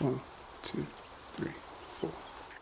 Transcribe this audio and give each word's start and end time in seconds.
One, 0.00 0.20
two, 0.62 0.86
three, 1.26 1.50
four. 2.00 2.10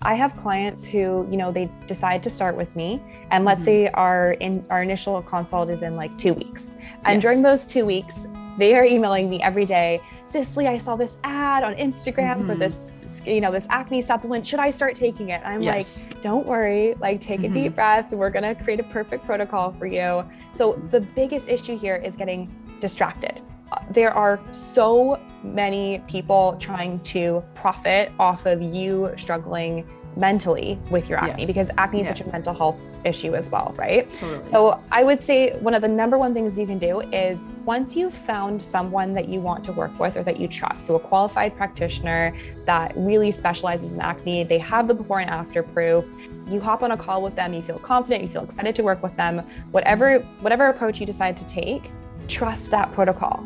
I 0.03 0.15
have 0.15 0.37
clients 0.37 0.85
who, 0.85 1.27
you 1.31 1.37
know, 1.37 1.53
they 1.53 1.71
decide 1.87 2.23
to 2.25 2.31
start 2.31 2.57
with 2.57 2.75
me, 2.77 3.01
and 3.31 3.45
let's 3.45 3.63
Mm-hmm. 3.63 3.87
say 3.87 3.89
our 3.89 4.33
in 4.33 4.65
our 4.71 4.83
initial 4.83 5.21
consult 5.23 5.69
is 5.71 5.83
in 5.83 5.97
like 5.97 6.17
two 6.19 6.33
weeks, 6.35 6.65
and 7.05 7.17
Yes. 7.17 7.23
during 7.23 7.43
those 7.43 7.67
two 7.67 7.85
weeks, 7.85 8.27
they 8.59 8.75
are 8.75 8.85
emailing 8.85 9.29
me 9.29 9.43
every 9.43 9.65
day. 9.67 10.01
Cicely, 10.27 10.67
I 10.67 10.79
saw 10.79 10.97
this 10.97 11.19
ad 11.25 11.63
on 11.63 11.75
Instagram 11.75 12.47
for 12.47 12.55
Mhm. 12.55 12.59
this, 12.59 12.91
you 13.27 13.41
know, 13.41 13.53
this 13.53 13.67
acne 13.71 14.01
supplement. 14.01 14.47
Should 14.47 14.61
I 14.61 14.71
start 14.71 14.95
taking 14.97 15.29
it? 15.29 15.43
I'm 15.45 15.61
Yes. 15.63 16.07
like, 16.09 16.21
don't 16.23 16.47
worry, 16.47 16.95
like 17.01 17.21
take 17.21 17.41
a 17.41 17.49
Mhm. 17.49 17.53
deep 17.53 17.75
breath. 17.75 18.11
We're 18.13 18.31
gonna 18.31 18.55
create 18.55 18.81
a 18.81 18.85
perfect 18.85 19.27
protocol 19.27 19.73
for 19.73 19.87
you. 19.87 20.25
So 20.53 20.81
the 20.91 21.01
biggest 21.01 21.49
issue 21.51 21.77
here 21.77 21.97
is 21.97 22.17
getting 22.17 22.49
distracted. 22.81 23.41
Uh, 23.73 23.79
There 23.91 24.13
are 24.13 24.39
so 24.53 25.19
many 25.55 26.03
people 26.09 26.57
trying 26.59 26.99
to 27.01 27.43
profit 27.55 28.13
off 28.19 28.47
of 28.47 28.61
you 28.61 29.13
struggling 29.17 29.87
mentally 30.19 30.79
with 30.91 31.11
your 31.11 31.19
Yeah. 31.19 31.27
acne 31.33 31.45
because 31.45 31.71
acne 31.77 32.01
is 32.01 32.07
Yeah. 32.07 32.15
such 32.15 32.27
a 32.27 32.33
mental 32.33 32.55
health 32.55 32.83
issue 33.05 33.35
as 33.35 33.51
well, 33.51 33.75
right? 33.77 34.11
Totally. 34.11 34.45
So 34.45 34.81
I 34.91 35.05
would 35.05 35.23
say 35.23 35.51
one 35.61 35.75
of 35.75 35.83
the 35.83 35.89
number 35.89 36.17
one 36.17 36.33
things 36.33 36.59
you 36.59 36.67
can 36.67 36.79
do 36.79 37.01
is 37.13 37.45
once 37.67 37.95
you've 37.95 38.15
found 38.15 38.63
someone 38.63 39.13
that 39.13 39.29
you 39.29 39.41
want 39.41 39.63
to 39.65 39.73
work 39.73 39.99
with 40.01 40.17
or 40.17 40.23
that 40.23 40.41
you 40.41 40.49
trust, 40.49 40.87
so 40.87 40.95
a 40.95 40.99
qualified 40.99 41.55
practitioner 41.55 42.33
that 42.65 42.93
really 42.97 43.31
specializes 43.31 43.95
in 43.95 44.01
acne, 44.01 44.43
they 44.43 44.57
have 44.59 44.89
the 44.89 44.95
before 44.95 45.21
and 45.21 45.29
after 45.29 45.63
proof. 45.63 46.11
You 46.49 46.61
hop 46.61 46.83
on 46.83 46.93
a 46.93 46.97
call 46.97 47.21
with 47.21 47.35
them, 47.37 47.53
you 47.53 47.61
feel 47.61 47.79
confident, 47.79 48.23
you 48.23 48.29
feel 48.29 48.45
excited 48.45 48.75
to 48.77 48.83
work 48.83 49.03
with 49.03 49.15
them. 49.19 49.43
Whatever 49.73 50.21
whatever 50.41 50.69
approach 50.69 50.99
you 50.99 51.05
decide 51.05 51.37
to 51.37 51.45
take, 51.45 51.91
trust 52.27 52.71
that 52.71 52.91
protocol. 52.95 53.45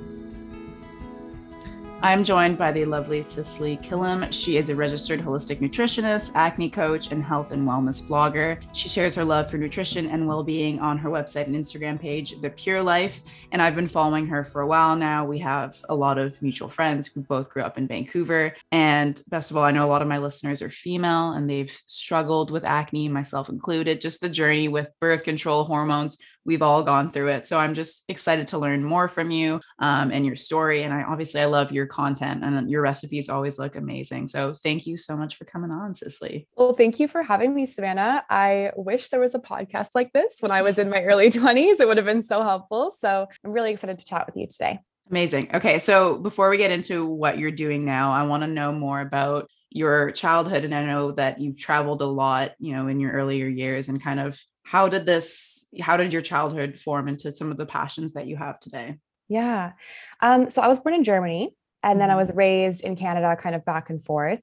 I'm 2.03 2.25
joined 2.25 2.57
by 2.57 2.73
the 2.73 2.87
lovely 2.87 3.21
Cicely 3.21 3.77
Killam. 3.77 4.33
She 4.33 4.57
is 4.57 4.71
a 4.71 4.75
registered 4.75 5.21
holistic 5.21 5.59
nutritionist, 5.59 6.33
acne 6.35 6.71
coach, 6.71 7.13
and 7.13 7.23
health 7.23 7.53
and 7.53 7.69
wellness 7.69 8.03
blogger. 8.03 8.59
She 8.73 8.89
shares 8.89 9.15
her 9.17 9.25
love 9.25 9.51
for 9.51 9.59
nutrition 9.59 10.09
and 10.09 10.27
well 10.27 10.43
being 10.43 10.79
on 10.79 10.97
her 10.97 11.11
website 11.11 11.45
and 11.45 11.55
Instagram 11.55 12.01
page, 12.01 12.41
The 12.41 12.49
Pure 12.49 12.85
Life. 12.85 13.21
And 13.53 13.61
I've 13.61 13.75
been 13.75 13.87
following 13.87 14.27
her 14.29 14.45
for 14.45 14.63
a 14.63 14.67
while 14.67 14.97
now. 14.97 15.27
We 15.27 15.41
have 15.41 15.77
a 15.91 15.95
lot 15.95 16.17
of 16.17 16.41
mutual 16.41 16.71
friends 16.71 17.07
who 17.07 17.21
both 17.21 17.51
grew 17.51 17.65
up 17.65 17.77
in 17.77 17.87
Vancouver. 17.87 18.55
And 18.73 19.23
best 19.29 19.51
of 19.51 19.59
all, 19.59 19.65
I 19.65 19.71
know 19.71 19.85
a 19.85 19.93
lot 19.93 20.01
of 20.01 20.09
my 20.09 20.19
listeners 20.19 20.63
are 20.63 20.71
female 20.71 21.33
and 21.33 21.51
they've 21.51 21.71
struggled 21.71 22.51
with 22.51 22.65
acne, 22.65 23.11
myself 23.11 23.51
included. 23.51 24.01
Just 24.01 24.23
the 24.23 24.31
journey 24.31 24.69
with 24.69 24.91
birth 25.01 25.23
control, 25.23 25.65
hormones, 25.65 26.17
we've 26.45 26.63
all 26.63 26.83
gone 26.83 27.11
through 27.11 27.29
it. 27.29 27.47
So 27.47 27.59
I'm 27.59 27.75
just 27.75 28.05
excited 28.09 28.49
to 28.49 28.59
learn 28.59 28.85
more 28.85 29.09
from 29.09 29.31
you 29.31 29.61
um, 29.79 30.11
and 30.11 30.25
your 30.25 30.37
story. 30.37 30.83
And 30.83 30.93
I 30.93 31.03
obviously 31.03 31.41
I 31.41 31.47
love 31.47 31.73
your 31.73 31.87
content 31.87 32.45
and 32.45 32.71
your 32.71 32.83
recipes 32.83 33.29
always 33.29 33.59
look 33.59 33.77
amazing. 33.77 34.27
So 34.27 34.55
thank 34.55 34.87
you 34.87 34.97
so 34.97 35.17
much 35.17 35.37
for 35.37 35.45
coming 35.45 35.71
on, 35.71 35.95
Cicely. 35.95 36.49
Well, 36.57 36.75
thank 36.75 36.99
you 36.99 37.09
for 37.09 37.23
having 37.23 37.55
me, 37.55 37.67
Savannah. 37.67 38.25
I 38.31 38.73
wish 38.77 39.09
there 39.09 39.21
was 39.21 39.35
a 39.35 39.39
podcast 39.39 39.91
like 39.95 40.13
this 40.13 40.37
when 40.41 40.51
I 40.51 40.63
was 40.63 40.79
in 40.79 40.89
my 40.89 41.03
early 41.03 41.31
20s. 41.31 41.81
It 41.81 41.87
would 41.87 41.97
have 41.97 42.07
been 42.07 42.23
so 42.23 42.43
helpful. 42.43 42.91
So 42.91 43.27
I'm 43.45 43.53
really 43.53 43.73
excited 43.73 43.99
to 43.99 44.05
chat 44.05 44.27
with 44.27 44.37
you 44.37 44.47
today. 44.47 44.81
Amazing. 45.11 45.51
Okay, 45.55 45.81
so 45.81 46.19
before 46.19 46.51
we 46.51 46.57
get 46.57 46.71
into 46.71 47.05
what 47.05 47.37
you're 47.37 47.51
doing 47.51 47.85
now, 47.85 48.13
I 48.13 48.23
want 48.23 48.45
to 48.45 48.47
know 48.47 48.73
more 48.73 49.01
about 49.01 49.51
your 49.69 50.13
childhood 50.13 50.65
and 50.65 50.75
I 50.75 50.85
know 50.85 51.13
that 51.13 51.41
you've 51.41 51.59
traveled 51.59 52.01
a 52.01 52.07
lot, 52.07 52.53
you 52.61 52.75
know, 52.75 52.87
in 52.87 53.01
your 53.01 53.13
earlier 53.13 53.49
years 53.49 53.89
and 53.89 54.03
kind 54.03 54.21
of 54.21 54.41
how 54.63 54.89
did 54.89 55.07
this 55.07 55.60
how 55.79 55.97
did 55.97 56.13
your 56.13 56.23
childhood 56.23 56.79
form 56.79 57.07
into 57.09 57.33
some 57.33 57.51
of 57.51 57.57
the 57.57 57.67
passions 57.67 58.15
that 58.15 58.27
you 58.27 58.37
have 58.37 58.59
today? 58.59 58.97
Yeah. 59.29 59.73
Um, 60.21 60.51
so 60.51 60.63
I 60.63 60.69
was 60.69 60.79
born 60.81 60.95
in 60.95 61.05
Germany 61.05 61.55
and 61.83 62.01
then 62.01 62.11
I 62.11 62.15
Mhm. 62.15 62.19
was 62.19 62.33
raised 62.35 62.83
in 62.85 62.97
Canada, 62.97 63.37
kind 63.37 63.55
of 63.55 63.65
back 63.65 63.89
and 63.91 64.03
forth. 64.03 64.43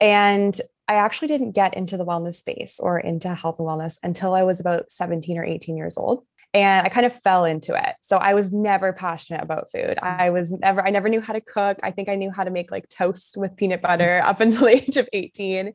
And 0.00 0.58
I 0.88 0.94
actually 0.94 1.28
didn't 1.28 1.52
get 1.52 1.74
into 1.74 1.96
the 1.96 2.04
wellness 2.04 2.34
space 2.34 2.80
or 2.80 2.98
into 2.98 3.34
health 3.34 3.58
and 3.58 3.68
wellness 3.68 3.98
until 4.02 4.34
I 4.34 4.42
was 4.42 4.58
about 4.60 4.90
17 4.90 5.38
or 5.38 5.44
18 5.44 5.76
years 5.76 5.96
old. 5.96 6.24
And 6.54 6.86
I 6.86 6.90
kind 6.90 7.06
of 7.06 7.14
fell 7.14 7.44
into 7.44 7.74
it. 7.74 7.94
So 8.02 8.18
I 8.18 8.34
was 8.34 8.52
never 8.52 8.92
passionate 8.92 9.42
about 9.42 9.70
food. 9.70 9.98
I 10.02 10.30
was 10.30 10.52
never, 10.52 10.86
I 10.86 10.90
never 10.90 11.08
knew 11.08 11.20
how 11.20 11.32
to 11.32 11.40
cook. 11.40 11.78
I 11.82 11.90
think 11.90 12.10
I 12.10 12.14
knew 12.14 12.30
how 12.30 12.44
to 12.44 12.50
make 12.50 12.70
like 12.70 12.88
toast 12.90 13.36
with 13.38 13.56
peanut 13.56 13.80
butter 13.80 14.20
up 14.24 14.40
until 14.40 14.66
the 14.66 14.76
age 14.76 14.96
of 14.98 15.08
18. 15.12 15.72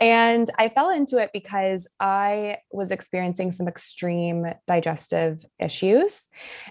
And 0.00 0.50
I 0.58 0.68
fell 0.70 0.90
into 0.90 1.18
it 1.18 1.30
because 1.32 1.86
I 2.00 2.58
was 2.72 2.90
experiencing 2.90 3.52
some 3.52 3.68
extreme 3.68 4.46
digestive 4.66 5.44
issues. 5.60 6.28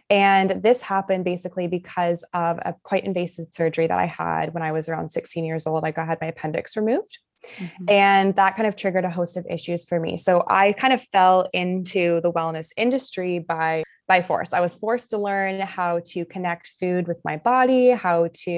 And 0.09 0.61
this 0.61 0.81
happened 0.81 1.23
basically 1.23 1.67
because 1.67 2.25
of 2.33 2.57
a 2.59 2.75
quite 2.83 3.05
invasive 3.05 3.45
surgery 3.51 3.87
that 3.87 3.99
I 3.99 4.07
had 4.07 4.53
when 4.53 4.63
I 4.63 4.73
was 4.73 4.89
around 4.89 5.11
16 5.11 5.45
years 5.45 5.65
old. 5.65 5.85
I 5.85 5.91
got 5.91 6.07
had 6.07 6.19
my 6.19 6.27
appendix 6.27 6.75
removed. 6.75 7.19
Mhm. 7.59 7.89
And 7.89 8.35
that 8.35 8.55
kind 8.55 8.67
of 8.67 8.75
triggered 8.75 9.05
a 9.05 9.09
host 9.09 9.37
of 9.37 9.45
issues 9.49 9.85
for 9.85 9.99
me. 9.99 10.17
So 10.17 10.43
I 10.47 10.73
kind 10.73 10.93
of 10.93 11.01
fell 11.01 11.47
into 11.53 12.21
the 12.21 12.31
wellness 12.31 12.71
industry 12.77 13.39
by 13.39 13.83
by 14.07 14.21
force. 14.21 14.53
I 14.53 14.61
was 14.61 14.75
forced 14.75 15.09
to 15.09 15.17
learn 15.17 15.59
how 15.59 15.99
to 16.05 16.23
connect 16.23 16.67
food 16.79 17.09
with 17.09 17.19
my 17.25 17.35
body, 17.35 17.89
how 17.89 18.29
to, 18.45 18.51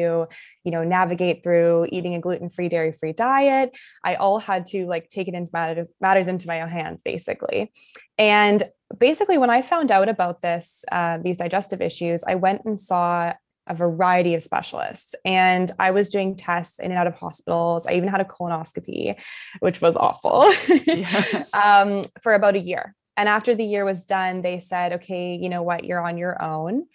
you 0.64 0.72
know, 0.72 0.84
navigate 0.84 1.42
through 1.42 1.88
eating 1.92 2.14
a 2.14 2.20
gluten-free, 2.20 2.70
dairy-free 2.70 3.14
diet. 3.14 3.72
I 4.04 4.14
all 4.14 4.38
had 4.40 4.68
to 4.68 4.86
like 4.86 5.10
take 5.10 5.28
it 5.28 5.34
into 5.34 5.50
matters 5.52 5.90
matters 6.00 6.28
into 6.28 6.48
my 6.48 6.62
own 6.62 6.70
hands, 6.70 7.02
basically. 7.04 7.72
And 8.20 8.62
basically, 8.96 9.40
when 9.40 9.50
I 9.50 9.64
found 9.64 9.92
out 9.92 10.08
about 10.08 10.44
this, 10.44 10.86
uh, 10.92 11.18
these 11.18 11.38
digestive 11.38 11.82
issues, 11.82 12.24
I 12.24 12.36
went 12.36 12.62
and 12.66 12.80
saw 12.80 13.34
a 13.70 13.76
variety 13.76 14.34
of 14.34 14.44
specialists 14.44 15.16
and 15.24 15.72
I 15.80 15.92
was 15.92 16.10
doing 16.10 16.36
tests 16.36 16.80
in 16.80 16.92
and 16.92 17.00
out 17.00 17.08
of 17.08 17.16
hospitals. 17.16 17.88
I 17.88 17.94
even 17.94 18.10
had 18.10 18.20
a 18.20 18.26
colonoscopy, 18.26 19.16
which 19.60 19.80
was 19.80 19.96
awful, 19.96 20.52
Yeah. 20.86 21.46
um, 21.54 22.04
for 22.22 22.34
about 22.34 22.56
a 22.56 22.60
year. 22.60 22.96
And 23.16 23.30
after 23.30 23.54
the 23.54 23.66
year 23.66 23.86
was 23.86 24.06
done, 24.06 24.42
they 24.42 24.60
said, 24.60 24.94
okay, 24.94 25.36
you 25.36 25.50
know 25.50 25.62
what, 25.62 25.84
you're 25.84 26.06
on 26.06 26.18
your 26.18 26.42
own. 26.42 26.86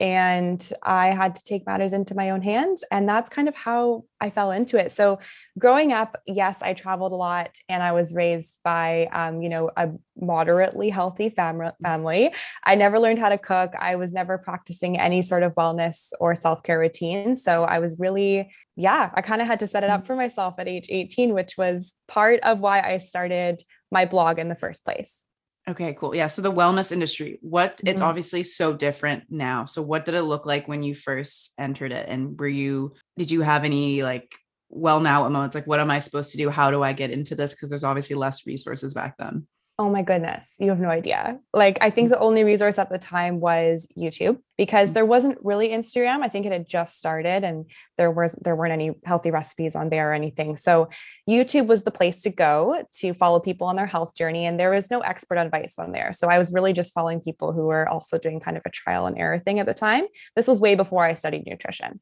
And 0.00 0.72
I 0.82 1.08
had 1.08 1.34
to 1.36 1.44
take 1.44 1.66
matters 1.66 1.92
into 1.92 2.14
my 2.14 2.30
own 2.30 2.42
hands. 2.42 2.82
And 2.90 3.08
that's 3.08 3.28
kind 3.28 3.48
of 3.48 3.54
how 3.54 4.04
I 4.20 4.30
fell 4.30 4.50
into 4.50 4.78
it. 4.78 4.90
So, 4.92 5.20
growing 5.58 5.92
up, 5.92 6.20
yes, 6.26 6.62
I 6.62 6.72
traveled 6.72 7.12
a 7.12 7.16
lot 7.16 7.56
and 7.68 7.82
I 7.82 7.92
was 7.92 8.14
raised 8.14 8.58
by, 8.64 9.06
um, 9.12 9.42
you 9.42 9.48
know, 9.48 9.70
a 9.76 9.90
moderately 10.16 10.90
healthy 10.90 11.28
fam- 11.28 11.72
family. 11.82 12.32
I 12.64 12.74
never 12.74 12.98
learned 12.98 13.20
how 13.20 13.28
to 13.28 13.38
cook. 13.38 13.72
I 13.78 13.96
was 13.96 14.12
never 14.12 14.38
practicing 14.38 14.98
any 14.98 15.22
sort 15.22 15.42
of 15.42 15.54
wellness 15.54 16.10
or 16.20 16.34
self 16.34 16.62
care 16.62 16.78
routine. 16.78 17.36
So, 17.36 17.64
I 17.64 17.78
was 17.78 17.98
really, 17.98 18.52
yeah, 18.76 19.10
I 19.14 19.22
kind 19.22 19.40
of 19.40 19.46
had 19.46 19.60
to 19.60 19.66
set 19.66 19.84
it 19.84 19.90
up 19.90 20.06
for 20.06 20.16
myself 20.16 20.54
at 20.58 20.68
age 20.68 20.86
18, 20.88 21.32
which 21.32 21.56
was 21.56 21.94
part 22.08 22.40
of 22.40 22.58
why 22.60 22.80
I 22.80 22.98
started 22.98 23.62
my 23.92 24.04
blog 24.04 24.38
in 24.38 24.48
the 24.48 24.56
first 24.56 24.84
place. 24.84 25.26
Okay, 25.68 25.94
cool. 25.94 26.14
Yeah. 26.14 26.26
So 26.26 26.42
the 26.42 26.52
wellness 26.52 26.90
industry, 26.90 27.38
what 27.40 27.80
it's 27.86 28.02
Mhm. 28.02 28.04
obviously 28.06 28.42
so 28.42 28.72
different 28.72 29.24
now. 29.30 29.64
So 29.64 29.80
what 29.80 30.04
did 30.04 30.14
it 30.16 30.22
look 30.22 30.44
like 30.44 30.66
when 30.66 30.82
you 30.82 30.94
first 30.94 31.52
entered 31.58 31.92
it? 31.92 32.06
And 32.08 32.38
were 32.38 32.48
you, 32.48 32.94
did 33.16 33.30
you 33.30 33.42
have 33.42 33.64
any 33.64 34.02
like, 34.02 34.34
well, 34.70 34.98
now 35.00 35.28
moments 35.28 35.54
like, 35.54 35.66
what 35.68 35.78
am 35.78 35.90
I 35.90 36.00
supposed 36.00 36.32
to 36.32 36.36
do? 36.38 36.50
How 36.50 36.70
do 36.72 36.82
I 36.82 36.92
get 36.92 37.10
into 37.10 37.36
this? 37.36 37.54
Because 37.54 37.68
there's 37.68 37.84
obviously 37.84 38.16
less 38.16 38.44
resources 38.46 38.92
back 38.92 39.16
then. 39.18 39.46
Oh 39.82 39.90
my 39.90 40.02
goodness, 40.02 40.58
you 40.60 40.68
have 40.68 40.78
no 40.78 40.90
idea. 40.90 41.40
Like, 41.52 41.76
I 41.80 41.90
think 41.90 42.10
the 42.10 42.18
only 42.20 42.44
resource 42.44 42.78
at 42.78 42.88
the 42.88 42.98
time 42.98 43.40
was 43.40 43.88
YouTube 43.98 44.38
because 44.56 44.92
there 44.92 45.04
wasn't 45.04 45.38
really 45.42 45.70
Instagram. 45.70 46.22
I 46.22 46.28
think 46.28 46.46
it 46.46 46.52
had 46.52 46.68
just 46.68 46.96
started 46.96 47.42
and 47.42 47.64
there 47.98 48.12
was 48.12 48.32
there 48.44 48.54
weren't 48.54 48.72
any 48.72 48.92
healthy 49.04 49.32
recipes 49.32 49.74
on 49.74 49.88
there 49.88 50.10
or 50.10 50.12
anything. 50.12 50.56
So 50.56 50.88
YouTube 51.28 51.66
was 51.66 51.82
the 51.82 51.90
place 51.90 52.20
to 52.22 52.30
go 52.30 52.84
to 53.00 53.12
follow 53.12 53.40
people 53.40 53.66
on 53.66 53.74
their 53.74 53.86
health 53.86 54.14
journey 54.14 54.46
and 54.46 54.60
there 54.60 54.70
was 54.70 54.88
no 54.88 55.00
expert 55.00 55.36
advice 55.36 55.74
on 55.78 55.90
there. 55.90 56.12
So 56.12 56.28
I 56.28 56.38
was 56.38 56.52
really 56.52 56.72
just 56.72 56.94
following 56.94 57.20
people 57.20 57.50
who 57.52 57.66
were 57.66 57.88
also 57.88 58.18
doing 58.18 58.38
kind 58.38 58.56
of 58.56 58.62
a 58.64 58.70
trial 58.70 59.06
and 59.06 59.18
error 59.18 59.40
thing 59.40 59.58
at 59.58 59.66
the 59.66 59.74
time. 59.74 60.04
This 60.36 60.46
was 60.46 60.60
way 60.60 60.76
before 60.76 61.04
I 61.04 61.14
studied 61.14 61.44
nutrition. 61.44 61.98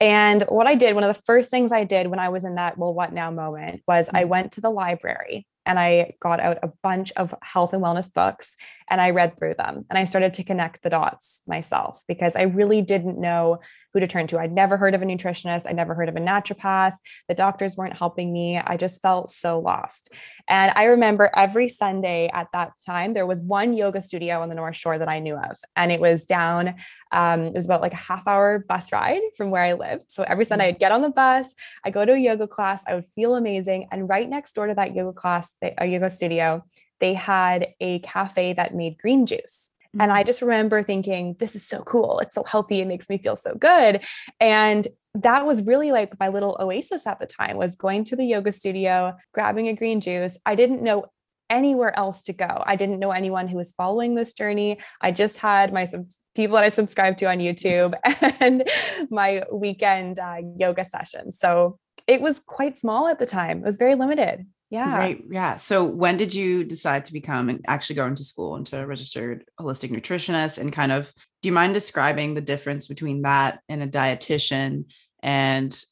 And 0.00 0.42
what 0.42 0.68
I 0.68 0.76
did, 0.76 0.94
one 0.94 1.02
of 1.02 1.16
the 1.16 1.22
first 1.24 1.50
things 1.50 1.72
I 1.72 1.82
did 1.82 2.06
when 2.06 2.20
I 2.20 2.28
was 2.28 2.44
in 2.44 2.54
that 2.54 2.78
well 2.78 2.94
what 2.94 3.12
now 3.12 3.32
moment 3.32 3.82
was 3.88 4.08
I 4.14 4.22
Mhm. 4.22 4.28
went 4.28 4.52
to 4.52 4.60
the 4.60 4.70
library 4.70 5.48
and 5.68 5.78
I 5.78 6.14
got 6.18 6.40
out 6.40 6.58
a 6.62 6.72
bunch 6.82 7.12
of 7.12 7.34
health 7.42 7.74
and 7.74 7.82
wellness 7.82 8.12
books 8.12 8.56
and 8.88 9.00
I 9.00 9.10
read 9.10 9.38
through 9.38 9.54
them 9.54 9.84
and 9.88 9.98
I 9.98 10.04
started 10.04 10.34
to 10.34 10.44
connect 10.44 10.82
the 10.82 10.90
dots 10.90 11.42
myself 11.46 12.02
because 12.08 12.34
I 12.34 12.42
really 12.42 12.80
didn't 12.80 13.20
know 13.20 13.60
who 13.98 14.06
to 14.06 14.10
turn 14.10 14.26
to. 14.28 14.38
I'd 14.38 14.52
never 14.52 14.76
heard 14.76 14.94
of 14.94 15.02
a 15.02 15.04
nutritionist, 15.04 15.66
I'd 15.68 15.76
never 15.76 15.94
heard 15.94 16.08
of 16.08 16.16
a 16.16 16.20
naturopath. 16.20 16.94
The 17.28 17.34
doctors 17.34 17.76
weren't 17.76 17.96
helping 17.96 18.32
me. 18.32 18.58
I 18.58 18.76
just 18.76 19.02
felt 19.02 19.30
so 19.30 19.58
lost. 19.58 20.12
And 20.48 20.72
I 20.76 20.84
remember 20.84 21.30
every 21.36 21.68
Sunday 21.68 22.30
at 22.32 22.48
that 22.52 22.72
time, 22.86 23.14
there 23.14 23.26
was 23.26 23.40
one 23.40 23.72
yoga 23.72 24.00
studio 24.00 24.40
on 24.40 24.48
the 24.48 24.54
North 24.54 24.76
Shore 24.76 24.98
that 24.98 25.08
I 25.08 25.18
knew 25.18 25.36
of. 25.36 25.56
And 25.76 25.90
it 25.90 26.00
was 26.00 26.24
down, 26.24 26.76
um, 27.12 27.42
it 27.42 27.54
was 27.54 27.66
about 27.66 27.82
like 27.82 27.92
a 27.92 27.96
half 27.96 28.26
hour 28.26 28.60
bus 28.60 28.92
ride 28.92 29.20
from 29.36 29.50
where 29.50 29.62
I 29.62 29.72
lived. 29.72 30.04
So 30.08 30.22
every 30.22 30.44
Sunday 30.44 30.68
I'd 30.68 30.78
get 30.78 30.92
on 30.92 31.02
the 31.02 31.10
bus, 31.10 31.54
I 31.84 31.90
go 31.90 32.04
to 32.04 32.12
a 32.12 32.18
yoga 32.18 32.46
class, 32.46 32.84
I 32.86 32.94
would 32.94 33.06
feel 33.14 33.34
amazing. 33.34 33.88
And 33.90 34.08
right 34.08 34.28
next 34.28 34.54
door 34.54 34.66
to 34.66 34.74
that 34.74 34.94
yoga 34.94 35.12
class, 35.12 35.50
a 35.62 35.86
yoga 35.86 36.10
studio, 36.10 36.64
they 37.00 37.14
had 37.14 37.68
a 37.80 38.00
cafe 38.00 38.52
that 38.54 38.74
made 38.74 38.98
green 38.98 39.26
juice. 39.26 39.70
And. 39.98 40.12
I 40.12 40.22
just 40.22 40.42
remember 40.42 40.82
thinking, 40.82 41.36
this 41.38 41.54
is 41.54 41.66
so 41.66 41.82
cool. 41.82 42.18
It's 42.20 42.34
so 42.34 42.44
healthy. 42.44 42.80
It 42.80 42.86
makes 42.86 43.08
me 43.08 43.18
feel 43.18 43.36
so 43.36 43.54
good. 43.54 44.04
And 44.40 44.86
that 45.14 45.46
was 45.46 45.62
really 45.62 45.92
like 45.92 46.18
my 46.20 46.28
little 46.28 46.56
oasis 46.60 47.06
at 47.06 47.18
the 47.18 47.26
time 47.26 47.56
was 47.56 47.74
going 47.74 48.04
to 48.04 48.16
the 48.16 48.24
yoga 48.24 48.52
studio, 48.52 49.16
grabbing 49.32 49.68
a 49.68 49.74
green 49.74 50.00
juice. 50.00 50.36
I 50.44 50.54
didn't 50.54 50.82
know 50.82 51.06
anywhere 51.50 51.96
else 51.98 52.22
to 52.24 52.32
go. 52.32 52.62
I 52.66 52.76
didn't 52.76 52.98
know 52.98 53.10
anyone 53.10 53.48
who 53.48 53.56
was 53.56 53.72
following 53.72 54.14
this 54.14 54.32
journey. 54.32 54.78
I 55.00 55.12
just 55.12 55.38
had 55.38 55.72
my 55.72 55.84
sub- 55.84 56.10
people 56.34 56.56
that 56.56 56.64
I 56.64 56.68
subscribed 56.68 57.18
to 57.20 57.26
on 57.26 57.38
YouTube 57.38 57.94
and 58.40 58.68
my 59.10 59.44
weekend 59.50 60.18
uh, 60.18 60.36
yoga 60.56 60.84
sessions. 60.84 61.38
So 61.38 61.78
it 62.06 62.20
was 62.20 62.40
quite 62.40 62.76
small 62.78 63.08
at 63.08 63.18
the 63.18 63.26
time. 63.26 63.58
It 63.58 63.64
was 63.64 63.76
very 63.76 63.94
limited. 63.94 64.46
Yeah. 64.70 64.96
Right. 64.96 65.24
Yeah. 65.30 65.56
So 65.56 65.84
when 65.84 66.18
did 66.18 66.34
you 66.34 66.62
decide 66.62 67.06
to 67.06 67.12
become 67.12 67.48
and 67.48 67.64
actually 67.66 67.96
go 67.96 68.06
into 68.06 68.22
school 68.22 68.56
into 68.56 68.78
a 68.78 68.86
registered 68.86 69.44
holistic 69.58 69.90
nutritionist 69.90 70.58
and 70.58 70.72
kind 70.72 70.92
of 70.92 71.12
do 71.40 71.48
you 71.48 71.52
mind 71.52 71.72
describing 71.72 72.34
the 72.34 72.40
difference 72.42 72.86
between 72.86 73.22
that 73.22 73.60
and 73.68 73.82
a 73.82 73.86
dietitian 73.86 74.84
and 75.22 75.82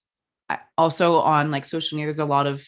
also 0.77 1.17
on 1.21 1.51
like 1.51 1.65
social 1.65 1.97
media 1.97 2.07
there's 2.07 2.19
a 2.19 2.25
lot 2.25 2.47
of 2.47 2.67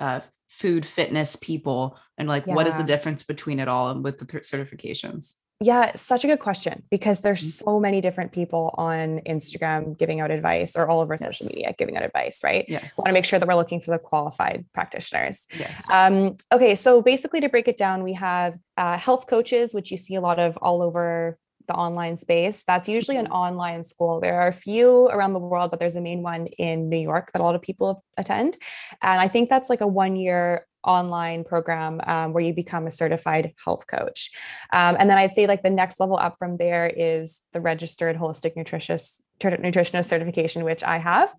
uh, 0.00 0.20
food 0.48 0.84
fitness 0.84 1.36
people 1.36 1.98
and 2.18 2.28
like 2.28 2.46
yeah. 2.46 2.54
what 2.54 2.66
is 2.66 2.76
the 2.76 2.84
difference 2.84 3.22
between 3.22 3.58
it 3.58 3.68
all 3.68 3.90
and 3.90 4.04
with 4.04 4.18
the 4.18 4.26
certifications 4.26 5.34
yeah, 5.60 5.92
such 5.96 6.22
a 6.24 6.26
good 6.26 6.40
question 6.40 6.82
because 6.90 7.20
there's 7.20 7.40
mm-hmm. 7.40 7.64
so 7.64 7.80
many 7.80 8.02
different 8.02 8.32
people 8.32 8.74
on 8.76 9.20
Instagram 9.26 9.96
giving 9.96 10.20
out 10.20 10.30
advice 10.30 10.76
or 10.76 10.86
all 10.86 11.00
over 11.00 11.14
yes. 11.14 11.22
social 11.22 11.46
media 11.46 11.74
giving 11.78 11.96
out 11.96 12.02
advice, 12.02 12.40
right? 12.44 12.66
Yes. 12.68 12.94
We 12.96 13.02
want 13.02 13.08
to 13.08 13.12
make 13.14 13.24
sure 13.24 13.38
that 13.38 13.48
we're 13.48 13.54
looking 13.54 13.80
for 13.80 13.90
the 13.90 13.98
qualified 13.98 14.66
practitioners. 14.74 15.46
Yes. 15.58 15.88
Um, 15.90 16.36
okay, 16.52 16.74
so 16.74 17.00
basically 17.00 17.40
to 17.40 17.48
break 17.48 17.68
it 17.68 17.78
down, 17.78 18.02
we 18.02 18.12
have 18.12 18.58
uh, 18.76 18.98
health 18.98 19.26
coaches, 19.26 19.72
which 19.72 19.90
you 19.90 19.96
see 19.96 20.14
a 20.14 20.20
lot 20.20 20.38
of 20.38 20.58
all 20.58 20.82
over 20.82 21.38
the 21.68 21.74
online 21.74 22.18
space. 22.18 22.62
That's 22.66 22.88
usually 22.88 23.16
an 23.16 23.24
mm-hmm. 23.24 23.34
online 23.34 23.84
school. 23.84 24.20
There 24.20 24.40
are 24.40 24.48
a 24.48 24.52
few 24.52 25.06
around 25.06 25.32
the 25.32 25.38
world, 25.38 25.70
but 25.70 25.80
there's 25.80 25.96
a 25.96 26.02
main 26.02 26.22
one 26.22 26.46
in 26.46 26.90
New 26.90 26.98
York 26.98 27.32
that 27.32 27.40
a 27.40 27.44
lot 27.44 27.54
of 27.54 27.62
people 27.62 28.04
attend. 28.18 28.58
And 29.02 29.20
I 29.20 29.28
think 29.28 29.48
that's 29.48 29.70
like 29.70 29.80
a 29.80 29.86
one 29.86 30.16
year 30.16 30.66
online 30.86 31.44
program 31.44 32.00
um, 32.06 32.32
where 32.32 32.42
you 32.42 32.54
become 32.54 32.86
a 32.86 32.90
certified 32.90 33.52
health 33.62 33.86
coach. 33.86 34.30
Um, 34.72 34.96
and 34.98 35.10
then 35.10 35.18
I'd 35.18 35.32
say 35.32 35.46
like 35.46 35.62
the 35.62 35.70
next 35.70 36.00
level 36.00 36.16
up 36.16 36.36
from 36.38 36.56
there 36.56 36.86
is 36.86 37.40
the 37.52 37.60
registered 37.60 38.16
holistic 38.16 38.56
nutritionist 38.56 39.20
nutritionist 39.40 40.06
certification, 40.06 40.64
which 40.64 40.82
I 40.82 40.98
have. 40.98 41.34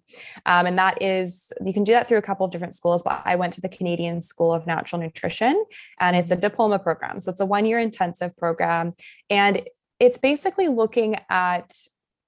Um, 0.45 0.67
and 0.67 0.77
that 0.77 1.01
is, 1.01 1.51
you 1.65 1.73
can 1.73 1.83
do 1.83 1.93
that 1.93 2.07
through 2.07 2.19
a 2.19 2.21
couple 2.21 2.45
of 2.45 2.51
different 2.51 2.75
schools, 2.75 3.01
but 3.01 3.21
I 3.25 3.35
went 3.35 3.53
to 3.53 3.61
the 3.61 3.69
Canadian 3.69 4.21
School 4.21 4.53
of 4.53 4.67
Natural 4.67 5.01
Nutrition 5.01 5.65
and 5.99 6.15
it's 6.15 6.29
a 6.29 6.35
diploma 6.35 6.77
program. 6.77 7.19
So 7.19 7.31
it's 7.31 7.41
a 7.41 7.45
one 7.45 7.65
year 7.65 7.79
intensive 7.79 8.37
program. 8.37 8.93
And 9.29 9.67
it's 9.99 10.19
basically 10.19 10.67
looking 10.67 11.17
at 11.29 11.73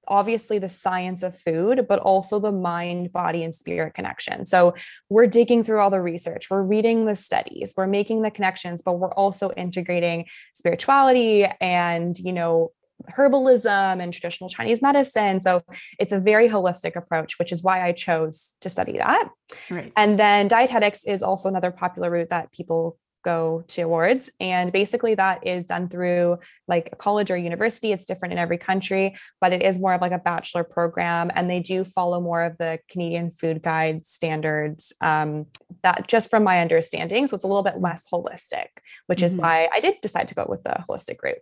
obviously 0.09 0.59
the 0.59 0.69
science 0.69 1.23
of 1.23 1.37
food, 1.37 1.85
but 1.87 1.99
also 1.99 2.39
the 2.39 2.51
mind, 2.51 3.13
body, 3.13 3.43
and 3.43 3.53
spirit 3.53 3.93
connection. 3.93 4.45
So 4.45 4.73
we're 5.09 5.27
digging 5.27 5.63
through 5.63 5.79
all 5.79 5.89
the 5.89 6.01
research, 6.01 6.49
we're 6.49 6.63
reading 6.63 7.05
the 7.05 7.15
studies, 7.15 7.73
we're 7.77 7.87
making 7.87 8.23
the 8.23 8.31
connections, 8.31 8.81
but 8.81 8.93
we're 8.93 9.13
also 9.13 9.51
integrating 9.51 10.25
spirituality 10.53 11.45
and, 11.61 12.17
you 12.19 12.33
know, 12.33 12.71
herbalism 13.11 14.03
and 14.03 14.11
traditional 14.11 14.49
Chinese 14.49 14.81
medicine. 14.81 15.39
So 15.39 15.63
it's 15.99 16.11
a 16.11 16.19
very 16.19 16.49
holistic 16.49 16.95
approach, 16.97 17.39
which 17.39 17.51
is 17.51 17.63
why 17.63 17.85
I 17.85 17.93
chose 17.93 18.55
to 18.61 18.69
study 18.69 18.97
that. 18.97 19.29
Right. 19.69 19.93
And 19.95 20.19
then 20.19 20.49
dietetics 20.49 21.05
is 21.05 21.23
also 21.23 21.47
another 21.47 21.71
popular 21.71 22.11
route 22.11 22.29
that 22.29 22.51
people 22.51 22.97
go 23.23 23.63
to 23.67 23.81
awards. 23.81 24.29
And 24.39 24.71
basically, 24.71 25.15
that 25.15 25.45
is 25.45 25.65
done 25.65 25.89
through 25.89 26.39
like 26.67 26.89
a 26.91 26.95
college 26.95 27.31
or 27.31 27.37
university. 27.37 27.91
It's 27.91 28.05
different 28.05 28.33
in 28.33 28.39
every 28.39 28.57
country, 28.57 29.15
but 29.41 29.53
it 29.53 29.63
is 29.63 29.79
more 29.79 29.93
of 29.93 30.01
like 30.01 30.11
a 30.11 30.19
bachelor 30.19 30.63
program. 30.63 31.31
And 31.33 31.49
they 31.49 31.59
do 31.59 31.83
follow 31.83 32.19
more 32.19 32.43
of 32.43 32.57
the 32.57 32.79
Canadian 32.89 33.31
food 33.31 33.61
guide 33.61 34.05
standards, 34.05 34.93
um, 35.01 35.45
that 35.83 36.07
just 36.07 36.29
from 36.29 36.43
my 36.43 36.61
understanding. 36.61 37.27
So 37.27 37.35
it's 37.35 37.43
a 37.43 37.47
little 37.47 37.63
bit 37.63 37.79
less 37.79 38.05
holistic, 38.11 38.67
which 39.07 39.19
mm-hmm. 39.19 39.25
is 39.25 39.35
why 39.35 39.69
I 39.73 39.79
did 39.79 39.95
decide 40.01 40.27
to 40.29 40.35
go 40.35 40.45
with 40.47 40.63
the 40.63 40.83
holistic 40.89 41.17
route. 41.23 41.39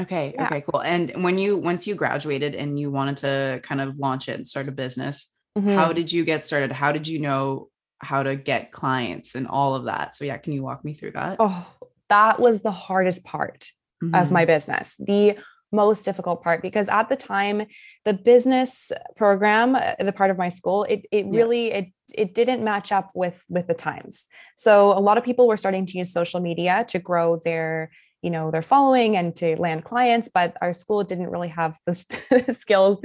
Okay. 0.00 0.32
Yeah. 0.34 0.46
Okay. 0.46 0.60
Cool. 0.60 0.80
And 0.80 1.24
when 1.24 1.38
you 1.38 1.56
once 1.56 1.86
you 1.86 1.94
graduated 1.94 2.54
and 2.54 2.78
you 2.78 2.90
wanted 2.90 3.16
to 3.18 3.60
kind 3.62 3.80
of 3.80 3.98
launch 3.98 4.28
it 4.28 4.36
and 4.36 4.46
start 4.46 4.68
a 4.68 4.72
business, 4.72 5.34
mm-hmm. 5.58 5.70
how 5.70 5.92
did 5.92 6.12
you 6.12 6.24
get 6.24 6.44
started? 6.44 6.70
How 6.70 6.92
did 6.92 7.08
you 7.08 7.18
know 7.18 7.68
how 8.00 8.22
to 8.22 8.36
get 8.36 8.72
clients 8.72 9.34
and 9.34 9.46
all 9.46 9.74
of 9.74 9.84
that. 9.84 10.14
So 10.14 10.24
yeah, 10.24 10.38
can 10.38 10.52
you 10.52 10.62
walk 10.62 10.84
me 10.84 10.94
through 10.94 11.12
that? 11.12 11.36
Oh, 11.38 11.66
that 12.08 12.40
was 12.40 12.62
the 12.62 12.70
hardest 12.70 13.24
part 13.24 13.70
mm-hmm. 14.02 14.14
of 14.14 14.30
my 14.30 14.44
business. 14.44 14.96
The 14.98 15.36
most 15.70 16.04
difficult 16.04 16.42
part 16.42 16.62
because 16.62 16.88
at 16.88 17.08
the 17.08 17.16
time 17.16 17.62
the 18.04 18.14
business 18.14 18.90
program 19.16 19.74
uh, 19.74 19.94
the 20.00 20.12
part 20.12 20.30
of 20.30 20.38
my 20.38 20.48
school 20.48 20.84
it 20.84 21.04
it 21.12 21.26
really 21.26 21.68
yeah. 21.68 21.76
it 21.76 21.86
it 22.14 22.34
didn't 22.34 22.64
match 22.64 22.90
up 22.90 23.10
with 23.14 23.44
with 23.50 23.66
the 23.66 23.74
times 23.74 24.26
so 24.56 24.96
a 24.96 25.00
lot 25.00 25.18
of 25.18 25.24
people 25.24 25.46
were 25.46 25.58
starting 25.58 25.84
to 25.84 25.98
use 25.98 26.10
social 26.10 26.40
media 26.40 26.86
to 26.88 26.98
grow 26.98 27.36
their 27.44 27.90
you 28.22 28.30
know 28.30 28.50
their 28.50 28.62
following 28.62 29.16
and 29.16 29.34
to 29.36 29.56
land 29.56 29.84
clients 29.84 30.28
but 30.32 30.56
our 30.60 30.72
school 30.72 31.04
didn't 31.04 31.30
really 31.30 31.48
have 31.48 31.78
the 31.86 31.94
skills 32.52 33.00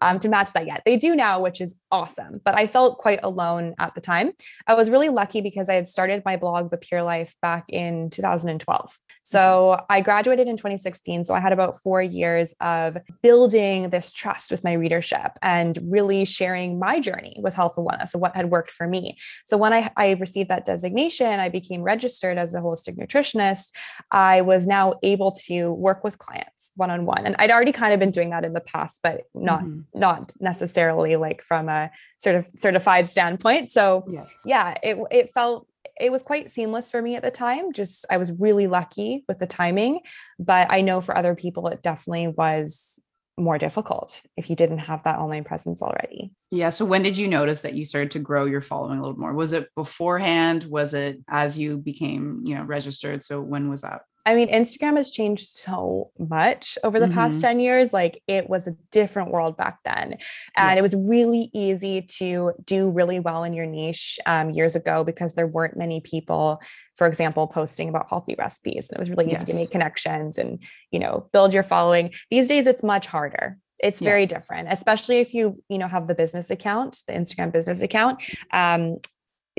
um, 0.00 0.18
to 0.18 0.28
match 0.28 0.52
that 0.52 0.66
yet. 0.66 0.82
They 0.84 0.96
do 0.96 1.14
now 1.14 1.40
which 1.40 1.60
is 1.60 1.76
awesome 1.90 2.40
but 2.44 2.56
i 2.56 2.66
felt 2.66 2.98
quite 2.98 3.20
alone 3.22 3.74
at 3.78 3.94
the 3.94 4.00
time. 4.00 4.32
I 4.66 4.74
was 4.74 4.90
really 4.90 5.08
lucky 5.08 5.40
because 5.40 5.68
i 5.68 5.74
had 5.74 5.88
started 5.88 6.22
my 6.24 6.36
blog 6.36 6.70
the 6.70 6.78
pure 6.78 7.02
life 7.02 7.34
back 7.42 7.64
in 7.68 8.10
2012 8.10 8.98
so 9.28 9.84
I 9.90 10.00
graduated 10.00 10.48
in 10.48 10.56
2016. 10.56 11.24
So 11.24 11.34
I 11.34 11.40
had 11.40 11.52
about 11.52 11.78
four 11.78 12.00
years 12.00 12.54
of 12.62 12.96
building 13.20 13.90
this 13.90 14.10
trust 14.10 14.50
with 14.50 14.64
my 14.64 14.72
readership 14.72 15.32
and 15.42 15.78
really 15.82 16.24
sharing 16.24 16.78
my 16.78 16.98
journey 16.98 17.38
with 17.42 17.52
health 17.52 17.74
and 17.76 17.86
wellness 17.86 18.14
of 18.14 18.22
what 18.22 18.34
had 18.34 18.50
worked 18.50 18.70
for 18.70 18.88
me. 18.88 19.18
So 19.44 19.58
when 19.58 19.74
I, 19.74 19.92
I 19.98 20.12
received 20.12 20.48
that 20.48 20.64
designation, 20.64 21.26
I 21.26 21.50
became 21.50 21.82
registered 21.82 22.38
as 22.38 22.54
a 22.54 22.60
holistic 22.60 22.96
nutritionist. 22.96 23.74
I 24.10 24.40
was 24.40 24.66
now 24.66 24.94
able 25.02 25.32
to 25.46 25.74
work 25.74 26.04
with 26.04 26.16
clients 26.16 26.70
one 26.76 26.90
on 26.90 27.04
one. 27.04 27.26
And 27.26 27.36
I'd 27.38 27.50
already 27.50 27.72
kind 27.72 27.92
of 27.92 28.00
been 28.00 28.10
doing 28.10 28.30
that 28.30 28.46
in 28.46 28.54
the 28.54 28.62
past, 28.62 29.00
but 29.02 29.24
not 29.34 29.60
mm-hmm. 29.60 29.80
not 29.92 30.32
necessarily 30.40 31.16
like 31.16 31.42
from 31.42 31.68
a 31.68 31.90
sort 32.16 32.36
of 32.36 32.46
certified 32.56 33.10
standpoint. 33.10 33.72
So 33.72 34.06
yes. 34.08 34.32
yeah, 34.46 34.74
it 34.82 34.96
it 35.10 35.34
felt 35.34 35.66
it 36.00 36.12
was 36.12 36.22
quite 36.22 36.50
seamless 36.50 36.90
for 36.90 37.00
me 37.02 37.16
at 37.16 37.22
the 37.22 37.30
time. 37.30 37.72
Just 37.72 38.06
I 38.10 38.16
was 38.16 38.32
really 38.32 38.66
lucky 38.66 39.24
with 39.28 39.38
the 39.38 39.46
timing, 39.46 40.00
but 40.38 40.68
I 40.70 40.80
know 40.80 41.00
for 41.00 41.16
other 41.16 41.34
people 41.34 41.68
it 41.68 41.82
definitely 41.82 42.28
was 42.28 43.00
more 43.38 43.58
difficult 43.58 44.20
if 44.36 44.50
you 44.50 44.56
didn't 44.56 44.78
have 44.78 45.04
that 45.04 45.18
online 45.18 45.44
presence 45.44 45.80
already. 45.80 46.32
Yeah. 46.50 46.70
So 46.70 46.84
when 46.84 47.02
did 47.02 47.16
you 47.16 47.28
notice 47.28 47.60
that 47.60 47.74
you 47.74 47.84
started 47.84 48.10
to 48.12 48.18
grow 48.18 48.46
your 48.46 48.60
following 48.60 48.98
a 48.98 49.02
little 49.02 49.18
more? 49.18 49.32
Was 49.32 49.52
it 49.52 49.68
beforehand? 49.76 50.64
Was 50.64 50.92
it 50.94 51.20
as 51.28 51.56
you 51.56 51.78
became, 51.78 52.42
you 52.44 52.56
know, 52.56 52.64
registered? 52.64 53.22
So 53.22 53.40
when 53.40 53.68
was 53.68 53.82
that? 53.82 54.02
I 54.28 54.34
mean, 54.34 54.52
Instagram 54.52 54.98
has 54.98 55.08
changed 55.08 55.48
so 55.48 56.10
much 56.18 56.76
over 56.84 57.00
the 57.00 57.06
mm-hmm. 57.06 57.14
past 57.14 57.40
10 57.40 57.60
years. 57.60 57.94
Like 57.94 58.22
it 58.26 58.46
was 58.46 58.66
a 58.66 58.76
different 58.92 59.30
world 59.30 59.56
back 59.56 59.78
then. 59.86 60.18
And 60.54 60.74
yeah. 60.74 60.74
it 60.74 60.82
was 60.82 60.94
really 60.94 61.48
easy 61.54 62.02
to 62.18 62.52
do 62.66 62.90
really 62.90 63.20
well 63.20 63.42
in 63.42 63.54
your 63.54 63.64
niche 63.64 64.20
um, 64.26 64.50
years 64.50 64.76
ago 64.76 65.02
because 65.02 65.32
there 65.32 65.46
weren't 65.46 65.78
many 65.78 66.02
people, 66.02 66.60
for 66.94 67.06
example, 67.06 67.46
posting 67.46 67.88
about 67.88 68.10
healthy 68.10 68.34
recipes. 68.38 68.90
And 68.90 68.98
it 68.98 68.98
was 68.98 69.08
really 69.08 69.24
easy 69.24 69.32
yes. 69.36 69.44
to 69.44 69.54
make 69.54 69.70
connections 69.70 70.36
and, 70.36 70.58
you 70.90 70.98
know, 70.98 71.30
build 71.32 71.54
your 71.54 71.62
following. 71.62 72.12
These 72.30 72.48
days, 72.48 72.66
it's 72.66 72.82
much 72.82 73.06
harder 73.06 73.56
it's 73.80 74.00
very 74.00 74.26
different 74.26 74.66
especially 74.72 75.18
if 75.18 75.32
you 75.32 75.62
you 75.68 75.78
know 75.78 75.86
have 75.86 76.08
the 76.08 76.14
business 76.16 76.50
account 76.50 77.00
the 77.06 77.12
instagram 77.12 77.52
business 77.52 77.80
account 77.80 78.20
um, 78.52 78.96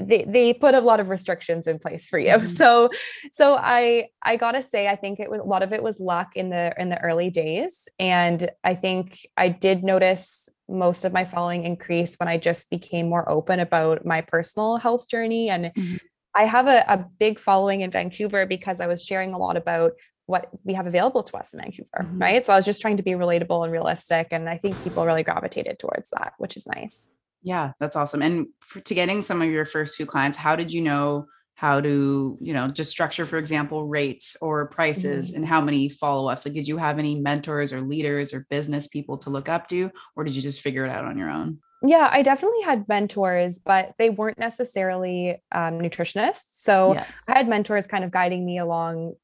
they, 0.01 0.25
they 0.27 0.53
put 0.53 0.75
a 0.75 0.82
lot 0.82 1.00
of 1.00 1.10
restrictions 1.10 1.68
in 1.68 1.79
place 1.79 2.08
for 2.08 2.20
you. 2.20 2.34
Mm-hmm. 2.34 2.46
So 2.60 2.89
so 3.32 3.56
I 3.56 4.10
I 4.22 4.36
gotta 4.36 4.62
say 4.62 4.88
I 4.88 4.96
think 4.96 5.20
it 5.20 5.29
was 5.29 5.39
a 5.39 5.44
lot 5.44 5.63
of 5.63 5.72
it 5.72 5.82
was 5.82 6.00
luck 6.00 6.32
in 6.36 6.50
the 6.50 6.74
in 6.77 6.89
the 6.89 7.00
early 7.01 7.29
days. 7.29 7.88
And 7.98 8.50
I 8.63 8.75
think 8.75 9.20
I 9.38 9.50
did 9.50 9.84
notice 9.84 10.50
most 10.68 11.06
of 11.06 11.13
my 11.13 11.25
following 11.25 11.65
increase 11.65 12.15
when 12.15 12.29
I 12.29 12.38
just 12.38 12.70
became 12.70 13.10
more 13.10 13.27
open 13.29 13.60
about 13.60 14.06
my 14.06 14.22
personal 14.22 14.77
health 14.77 15.08
journey. 15.08 15.50
And 15.50 15.65
mm-hmm. 15.65 15.96
I 16.36 16.44
have 16.44 16.68
a, 16.68 16.84
a 16.88 17.06
big 17.20 17.39
following 17.39 17.82
in 17.82 17.91
Vancouver 17.91 18.46
because 18.46 18.79
I 18.79 18.88
was 18.88 19.03
sharing 19.03 19.34
a 19.34 19.38
lot 19.38 19.58
about 19.58 19.94
what 20.27 20.48
we 20.63 20.75
have 20.75 20.86
available 20.86 21.24
to 21.24 21.38
us 21.38 21.53
in 21.53 21.60
Vancouver, 21.60 21.89
mm-hmm. 22.00 22.20
right? 22.20 22.46
So 22.46 22.53
I 22.53 22.56
was 22.56 22.65
just 22.65 22.82
trying 22.82 22.98
to 22.98 23.03
be 23.03 23.12
relatable 23.12 23.63
and 23.63 23.72
realistic. 23.74 24.27
And 24.32 24.48
I 24.48 24.58
think 24.58 24.82
people 24.84 25.06
really 25.06 25.24
gravitated 25.24 25.79
towards 25.79 26.12
that, 26.12 26.34
which 26.38 26.56
is 26.56 26.68
nice. 26.68 27.10
Yeah, 27.41 27.72
that's 27.79 27.96
awesome. 27.96 28.22
And 28.22 28.48
for, 28.60 28.81
to 28.81 28.93
getting 28.93 29.22
some 29.22 29.41
of 29.41 29.50
your 29.50 29.65
first 29.65 29.96
few 29.96 30.05
clients, 30.05 30.38
how 30.38 30.55
did 30.55 30.72
you 30.72 30.81
know 30.81 31.25
how 31.55 31.81
to, 31.81 32.38
you 32.39 32.53
know, 32.53 32.69
just 32.69 32.89
structure, 32.89 33.25
for 33.25 33.38
example, 33.38 33.86
rates 33.86 34.38
or 34.41 34.67
prices 34.69 35.27
mm-hmm. 35.27 35.38
and 35.38 35.46
how 35.46 35.60
many 35.60 35.89
follow 35.89 36.29
ups? 36.29 36.46
Like, 36.46 36.53
did 36.53 36.67
you 36.67 36.77
have 36.77 37.00
any 37.00 37.19
mentors 37.19 37.74
or 37.74 37.81
leaders 37.81 38.34
or 38.34 38.46
business 38.50 38.88
people 38.88 39.17
to 39.19 39.29
look 39.29 39.50
up 39.50 39.67
to, 39.67 39.91
or 40.15 40.24
did 40.24 40.36
you 40.36 40.41
just 40.41 40.62
figure 40.62 40.86
it 40.86 40.89
out 40.89 41.03
on 41.03 41.17
your 41.17 41.29
own? 41.29 41.60
Yeah, 41.81 42.10
I 42.12 42.24
definitely 42.24 42.62
had 42.63 42.88
mentors, 42.88 43.60
but 43.60 43.93
they 43.98 44.10
weren't 44.10 44.38
necessarily 44.38 45.41
um, 45.51 45.79
nutritionists. 45.79 46.48
So 46.51 46.93
yeah. 46.93 47.05
I 47.27 47.38
had 47.38 47.48
mentors 47.48 47.88
kind 47.88 48.03
of 48.03 48.12
guiding 48.12 48.46
me 48.46 48.58
along 48.58 49.15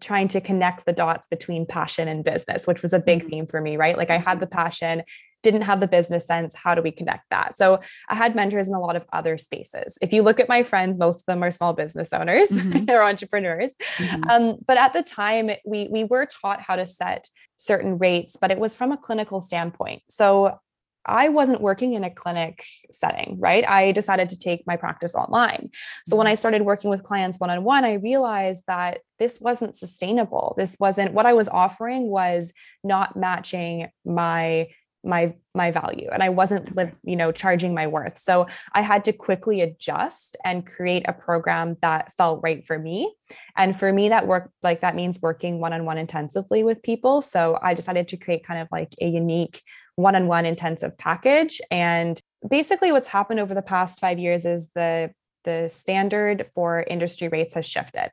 trying 0.00 0.28
to 0.28 0.40
connect 0.40 0.86
the 0.86 0.92
dots 0.92 1.26
between 1.28 1.64
passion 1.64 2.06
and 2.06 2.22
business 2.22 2.66
which 2.66 2.82
was 2.82 2.92
a 2.92 2.98
big 2.98 3.20
mm-hmm. 3.20 3.28
theme 3.28 3.46
for 3.46 3.62
me 3.62 3.78
right 3.78 3.96
like 3.96 4.10
i 4.10 4.18
had 4.18 4.38
the 4.38 4.46
passion 4.46 5.02
didn't 5.44 5.62
have 5.62 5.78
the 5.78 5.86
business 5.86 6.26
sense. 6.26 6.54
How 6.54 6.74
do 6.74 6.82
we 6.82 6.90
connect 6.90 7.30
that? 7.30 7.54
So 7.54 7.80
I 8.08 8.16
had 8.16 8.34
mentors 8.34 8.66
in 8.66 8.74
a 8.74 8.80
lot 8.80 8.96
of 8.96 9.04
other 9.12 9.38
spaces. 9.38 9.96
If 10.02 10.12
you 10.12 10.22
look 10.22 10.40
at 10.40 10.48
my 10.48 10.64
friends, 10.64 10.98
most 10.98 11.20
of 11.20 11.26
them 11.26 11.44
are 11.44 11.52
small 11.52 11.74
business 11.74 12.12
owners 12.12 12.50
mm-hmm. 12.50 12.90
or 12.90 13.02
entrepreneurs. 13.02 13.74
Mm-hmm. 13.98 14.30
Um, 14.30 14.56
but 14.66 14.78
at 14.78 14.94
the 14.94 15.02
time, 15.02 15.50
we 15.64 15.86
we 15.88 16.02
were 16.02 16.26
taught 16.26 16.60
how 16.60 16.74
to 16.74 16.86
set 16.86 17.28
certain 17.56 17.98
rates, 17.98 18.36
but 18.40 18.50
it 18.50 18.58
was 18.58 18.74
from 18.74 18.90
a 18.90 18.96
clinical 18.96 19.40
standpoint. 19.40 20.02
So 20.10 20.58
I 21.06 21.28
wasn't 21.28 21.60
working 21.60 21.92
in 21.92 22.02
a 22.02 22.10
clinic 22.10 22.64
setting, 22.90 23.36
right? 23.38 23.68
I 23.68 23.92
decided 23.92 24.30
to 24.30 24.38
take 24.38 24.66
my 24.66 24.76
practice 24.76 25.14
online. 25.14 25.68
So 26.06 26.16
when 26.16 26.24
mm-hmm. 26.24 26.32
I 26.32 26.36
started 26.36 26.62
working 26.62 26.88
with 26.88 27.02
clients 27.02 27.38
one 27.38 27.50
on 27.50 27.62
one, 27.62 27.84
I 27.84 27.94
realized 27.94 28.64
that 28.66 29.00
this 29.18 29.38
wasn't 29.40 29.76
sustainable. 29.76 30.54
This 30.56 30.76
wasn't 30.80 31.12
what 31.12 31.26
I 31.26 31.34
was 31.34 31.48
offering 31.48 32.08
was 32.08 32.52
not 32.82 33.16
matching 33.16 33.88
my 34.04 34.68
my 35.04 35.34
my 35.54 35.70
value 35.70 36.08
and 36.12 36.22
i 36.22 36.28
wasn't 36.28 36.74
live, 36.74 36.96
you 37.04 37.16
know 37.16 37.30
charging 37.30 37.74
my 37.74 37.86
worth. 37.86 38.18
So 38.18 38.46
i 38.72 38.80
had 38.80 39.04
to 39.04 39.12
quickly 39.12 39.60
adjust 39.60 40.36
and 40.44 40.66
create 40.66 41.04
a 41.06 41.12
program 41.12 41.76
that 41.82 42.12
felt 42.16 42.40
right 42.42 42.66
for 42.66 42.78
me. 42.78 43.14
And 43.56 43.76
for 43.76 43.92
me 43.92 44.08
that 44.08 44.26
work 44.26 44.50
like 44.62 44.80
that 44.80 44.96
means 44.96 45.20
working 45.22 45.60
one-on-one 45.60 45.98
intensively 45.98 46.62
with 46.62 46.82
people. 46.82 47.22
So 47.22 47.58
i 47.62 47.74
decided 47.74 48.08
to 48.08 48.16
create 48.16 48.46
kind 48.46 48.60
of 48.60 48.68
like 48.72 48.94
a 49.00 49.06
unique 49.06 49.62
one-on-one 49.96 50.44
intensive 50.44 50.98
package. 50.98 51.60
And 51.70 52.20
basically 52.48 52.90
what's 52.90 53.08
happened 53.08 53.40
over 53.40 53.54
the 53.54 53.62
past 53.62 54.00
5 54.00 54.18
years 54.18 54.44
is 54.44 54.70
the 54.74 55.12
the 55.44 55.68
standard 55.68 56.46
for 56.54 56.82
industry 56.82 57.28
rates 57.28 57.54
has 57.54 57.66
shifted. 57.66 58.10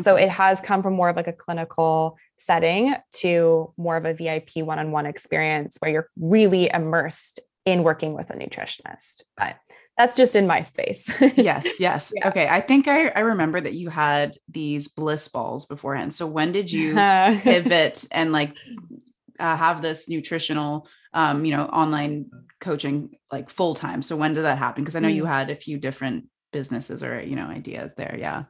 So 0.00 0.14
it 0.14 0.28
has 0.28 0.60
come 0.60 0.82
from 0.82 0.94
more 0.94 1.08
of 1.08 1.16
like 1.16 1.26
a 1.26 1.32
clinical 1.32 2.16
setting 2.38 2.94
to 3.12 3.72
more 3.76 3.96
of 3.96 4.04
a 4.04 4.14
VIP 4.14 4.56
one 4.56 4.78
on 4.78 4.92
one 4.92 5.06
experience 5.06 5.76
where 5.80 5.90
you're 5.90 6.08
really 6.16 6.70
immersed 6.72 7.40
in 7.64 7.82
working 7.82 8.14
with 8.14 8.30
a 8.30 8.34
nutritionist. 8.34 9.22
But 9.36 9.56
that's 9.98 10.16
just 10.16 10.36
in 10.36 10.46
my 10.46 10.62
space. 10.62 11.10
yes, 11.36 11.80
yes. 11.80 12.12
Yeah. 12.14 12.28
Okay. 12.28 12.46
I 12.48 12.60
think 12.60 12.88
I, 12.88 13.08
I 13.08 13.20
remember 13.20 13.60
that 13.60 13.74
you 13.74 13.90
had 13.90 14.36
these 14.48 14.88
bliss 14.88 15.26
balls 15.28 15.66
beforehand. 15.66 16.14
So 16.14 16.26
when 16.26 16.52
did 16.52 16.70
you 16.72 16.94
pivot 16.94 18.06
and 18.12 18.32
like 18.32 18.56
uh, 19.38 19.56
have 19.56 19.82
this 19.82 20.08
nutritional, 20.08 20.88
um, 21.12 21.44
you 21.44 21.54
know, 21.54 21.64
online 21.64 22.30
coaching 22.60 23.10
like 23.32 23.50
full 23.50 23.74
time? 23.74 24.02
So 24.02 24.16
when 24.16 24.34
did 24.34 24.44
that 24.44 24.58
happen? 24.58 24.84
Because 24.84 24.96
I 24.96 25.00
know 25.00 25.08
mm. 25.08 25.16
you 25.16 25.24
had 25.24 25.50
a 25.50 25.56
few 25.56 25.78
different 25.78 26.28
businesses 26.52 27.02
or, 27.02 27.20
you 27.20 27.34
know, 27.34 27.46
ideas 27.46 27.92
there. 27.96 28.16
Yeah. 28.18 28.44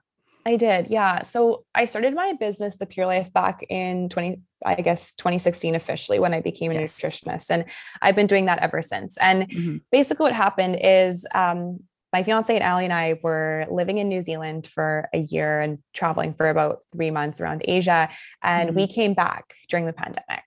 I 0.49 0.57
did. 0.57 0.87
Yeah. 0.89 1.25
So 1.25 1.67
I 1.75 1.85
started 1.85 2.15
my 2.15 2.33
business, 2.33 2.79
The 2.79 2.87
Pure 2.87 3.05
Life, 3.05 3.31
back 3.35 3.63
in 3.69 4.09
20, 4.09 4.41
I 4.65 4.77
guess 4.77 5.13
2016 5.13 5.75
officially 5.75 6.19
when 6.19 6.33
I 6.33 6.41
became 6.41 6.71
a 6.71 6.75
yes. 6.75 6.99
nutritionist. 6.99 7.51
And 7.51 7.67
I've 8.01 8.17
been 8.17 8.27
doing 8.27 8.47
that 8.47 8.61
ever 8.61 8.81
since. 8.81 9.19
And 9.19 9.43
mm-hmm. 9.43 9.77
basically 9.93 10.25
what 10.25 10.33
happened 10.33 10.79
is 10.83 11.27
um, 11.35 11.81
my 12.15 12.23
fiance 12.23 12.55
and 12.55 12.65
Ali 12.65 12.85
and 12.85 12.95
I 12.95 13.19
were 13.23 13.67
living 13.71 13.99
in 13.99 14.09
New 14.09 14.23
Zealand 14.23 14.67
for 14.67 15.11
a 15.13 15.19
year 15.19 15.61
and 15.61 15.81
traveling 15.93 16.33
for 16.33 16.49
about 16.49 16.79
three 16.95 17.11
months 17.11 17.43
around 17.43 17.61
Asia. 17.67 18.09
And 18.43 18.71
mm-hmm. 18.71 18.79
we 18.79 18.87
came 18.87 19.13
back 19.13 19.53
during 19.69 19.85
the 19.85 19.93
pandemic. 19.93 20.45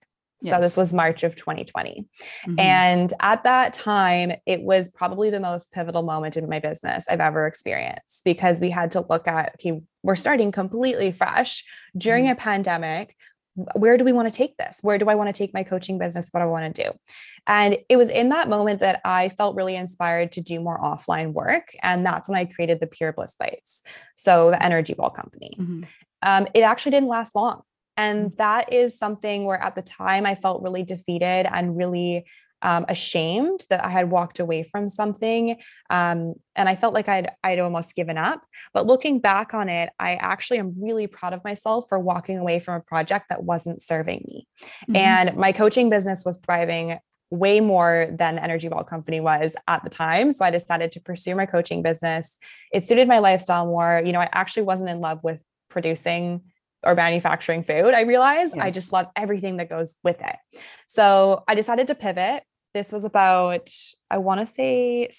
So 0.50 0.60
this 0.60 0.76
was 0.76 0.92
March 0.92 1.22
of 1.22 1.36
2020. 1.36 2.06
Mm-hmm. 2.46 2.58
And 2.58 3.12
at 3.20 3.44
that 3.44 3.72
time, 3.72 4.32
it 4.46 4.62
was 4.62 4.88
probably 4.88 5.30
the 5.30 5.40
most 5.40 5.72
pivotal 5.72 6.02
moment 6.02 6.36
in 6.36 6.48
my 6.48 6.58
business 6.58 7.06
I've 7.08 7.20
ever 7.20 7.46
experienced 7.46 8.22
because 8.24 8.60
we 8.60 8.70
had 8.70 8.90
to 8.92 9.04
look 9.08 9.28
at, 9.28 9.54
okay, 9.54 9.80
we're 10.02 10.16
starting 10.16 10.52
completely 10.52 11.12
fresh 11.12 11.64
during 11.96 12.24
mm-hmm. 12.24 12.32
a 12.32 12.36
pandemic. 12.36 13.16
Where 13.76 13.98
do 13.98 14.04
we 14.04 14.12
want 14.12 14.32
to 14.32 14.34
take 14.34 14.56
this? 14.56 14.78
Where 14.80 14.96
do 14.96 15.10
I 15.10 15.14
want 15.14 15.28
to 15.28 15.38
take 15.38 15.52
my 15.52 15.62
coaching 15.62 15.98
business? 15.98 16.28
What 16.30 16.40
do 16.40 16.46
I 16.46 16.48
want 16.48 16.74
to 16.74 16.84
do? 16.84 16.90
And 17.46 17.76
it 17.88 17.96
was 17.96 18.08
in 18.08 18.30
that 18.30 18.48
moment 18.48 18.80
that 18.80 19.00
I 19.04 19.28
felt 19.28 19.56
really 19.56 19.76
inspired 19.76 20.32
to 20.32 20.40
do 20.40 20.60
more 20.60 20.78
offline 20.78 21.32
work. 21.32 21.68
And 21.82 22.06
that's 22.06 22.28
when 22.28 22.38
I 22.38 22.46
created 22.46 22.80
the 22.80 22.86
Pure 22.86 23.12
Bliss 23.12 23.34
Bites. 23.38 23.82
So 24.14 24.50
the 24.50 24.62
energy 24.62 24.94
ball 24.94 25.10
company. 25.10 25.56
Mm-hmm. 25.58 25.82
Um, 26.22 26.46
it 26.54 26.60
actually 26.60 26.92
didn't 26.92 27.08
last 27.08 27.34
long. 27.34 27.62
And 27.96 28.30
mm. 28.30 28.36
that 28.36 28.72
is 28.72 28.98
something 28.98 29.44
where 29.44 29.62
at 29.62 29.74
the 29.74 29.82
time 29.82 30.26
I 30.26 30.34
felt 30.34 30.62
really 30.62 30.82
defeated 30.82 31.46
and 31.50 31.76
really 31.76 32.26
um, 32.62 32.84
ashamed 32.88 33.66
that 33.70 33.84
I 33.84 33.88
had 33.88 34.10
walked 34.10 34.38
away 34.38 34.62
from 34.62 34.88
something. 34.88 35.56
Um, 35.90 36.34
and 36.54 36.68
I 36.68 36.76
felt 36.76 36.94
like 36.94 37.08
I'd, 37.08 37.30
I'd 37.42 37.58
almost 37.58 37.96
given 37.96 38.16
up. 38.16 38.42
But 38.72 38.86
looking 38.86 39.18
back 39.18 39.52
on 39.52 39.68
it, 39.68 39.90
I 39.98 40.14
actually 40.14 40.58
am 40.58 40.74
really 40.80 41.06
proud 41.06 41.32
of 41.32 41.44
myself 41.44 41.86
for 41.88 41.98
walking 41.98 42.38
away 42.38 42.60
from 42.60 42.74
a 42.76 42.80
project 42.80 43.26
that 43.28 43.42
wasn't 43.42 43.82
serving 43.82 44.24
me. 44.28 44.46
Mm-hmm. 44.62 44.96
And 44.96 45.36
my 45.36 45.52
coaching 45.52 45.90
business 45.90 46.24
was 46.24 46.38
thriving 46.38 46.98
way 47.30 47.60
more 47.60 48.08
than 48.12 48.38
Energy 48.38 48.68
Ball 48.68 48.84
Company 48.84 49.18
was 49.18 49.56
at 49.66 49.82
the 49.82 49.90
time. 49.90 50.32
So 50.32 50.44
I 50.44 50.50
decided 50.50 50.92
to 50.92 51.00
pursue 51.00 51.34
my 51.34 51.46
coaching 51.46 51.82
business. 51.82 52.38
It 52.72 52.84
suited 52.84 53.08
my 53.08 53.20
lifestyle 53.20 53.66
more. 53.66 54.02
You 54.04 54.12
know, 54.12 54.20
I 54.20 54.28
actually 54.32 54.64
wasn't 54.64 54.90
in 54.90 55.00
love 55.00 55.24
with 55.24 55.42
producing 55.70 56.42
or 56.84 56.94
manufacturing 56.94 57.62
food, 57.62 57.94
I 57.94 58.02
realized 58.02 58.54
yes. 58.56 58.64
I 58.64 58.70
just 58.70 58.92
love 58.92 59.06
everything 59.16 59.58
that 59.58 59.68
goes 59.68 59.96
with 60.02 60.20
it. 60.20 60.36
So 60.88 61.44
I 61.48 61.54
decided 61.54 61.86
to 61.88 61.94
pivot. 61.94 62.42
This 62.74 62.90
was 62.90 63.04
about, 63.04 63.68
I 64.10 64.18
want 64.18 64.40
to 64.40 64.46
say 64.46 65.10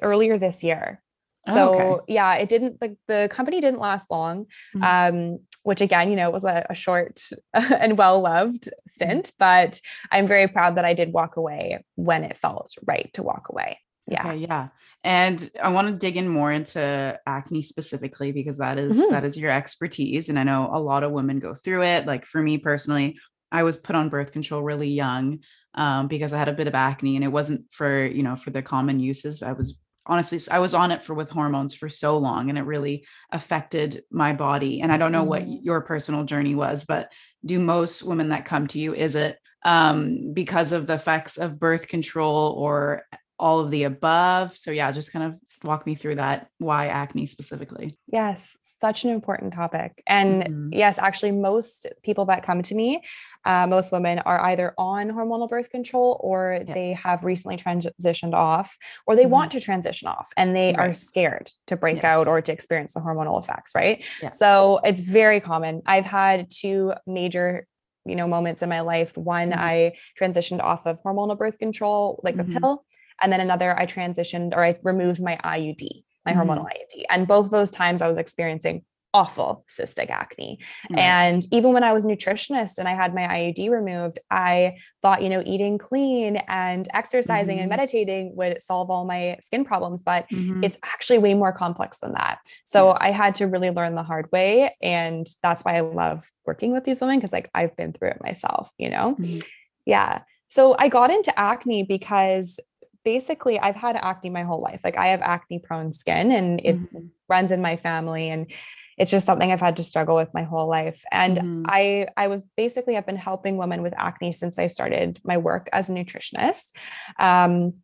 earlier 0.00 0.38
this 0.38 0.64
year. 0.64 1.02
Oh, 1.48 1.54
so 1.54 1.74
okay. 1.74 2.14
yeah, 2.14 2.34
it 2.36 2.48
didn't 2.48 2.78
the, 2.80 2.96
the 3.08 3.28
company 3.30 3.60
didn't 3.60 3.80
last 3.80 4.10
long. 4.10 4.46
Mm-hmm. 4.76 4.82
Um, 4.82 5.38
which 5.64 5.80
again, 5.80 6.10
you 6.10 6.16
know, 6.16 6.28
was 6.28 6.44
a, 6.44 6.66
a 6.70 6.74
short 6.74 7.22
and 7.54 7.96
well-loved 7.96 8.68
stint, 8.88 9.26
mm-hmm. 9.26 9.34
but 9.38 9.80
I'm 10.10 10.26
very 10.26 10.48
proud 10.48 10.76
that 10.76 10.84
I 10.84 10.94
did 10.94 11.12
walk 11.12 11.36
away 11.36 11.84
when 11.94 12.24
it 12.24 12.36
felt 12.36 12.74
right 12.84 13.10
to 13.14 13.22
walk 13.22 13.46
away. 13.48 13.78
Yeah. 14.06 14.28
Okay, 14.28 14.38
yeah. 14.38 14.68
And 15.04 15.50
I 15.60 15.70
want 15.70 15.88
to 15.88 15.94
dig 15.94 16.16
in 16.16 16.28
more 16.28 16.52
into 16.52 17.18
acne 17.26 17.62
specifically 17.62 18.30
because 18.30 18.58
that 18.58 18.78
is, 18.78 19.00
mm-hmm. 19.00 19.12
that 19.12 19.24
is 19.24 19.36
your 19.36 19.50
expertise. 19.50 20.28
And 20.28 20.38
I 20.38 20.44
know 20.44 20.70
a 20.72 20.80
lot 20.80 21.02
of 21.02 21.10
women 21.10 21.40
go 21.40 21.54
through 21.54 21.82
it. 21.82 22.06
Like 22.06 22.24
for 22.24 22.40
me 22.40 22.58
personally, 22.58 23.18
I 23.50 23.64
was 23.64 23.76
put 23.76 23.96
on 23.96 24.10
birth 24.10 24.32
control 24.32 24.62
really 24.62 24.88
young 24.88 25.40
um, 25.74 26.06
because 26.06 26.32
I 26.32 26.38
had 26.38 26.48
a 26.48 26.54
bit 26.54 26.68
of 26.68 26.74
acne 26.74 27.16
and 27.16 27.24
it 27.24 27.28
wasn't 27.28 27.64
for, 27.72 28.06
you 28.06 28.22
know, 28.22 28.36
for 28.36 28.50
the 28.50 28.62
common 28.62 29.00
uses. 29.00 29.42
I 29.42 29.52
was 29.52 29.76
honestly, 30.06 30.38
I 30.50 30.58
was 30.58 30.74
on 30.74 30.90
it 30.90 31.02
for 31.02 31.14
with 31.14 31.30
hormones 31.30 31.74
for 31.74 31.88
so 31.88 32.18
long 32.18 32.48
and 32.48 32.58
it 32.58 32.62
really 32.62 33.04
affected 33.30 34.02
my 34.10 34.32
body. 34.32 34.80
And 34.80 34.92
I 34.92 34.98
don't 34.98 35.12
know 35.12 35.24
what 35.24 35.46
your 35.46 35.80
personal 35.80 36.24
journey 36.24 36.54
was, 36.54 36.84
but 36.84 37.12
do 37.44 37.58
most 37.58 38.02
women 38.02 38.28
that 38.28 38.44
come 38.44 38.66
to 38.68 38.78
you, 38.78 38.94
is 38.94 39.16
it 39.16 39.38
um, 39.64 40.32
because 40.32 40.72
of 40.72 40.86
the 40.86 40.94
effects 40.94 41.38
of 41.38 41.58
birth 41.58 41.88
control 41.88 42.54
or 42.58 43.02
all 43.38 43.60
of 43.60 43.70
the 43.70 43.84
above. 43.84 44.56
So, 44.56 44.70
yeah, 44.70 44.90
just 44.92 45.12
kind 45.12 45.24
of 45.24 45.40
walk 45.64 45.86
me 45.86 45.94
through 45.94 46.16
that. 46.16 46.48
Why 46.58 46.88
acne 46.88 47.26
specifically? 47.26 47.96
Yes, 48.06 48.56
such 48.62 49.04
an 49.04 49.10
important 49.10 49.54
topic. 49.54 50.02
And 50.06 50.42
mm-hmm. 50.42 50.72
yes, 50.72 50.98
actually, 50.98 51.32
most 51.32 51.86
people 52.02 52.26
that 52.26 52.44
come 52.44 52.62
to 52.62 52.74
me, 52.74 53.02
uh, 53.44 53.66
most 53.66 53.92
women 53.92 54.18
are 54.20 54.40
either 54.46 54.74
on 54.78 55.10
hormonal 55.10 55.48
birth 55.48 55.70
control 55.70 56.20
or 56.22 56.62
yeah. 56.66 56.74
they 56.74 56.92
have 56.94 57.24
recently 57.24 57.56
transitioned 57.56 58.34
off 58.34 58.76
or 59.06 59.16
they 59.16 59.22
mm-hmm. 59.22 59.30
want 59.30 59.52
to 59.52 59.60
transition 59.60 60.08
off 60.08 60.30
and 60.36 60.54
they 60.54 60.68
right. 60.68 60.78
are 60.78 60.92
scared 60.92 61.50
to 61.66 61.76
break 61.76 61.96
yes. 61.96 62.04
out 62.04 62.28
or 62.28 62.40
to 62.40 62.52
experience 62.52 62.94
the 62.94 63.00
hormonal 63.00 63.42
effects, 63.42 63.72
right? 63.74 64.04
Yeah. 64.22 64.30
So, 64.30 64.80
it's 64.84 65.00
very 65.00 65.40
common. 65.40 65.82
I've 65.86 66.06
had 66.06 66.50
two 66.50 66.92
major 67.06 67.66
you 68.04 68.16
know 68.16 68.26
moments 68.26 68.62
in 68.62 68.68
my 68.68 68.80
life 68.80 69.16
one 69.16 69.50
mm-hmm. 69.50 69.60
i 69.60 69.92
transitioned 70.20 70.60
off 70.60 70.86
of 70.86 71.00
hormonal 71.04 71.38
birth 71.38 71.56
control 71.58 72.20
like 72.24 72.34
a 72.34 72.38
mm-hmm. 72.38 72.58
pill 72.58 72.84
and 73.22 73.32
then 73.32 73.40
another, 73.40 73.78
I 73.78 73.86
transitioned 73.86 74.54
or 74.54 74.64
I 74.64 74.78
removed 74.82 75.22
my 75.22 75.38
IUD, 75.44 76.04
my 76.26 76.32
mm-hmm. 76.32 76.40
hormonal 76.40 76.64
IUD. 76.64 77.04
And 77.10 77.26
both 77.26 77.50
those 77.50 77.70
times 77.70 78.02
I 78.02 78.08
was 78.08 78.18
experiencing 78.18 78.84
awful 79.14 79.64
cystic 79.68 80.10
acne. 80.10 80.58
Mm-hmm. 80.84 80.98
And 80.98 81.46
even 81.52 81.72
when 81.72 81.84
I 81.84 81.92
was 81.92 82.04
nutritionist 82.04 82.78
and 82.78 82.88
I 82.88 82.94
had 82.94 83.14
my 83.14 83.22
IUD 83.22 83.70
removed, 83.70 84.18
I 84.30 84.76
thought, 85.02 85.22
you 85.22 85.28
know, 85.28 85.42
eating 85.44 85.78
clean 85.78 86.36
and 86.48 86.88
exercising 86.94 87.56
mm-hmm. 87.56 87.62
and 87.62 87.70
meditating 87.70 88.36
would 88.36 88.62
solve 88.62 88.90
all 88.90 89.04
my 89.04 89.36
skin 89.40 89.64
problems, 89.64 90.02
but 90.02 90.28
mm-hmm. 90.30 90.64
it's 90.64 90.78
actually 90.82 91.18
way 91.18 91.34
more 91.34 91.52
complex 91.52 91.98
than 91.98 92.12
that. 92.12 92.38
So 92.64 92.88
yes. 92.88 92.98
I 93.00 93.10
had 93.10 93.34
to 93.36 93.46
really 93.46 93.70
learn 93.70 93.94
the 93.94 94.02
hard 94.02 94.30
way 94.32 94.74
and 94.80 95.26
that's 95.42 95.62
why 95.62 95.76
I 95.76 95.80
love 95.80 96.30
working 96.46 96.72
with 96.72 96.84
these 96.84 97.00
women 97.00 97.18
because 97.18 97.32
like 97.32 97.50
I've 97.54 97.76
been 97.76 97.92
through 97.92 98.10
it 98.10 98.22
myself, 98.22 98.70
you 98.78 98.88
know. 98.88 99.16
Mm-hmm. 99.18 99.40
Yeah. 99.84 100.22
So 100.48 100.76
I 100.78 100.88
got 100.88 101.10
into 101.10 101.38
acne 101.38 101.82
because 101.82 102.60
basically 103.04 103.58
I've 103.58 103.76
had 103.76 103.96
acne 103.96 104.30
my 104.30 104.42
whole 104.42 104.60
life. 104.60 104.80
Like 104.84 104.96
I 104.96 105.08
have 105.08 105.20
acne 105.22 105.58
prone 105.58 105.92
skin 105.92 106.32
and 106.32 106.60
it 106.60 106.76
mm-hmm. 106.76 107.06
runs 107.28 107.50
in 107.50 107.60
my 107.60 107.76
family 107.76 108.28
and 108.28 108.50
it's 108.98 109.10
just 109.10 109.26
something 109.26 109.50
I've 109.50 109.60
had 109.60 109.76
to 109.76 109.84
struggle 109.84 110.16
with 110.16 110.32
my 110.34 110.42
whole 110.42 110.68
life. 110.68 111.02
And 111.10 111.36
mm-hmm. 111.36 111.62
I 111.66 112.08
I 112.16 112.28
was 112.28 112.42
basically 112.56 112.96
I've 112.96 113.06
been 113.06 113.16
helping 113.16 113.56
women 113.56 113.82
with 113.82 113.94
acne 113.96 114.32
since 114.32 114.58
I 114.58 114.66
started 114.66 115.20
my 115.24 115.38
work 115.38 115.68
as 115.72 115.88
a 115.88 115.92
nutritionist. 115.92 116.72
Um, 117.18 117.74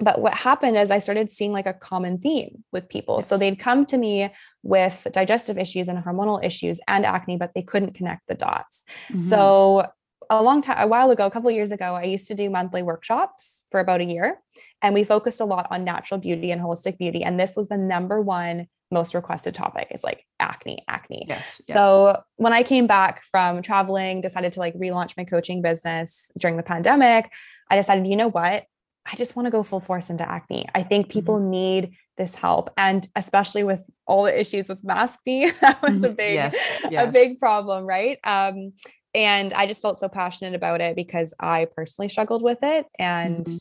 but 0.00 0.20
what 0.20 0.34
happened 0.34 0.76
is 0.76 0.90
I 0.90 0.98
started 0.98 1.30
seeing 1.30 1.52
like 1.52 1.66
a 1.66 1.72
common 1.72 2.18
theme 2.18 2.64
with 2.72 2.88
people. 2.88 3.16
Yes. 3.18 3.28
So 3.28 3.36
they'd 3.36 3.58
come 3.58 3.86
to 3.86 3.96
me 3.96 4.30
with 4.64 5.06
digestive 5.12 5.58
issues 5.58 5.86
and 5.86 6.02
hormonal 6.02 6.44
issues 6.44 6.80
and 6.88 7.06
acne, 7.06 7.36
but 7.36 7.52
they 7.54 7.62
couldn't 7.62 7.94
connect 7.94 8.26
the 8.26 8.34
dots. 8.34 8.84
Mm-hmm. 9.08 9.20
So 9.20 9.86
a 10.30 10.42
long 10.42 10.62
time, 10.62 10.76
a 10.78 10.86
while 10.86 11.10
ago, 11.10 11.26
a 11.26 11.30
couple 11.30 11.50
years 11.50 11.72
ago, 11.72 11.94
I 11.94 12.04
used 12.04 12.28
to 12.28 12.34
do 12.34 12.50
monthly 12.50 12.82
workshops 12.82 13.66
for 13.70 13.80
about 13.80 14.00
a 14.00 14.04
year, 14.04 14.40
and 14.82 14.94
we 14.94 15.04
focused 15.04 15.40
a 15.40 15.44
lot 15.44 15.66
on 15.70 15.84
natural 15.84 16.18
beauty 16.20 16.50
and 16.50 16.60
holistic 16.60 16.98
beauty. 16.98 17.22
And 17.22 17.38
this 17.38 17.56
was 17.56 17.68
the 17.68 17.76
number 17.76 18.20
one 18.20 18.66
most 18.90 19.14
requested 19.14 19.54
topic 19.54 19.88
is 19.90 20.04
like 20.04 20.24
acne, 20.40 20.84
acne. 20.88 21.26
Yes, 21.28 21.60
yes. 21.66 21.76
So 21.76 22.22
when 22.36 22.52
I 22.52 22.62
came 22.62 22.86
back 22.86 23.24
from 23.24 23.62
traveling, 23.62 24.20
decided 24.20 24.52
to 24.54 24.60
like 24.60 24.74
relaunch 24.74 25.16
my 25.16 25.24
coaching 25.24 25.62
business 25.62 26.30
during 26.38 26.56
the 26.56 26.62
pandemic, 26.62 27.30
I 27.70 27.76
decided, 27.76 28.06
you 28.06 28.16
know 28.16 28.28
what? 28.28 28.64
I 29.06 29.16
just 29.16 29.36
want 29.36 29.46
to 29.46 29.50
go 29.50 29.62
full 29.62 29.80
force 29.80 30.08
into 30.08 30.26
acne. 30.28 30.66
I 30.74 30.82
think 30.82 31.10
people 31.10 31.36
mm-hmm. 31.36 31.50
need 31.50 31.90
this 32.16 32.34
help. 32.34 32.70
And 32.78 33.06
especially 33.16 33.64
with 33.64 33.84
all 34.06 34.24
the 34.24 34.40
issues 34.40 34.68
with 34.68 34.82
maskne, 34.82 35.58
that 35.60 35.82
was 35.82 36.02
a 36.02 36.08
mm-hmm. 36.08 36.16
big, 36.16 36.34
yes, 36.34 36.56
yes. 36.90 37.08
a 37.08 37.10
big 37.10 37.38
problem, 37.38 37.84
right? 37.84 38.18
Um, 38.24 38.72
and 39.14 39.52
I 39.54 39.66
just 39.66 39.80
felt 39.80 40.00
so 40.00 40.08
passionate 40.08 40.54
about 40.54 40.80
it 40.80 40.96
because 40.96 41.34
I 41.38 41.66
personally 41.66 42.08
struggled 42.08 42.42
with 42.42 42.58
it. 42.62 42.86
And 42.98 43.44
mm-hmm. 43.44 43.56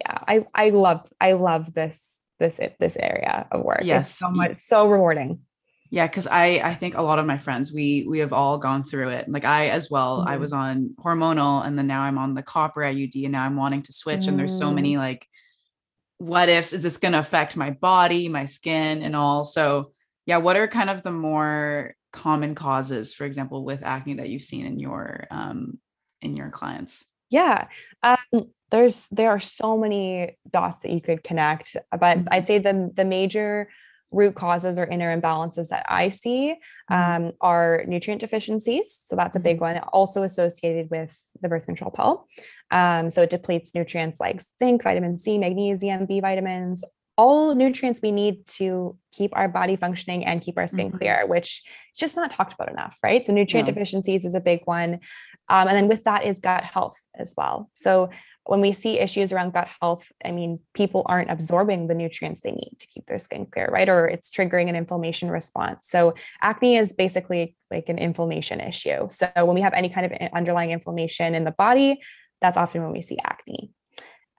yeah, 0.00 0.18
I 0.26 0.46
I 0.54 0.70
love 0.70 1.06
I 1.20 1.32
love 1.32 1.74
this 1.74 2.06
this 2.38 2.58
this 2.80 2.96
area 2.96 3.46
of 3.50 3.62
work. 3.62 3.80
Yes, 3.82 4.08
it's 4.08 4.18
so 4.18 4.30
much 4.30 4.58
so 4.58 4.88
rewarding. 4.88 5.40
Yeah, 5.90 6.06
because 6.06 6.26
I 6.26 6.60
I 6.64 6.74
think 6.74 6.96
a 6.96 7.02
lot 7.02 7.18
of 7.18 7.26
my 7.26 7.38
friends 7.38 7.72
we 7.72 8.06
we 8.08 8.18
have 8.20 8.32
all 8.32 8.58
gone 8.58 8.82
through 8.82 9.10
it. 9.10 9.28
Like 9.28 9.44
I 9.44 9.68
as 9.68 9.90
well. 9.90 10.20
Mm-hmm. 10.20 10.28
I 10.28 10.36
was 10.38 10.52
on 10.52 10.94
hormonal, 10.98 11.64
and 11.64 11.78
then 11.78 11.86
now 11.86 12.02
I'm 12.02 12.18
on 12.18 12.34
the 12.34 12.42
copper 12.42 12.80
IUD, 12.80 13.24
and 13.24 13.32
now 13.32 13.44
I'm 13.44 13.56
wanting 13.56 13.82
to 13.82 13.92
switch. 13.92 14.22
Mm. 14.22 14.28
And 14.28 14.38
there's 14.38 14.58
so 14.58 14.72
many 14.72 14.94
mm. 14.94 14.98
like, 14.98 15.26
what 16.18 16.48
ifs? 16.48 16.72
Is 16.72 16.82
this 16.82 16.96
going 16.96 17.12
to 17.12 17.20
affect 17.20 17.56
my 17.56 17.70
body, 17.70 18.28
my 18.28 18.46
skin, 18.46 19.02
and 19.02 19.14
all? 19.14 19.44
So 19.44 19.92
yeah, 20.24 20.38
what 20.38 20.56
are 20.56 20.66
kind 20.66 20.90
of 20.90 21.02
the 21.02 21.12
more 21.12 21.94
common 22.16 22.54
causes, 22.54 23.12
for 23.12 23.24
example, 23.24 23.64
with 23.64 23.84
acne 23.84 24.14
that 24.14 24.30
you've 24.30 24.42
seen 24.42 24.64
in 24.66 24.78
your 24.78 25.26
um 25.30 25.78
in 26.22 26.36
your 26.36 26.50
clients? 26.50 27.04
Yeah. 27.30 27.68
Um, 28.02 28.50
there's 28.70 29.06
there 29.10 29.30
are 29.30 29.40
so 29.40 29.76
many 29.76 30.38
dots 30.50 30.80
that 30.80 30.92
you 30.92 31.00
could 31.00 31.22
connect, 31.22 31.76
but 31.90 32.00
mm-hmm. 32.18 32.28
I'd 32.30 32.46
say 32.46 32.58
the 32.58 32.90
the 32.94 33.04
major 33.04 33.68
root 34.12 34.34
causes 34.34 34.78
or 34.78 34.86
inner 34.86 35.10
imbalances 35.14 35.68
that 35.68 35.84
I 35.88 36.08
see 36.08 36.54
mm-hmm. 36.90 37.26
um, 37.26 37.32
are 37.40 37.84
nutrient 37.86 38.20
deficiencies. 38.20 38.98
So 39.04 39.16
that's 39.16 39.36
a 39.36 39.40
big 39.40 39.56
mm-hmm. 39.56 39.76
one, 39.78 39.88
also 39.92 40.22
associated 40.22 40.90
with 40.90 41.12
the 41.42 41.48
birth 41.48 41.66
control 41.66 41.90
pill. 41.90 42.26
Um, 42.70 43.10
so 43.10 43.22
it 43.22 43.30
depletes 43.30 43.74
nutrients 43.74 44.18
like 44.20 44.40
zinc, 44.58 44.82
vitamin 44.82 45.18
C, 45.18 45.38
magnesium, 45.38 46.06
B 46.06 46.20
vitamins, 46.20 46.82
all 47.16 47.54
nutrients 47.54 48.00
we 48.02 48.12
need 48.12 48.46
to 48.46 48.96
keep 49.12 49.30
our 49.34 49.48
body 49.48 49.76
functioning 49.76 50.24
and 50.24 50.42
keep 50.42 50.58
our 50.58 50.66
skin 50.66 50.88
mm-hmm. 50.88 50.98
clear, 50.98 51.26
which 51.26 51.62
is 51.94 51.98
just 51.98 52.16
not 52.16 52.30
talked 52.30 52.52
about 52.52 52.70
enough, 52.70 52.98
right? 53.02 53.24
So 53.24 53.32
nutrient 53.32 53.66
deficiencies 53.66 54.24
is 54.24 54.34
a 54.34 54.40
big 54.40 54.60
one. 54.64 55.00
Um, 55.48 55.68
and 55.68 55.76
then 55.76 55.88
with 55.88 56.04
that 56.04 56.24
is 56.24 56.40
gut 56.40 56.64
health 56.64 56.98
as 57.14 57.32
well. 57.36 57.70
So 57.72 58.10
when 58.46 58.60
we 58.60 58.72
see 58.72 58.98
issues 58.98 59.32
around 59.32 59.52
gut 59.52 59.68
health, 59.80 60.10
I 60.24 60.30
mean, 60.30 60.60
people 60.72 61.02
aren't 61.06 61.30
absorbing 61.30 61.88
the 61.88 61.94
nutrients 61.94 62.40
they 62.40 62.52
need 62.52 62.76
to 62.78 62.86
keep 62.86 63.06
their 63.06 63.18
skin 63.18 63.46
clear, 63.46 63.68
right? 63.72 63.88
Or 63.88 64.06
it's 64.06 64.30
triggering 64.30 64.68
an 64.68 64.76
inflammation 64.76 65.30
response. 65.30 65.88
So, 65.88 66.14
acne 66.42 66.76
is 66.76 66.92
basically 66.92 67.56
like 67.70 67.88
an 67.88 67.98
inflammation 67.98 68.60
issue. 68.60 69.08
So, 69.08 69.28
when 69.36 69.54
we 69.54 69.62
have 69.62 69.74
any 69.74 69.88
kind 69.88 70.06
of 70.06 70.28
underlying 70.32 70.70
inflammation 70.70 71.34
in 71.34 71.44
the 71.44 71.52
body, 71.52 72.00
that's 72.40 72.56
often 72.56 72.82
when 72.82 72.92
we 72.92 73.02
see 73.02 73.18
acne. 73.24 73.72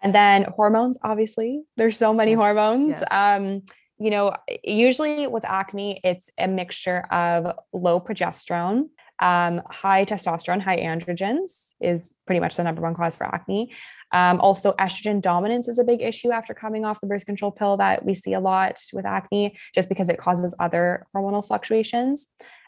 And 0.01 0.13
then 0.13 0.43
hormones, 0.43 0.97
obviously, 1.01 1.63
there's 1.75 1.97
so 1.97 2.13
many 2.13 2.31
yes, 2.31 2.39
hormones. 2.39 2.89
Yes. 2.91 3.03
Um, 3.11 3.63
you 3.99 4.11
know, 4.11 4.35
usually 4.63 5.25
with 5.25 5.43
acne, 5.45 5.99
it's 6.03 6.29
a 6.37 6.47
mixture 6.47 6.99
of 7.11 7.55
low 7.73 7.99
progesterone, 7.99 8.89
um, 9.19 9.63
high 9.71 10.05
testosterone, 10.05 10.61
high 10.61 10.77
androgens 10.77 11.73
is 11.81 12.13
pretty 12.27 12.39
much 12.39 12.55
the 12.55 12.63
number 12.63 12.81
one 12.81 12.93
cause 12.93 13.15
for 13.15 13.25
acne. 13.25 13.71
Um, 14.11 14.39
also, 14.39 14.73
estrogen 14.73 15.21
dominance 15.21 15.67
is 15.67 15.79
a 15.79 15.83
big 15.83 16.01
issue 16.01 16.31
after 16.31 16.53
coming 16.53 16.85
off 16.85 17.01
the 17.01 17.07
birth 17.07 17.25
control 17.25 17.51
pill 17.51 17.77
that 17.77 18.05
we 18.05 18.13
see 18.13 18.33
a 18.33 18.39
lot 18.39 18.79
with 18.93 19.05
acne, 19.05 19.57
just 19.73 19.89
because 19.89 20.09
it 20.09 20.19
causes 20.19 20.55
other 20.59 21.07
hormonal 21.15 21.45
fluctuations. 21.45 22.27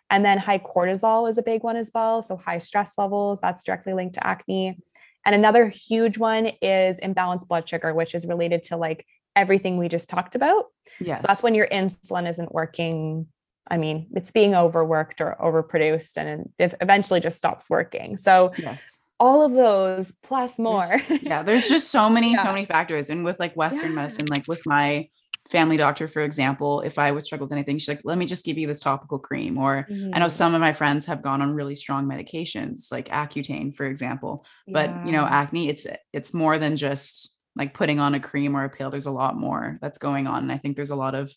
And 0.09 0.25
then 0.25 0.39
high 0.39 0.57
cortisol 0.57 1.29
is 1.29 1.37
a 1.37 1.43
big 1.43 1.61
one 1.61 1.77
as 1.77 1.91
well. 1.93 2.23
So, 2.23 2.35
high 2.35 2.57
stress 2.57 2.97
levels, 2.97 3.39
that's 3.41 3.63
directly 3.63 3.93
linked 3.93 4.15
to 4.15 4.25
acne. 4.25 4.79
And 5.29 5.35
another 5.35 5.67
huge 5.67 6.17
one 6.17 6.47
is 6.59 6.99
imbalanced 6.99 7.47
blood 7.47 7.69
sugar, 7.69 7.93
which 7.93 8.15
is 8.15 8.25
related 8.25 8.63
to 8.63 8.77
like 8.77 9.05
everything 9.35 9.77
we 9.77 9.87
just 9.87 10.09
talked 10.09 10.33
about. 10.33 10.65
Yes. 10.99 11.21
So 11.21 11.27
that's 11.27 11.43
when 11.43 11.53
your 11.53 11.67
insulin 11.67 12.27
isn't 12.27 12.51
working. 12.51 13.27
I 13.69 13.77
mean, 13.77 14.07
it's 14.15 14.31
being 14.31 14.55
overworked 14.55 15.21
or 15.21 15.37
overproduced 15.39 16.17
and 16.17 16.49
it 16.57 16.73
eventually 16.81 17.19
just 17.19 17.37
stops 17.37 17.69
working. 17.69 18.17
So, 18.17 18.53
yes 18.57 18.99
all 19.19 19.43
of 19.43 19.51
those 19.51 20.13
plus 20.23 20.57
more. 20.57 20.81
There's, 21.09 21.21
yeah, 21.23 21.43
there's 21.43 21.67
just 21.67 21.91
so 21.91 22.09
many, 22.09 22.31
yeah. 22.35 22.41
so 22.41 22.53
many 22.53 22.65
factors. 22.65 23.09
And 23.09 23.25
with 23.25 23.37
like 23.37 23.53
Western 23.53 23.89
yeah. 23.89 23.95
medicine, 23.95 24.27
like 24.27 24.47
with 24.47 24.65
my 24.65 25.09
family 25.47 25.77
doctor, 25.77 26.07
for 26.07 26.21
example, 26.21 26.81
if 26.81 26.99
I 26.99 27.11
would 27.11 27.25
struggle 27.25 27.45
with 27.45 27.53
anything, 27.53 27.77
she's 27.77 27.87
like, 27.87 28.01
let 28.03 28.17
me 28.17 28.25
just 28.25 28.45
give 28.45 28.57
you 28.57 28.67
this 28.67 28.79
topical 28.79 29.19
cream. 29.19 29.57
Or 29.57 29.87
mm-hmm. 29.89 30.11
I 30.13 30.19
know 30.19 30.25
mm-hmm. 30.25 30.31
some 30.31 30.53
of 30.53 30.61
my 30.61 30.73
friends 30.73 31.05
have 31.05 31.21
gone 31.21 31.41
on 31.41 31.53
really 31.53 31.75
strong 31.75 32.05
medications, 32.05 32.91
like 32.91 33.09
Accutane, 33.09 33.73
for 33.73 33.85
example. 33.85 34.45
But 34.67 34.89
yeah. 34.89 35.05
you 35.05 35.11
know, 35.11 35.25
acne, 35.25 35.69
it's 35.69 35.87
it's 36.13 36.33
more 36.33 36.59
than 36.59 36.75
just 36.75 37.35
like 37.55 37.73
putting 37.73 37.99
on 37.99 38.15
a 38.15 38.19
cream 38.19 38.55
or 38.55 38.63
a 38.63 38.69
pill. 38.69 38.89
There's 38.89 39.05
a 39.05 39.11
lot 39.11 39.37
more 39.37 39.77
that's 39.81 39.97
going 39.97 40.27
on. 40.27 40.43
And 40.43 40.51
I 40.51 40.57
think 40.57 40.75
there's 40.75 40.91
a 40.91 40.95
lot 40.95 41.15
of 41.15 41.33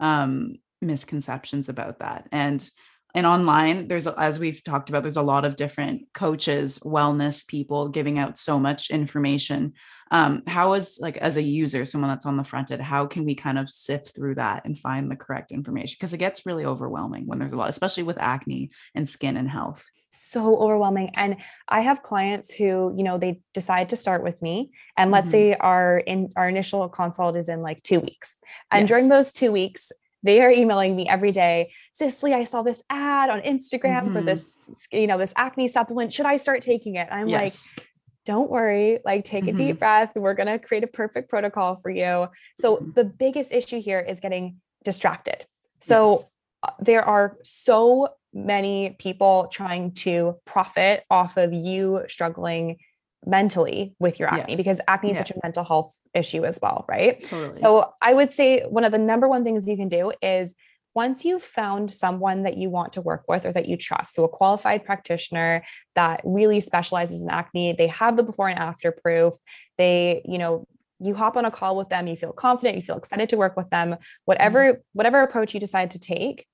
um 0.00 0.54
misconceptions 0.80 1.68
about 1.68 2.00
that. 2.00 2.28
And 2.32 2.68
and 3.14 3.26
online 3.26 3.88
there's 3.88 4.06
as 4.06 4.38
we've 4.38 4.62
talked 4.64 4.88
about 4.88 5.02
there's 5.02 5.16
a 5.16 5.22
lot 5.22 5.44
of 5.44 5.56
different 5.56 6.02
coaches 6.14 6.78
wellness 6.80 7.46
people 7.46 7.88
giving 7.88 8.18
out 8.18 8.38
so 8.38 8.58
much 8.58 8.90
information. 8.90 9.74
Um, 10.10 10.42
how 10.46 10.74
is 10.74 10.98
like 11.00 11.16
as 11.16 11.38
a 11.38 11.42
user 11.42 11.86
someone 11.86 12.10
that's 12.10 12.26
on 12.26 12.36
the 12.36 12.44
front 12.44 12.70
end 12.70 12.82
how 12.82 13.06
can 13.06 13.24
we 13.24 13.34
kind 13.34 13.58
of 13.58 13.70
sift 13.70 14.14
through 14.14 14.34
that 14.34 14.64
and 14.66 14.78
find 14.78 15.10
the 15.10 15.16
correct 15.16 15.52
information? 15.52 15.96
Because 15.98 16.12
it 16.12 16.18
gets 16.18 16.46
really 16.46 16.64
overwhelming 16.64 17.26
when 17.26 17.38
there's 17.38 17.52
a 17.52 17.56
lot 17.56 17.70
especially 17.70 18.02
with 18.02 18.18
acne 18.18 18.70
and 18.94 19.08
skin 19.08 19.36
and 19.36 19.48
health. 19.48 19.84
So 20.14 20.58
overwhelming. 20.58 21.10
And 21.14 21.36
i 21.68 21.80
have 21.80 22.02
clients 22.02 22.50
who 22.50 22.92
you 22.96 23.02
know 23.02 23.18
they 23.18 23.40
decide 23.54 23.90
to 23.90 23.96
start 23.96 24.22
with 24.22 24.40
me 24.42 24.70
and 24.96 25.10
let's 25.10 25.28
mm-hmm. 25.28 25.52
say 25.52 25.54
our 25.54 25.98
in 25.98 26.30
our 26.36 26.48
initial 26.48 26.88
consult 26.88 27.36
is 27.36 27.48
in 27.48 27.60
like 27.60 27.82
two 27.82 28.00
weeks. 28.00 28.36
And 28.70 28.82
yes. 28.82 28.88
during 28.88 29.08
those 29.08 29.32
two 29.32 29.52
weeks 29.52 29.92
they 30.22 30.40
are 30.40 30.50
emailing 30.50 30.94
me 30.96 31.08
every 31.08 31.32
day 31.32 31.70
cicely 31.92 32.32
i 32.32 32.44
saw 32.44 32.62
this 32.62 32.82
ad 32.90 33.30
on 33.30 33.40
instagram 33.40 34.02
mm-hmm. 34.02 34.14
for 34.14 34.22
this 34.22 34.58
you 34.90 35.06
know 35.06 35.18
this 35.18 35.32
acne 35.36 35.68
supplement 35.68 36.12
should 36.12 36.26
i 36.26 36.36
start 36.36 36.62
taking 36.62 36.96
it 36.96 37.08
i'm 37.10 37.28
yes. 37.28 37.72
like 37.76 37.88
don't 38.24 38.50
worry 38.50 38.98
like 39.04 39.24
take 39.24 39.44
mm-hmm. 39.44 39.54
a 39.54 39.58
deep 39.58 39.76
mm-hmm. 39.76 39.78
breath 39.78 40.12
we're 40.14 40.34
going 40.34 40.46
to 40.46 40.58
create 40.58 40.84
a 40.84 40.88
perfect 40.88 41.28
protocol 41.28 41.76
for 41.76 41.90
you 41.90 42.28
so 42.58 42.76
mm-hmm. 42.76 42.90
the 42.92 43.04
biggest 43.04 43.52
issue 43.52 43.80
here 43.80 44.00
is 44.00 44.20
getting 44.20 44.56
distracted 44.84 45.46
so 45.80 46.12
yes. 46.12 46.28
Uh, 46.64 46.70
there 46.78 47.04
are 47.04 47.36
so 47.42 48.08
many 48.32 48.96
people 48.98 49.48
trying 49.52 49.92
to 49.92 50.36
profit 50.44 51.04
off 51.10 51.36
of 51.36 51.52
you 51.52 52.04
struggling 52.08 52.78
mentally 53.24 53.94
with 53.98 54.18
your 54.18 54.28
acne 54.28 54.52
yeah. 54.52 54.56
because 54.56 54.80
acne 54.88 55.10
is 55.10 55.16
yeah. 55.16 55.20
such 55.20 55.30
a 55.30 55.40
mental 55.42 55.64
health 55.64 55.96
issue 56.14 56.44
as 56.44 56.58
well, 56.60 56.84
right? 56.88 57.22
Totally. 57.22 57.54
So 57.54 57.92
I 58.00 58.14
would 58.14 58.32
say 58.32 58.62
one 58.62 58.84
of 58.84 58.92
the 58.92 58.98
number 58.98 59.28
one 59.28 59.44
things 59.44 59.68
you 59.68 59.76
can 59.76 59.88
do 59.88 60.12
is 60.20 60.54
once 60.94 61.24
you've 61.24 61.42
found 61.42 61.90
someone 61.90 62.42
that 62.42 62.56
you 62.56 62.68
want 62.68 62.94
to 62.94 63.00
work 63.00 63.24
with 63.28 63.46
or 63.46 63.52
that 63.52 63.66
you 63.66 63.76
trust, 63.76 64.14
so 64.14 64.24
a 64.24 64.28
qualified 64.28 64.84
practitioner 64.84 65.64
that 65.94 66.20
really 66.24 66.60
specializes 66.60 67.22
in 67.22 67.30
acne, 67.30 67.72
they 67.72 67.86
have 67.86 68.16
the 68.16 68.22
before 68.22 68.48
and 68.48 68.58
after 68.58 68.92
proof, 68.92 69.34
they, 69.78 70.22
you 70.24 70.36
know, 70.36 70.66
you 70.98 71.14
hop 71.14 71.36
on 71.36 71.44
a 71.44 71.50
call 71.50 71.76
with 71.76 71.88
them, 71.88 72.06
you 72.06 72.16
feel 72.16 72.32
confident, 72.32 72.76
you 72.76 72.82
feel 72.82 72.96
excited 72.96 73.30
to 73.30 73.36
work 73.36 73.56
with 73.56 73.70
them, 73.70 73.96
whatever 74.24 74.72
mm-hmm. 74.72 74.80
whatever 74.92 75.22
approach 75.22 75.54
you 75.54 75.60
decide 75.60 75.92
to 75.92 75.98
take, 75.98 76.46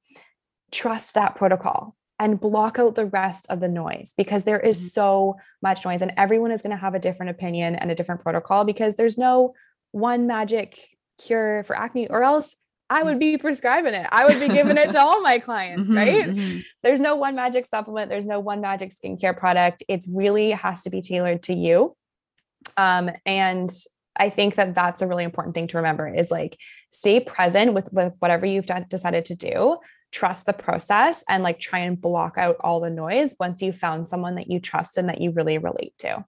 trust 0.70 1.14
that 1.14 1.34
protocol 1.34 1.96
and 2.18 2.40
block 2.40 2.78
out 2.78 2.94
the 2.94 3.06
rest 3.06 3.46
of 3.48 3.60
the 3.60 3.68
noise 3.68 4.14
because 4.16 4.44
there 4.44 4.58
is 4.58 4.78
mm-hmm. 4.78 4.88
so 4.88 5.36
much 5.62 5.84
noise 5.84 6.02
and 6.02 6.12
everyone 6.16 6.50
is 6.50 6.62
going 6.62 6.70
to 6.70 6.76
have 6.76 6.94
a 6.94 6.98
different 6.98 7.30
opinion 7.30 7.74
and 7.76 7.90
a 7.90 7.94
different 7.94 8.22
protocol 8.22 8.64
because 8.64 8.96
there's 8.96 9.16
no 9.18 9.54
one 9.92 10.26
magic 10.26 10.78
cure 11.18 11.62
for 11.64 11.76
acne 11.76 12.08
or 12.08 12.22
else 12.22 12.56
I 12.90 13.02
would 13.02 13.18
be 13.18 13.36
prescribing 13.36 13.92
it. 13.92 14.06
I 14.10 14.24
would 14.24 14.40
be 14.40 14.48
giving 14.48 14.78
it 14.78 14.92
to 14.92 15.00
all 15.00 15.20
my 15.20 15.38
clients, 15.40 15.82
mm-hmm, 15.82 15.96
right? 15.96 16.26
Mm-hmm. 16.26 16.60
There's 16.82 17.00
no 17.00 17.16
one 17.16 17.34
magic 17.36 17.66
supplement, 17.66 18.08
there's 18.08 18.26
no 18.26 18.40
one 18.40 18.60
magic 18.60 18.92
skincare 18.92 19.36
product. 19.36 19.82
It's 19.88 20.08
really 20.08 20.52
has 20.52 20.82
to 20.84 20.90
be 20.90 21.02
tailored 21.02 21.42
to 21.44 21.54
you. 21.54 21.94
Um, 22.76 23.10
and 23.26 23.70
I 24.16 24.30
think 24.30 24.54
that 24.56 24.74
that's 24.74 25.02
a 25.02 25.06
really 25.06 25.24
important 25.24 25.54
thing 25.54 25.68
to 25.68 25.76
remember 25.76 26.08
is 26.08 26.30
like 26.30 26.56
stay 26.90 27.20
present 27.20 27.74
with, 27.74 27.92
with 27.92 28.14
whatever 28.18 28.46
you've 28.46 28.70
decided 28.88 29.26
to 29.26 29.34
do, 29.34 29.76
trust 30.10 30.46
the 30.46 30.52
process 30.52 31.24
and 31.28 31.42
like 31.42 31.58
try 31.58 31.80
and 31.80 32.00
block 32.00 32.38
out 32.38 32.56
all 32.60 32.80
the 32.80 32.90
noise 32.90 33.34
once 33.38 33.62
you 33.62 33.72
found 33.72 34.08
someone 34.08 34.36
that 34.36 34.50
you 34.50 34.60
trust 34.60 34.96
and 34.96 35.08
that 35.08 35.20
you 35.20 35.30
really 35.30 35.58
relate 35.58 35.94
to. 35.98 36.24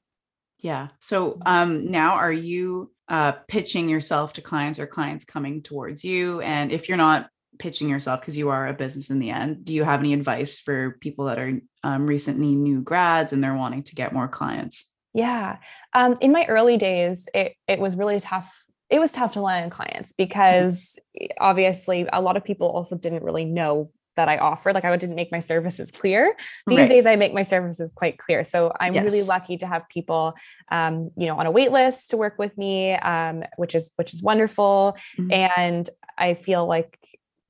Yeah. 0.58 0.88
So 1.00 1.38
um 1.46 1.86
now 1.86 2.14
are 2.14 2.32
you 2.32 2.92
uh 3.08 3.32
pitching 3.48 3.88
yourself 3.88 4.34
to 4.34 4.42
clients 4.42 4.78
or 4.78 4.86
clients 4.86 5.24
coming 5.24 5.62
towards 5.62 6.04
you 6.04 6.40
and 6.40 6.70
if 6.70 6.88
you're 6.88 6.98
not 6.98 7.30
pitching 7.58 7.88
yourself 7.88 8.20
because 8.20 8.38
you 8.38 8.48
are 8.48 8.68
a 8.68 8.72
business 8.72 9.10
in 9.10 9.18
the 9.18 9.30
end 9.30 9.64
do 9.64 9.74
you 9.74 9.84
have 9.84 10.00
any 10.00 10.14
advice 10.14 10.58
for 10.58 10.96
people 11.00 11.26
that 11.26 11.38
are 11.38 11.60
um, 11.84 12.06
recently 12.06 12.54
new 12.54 12.80
grads 12.80 13.32
and 13.32 13.44
they're 13.44 13.54
wanting 13.54 13.82
to 13.82 13.94
get 13.94 14.14
more 14.14 14.26
clients 14.26 14.88
yeah 15.12 15.58
um, 15.92 16.14
in 16.22 16.32
my 16.32 16.46
early 16.46 16.78
days 16.78 17.28
it, 17.34 17.54
it 17.68 17.78
was 17.78 17.96
really 17.96 18.18
tough 18.18 18.64
it 18.90 18.98
was 18.98 19.12
tough 19.12 19.34
to 19.34 19.40
land 19.40 19.70
clients 19.70 20.12
because 20.12 20.98
obviously 21.38 22.08
a 22.12 22.20
lot 22.20 22.36
of 22.36 22.44
people 22.44 22.68
also 22.68 22.96
didn't 22.96 23.22
really 23.22 23.44
know 23.44 23.90
that 24.16 24.28
I 24.28 24.38
offered. 24.38 24.74
Like 24.74 24.84
I 24.84 24.94
didn't 24.96 25.14
make 25.14 25.30
my 25.30 25.38
services 25.38 25.90
clear. 25.90 26.36
These 26.66 26.78
right. 26.78 26.88
days 26.88 27.06
I 27.06 27.16
make 27.16 27.32
my 27.32 27.42
services 27.42 27.92
quite 27.94 28.18
clear. 28.18 28.42
So 28.42 28.72
I'm 28.78 28.94
yes. 28.94 29.04
really 29.04 29.22
lucky 29.22 29.56
to 29.58 29.66
have 29.66 29.88
people, 29.88 30.34
um, 30.70 31.10
you 31.16 31.26
know, 31.26 31.36
on 31.36 31.46
a 31.46 31.50
wait 31.50 31.70
list 31.70 32.10
to 32.10 32.16
work 32.16 32.38
with 32.38 32.58
me, 32.58 32.92
um, 32.94 33.44
which 33.56 33.74
is, 33.74 33.90
which 33.96 34.12
is 34.12 34.22
wonderful. 34.22 34.96
Mm-hmm. 35.18 35.32
And 35.32 35.90
I 36.18 36.34
feel 36.34 36.66
like, 36.66 36.98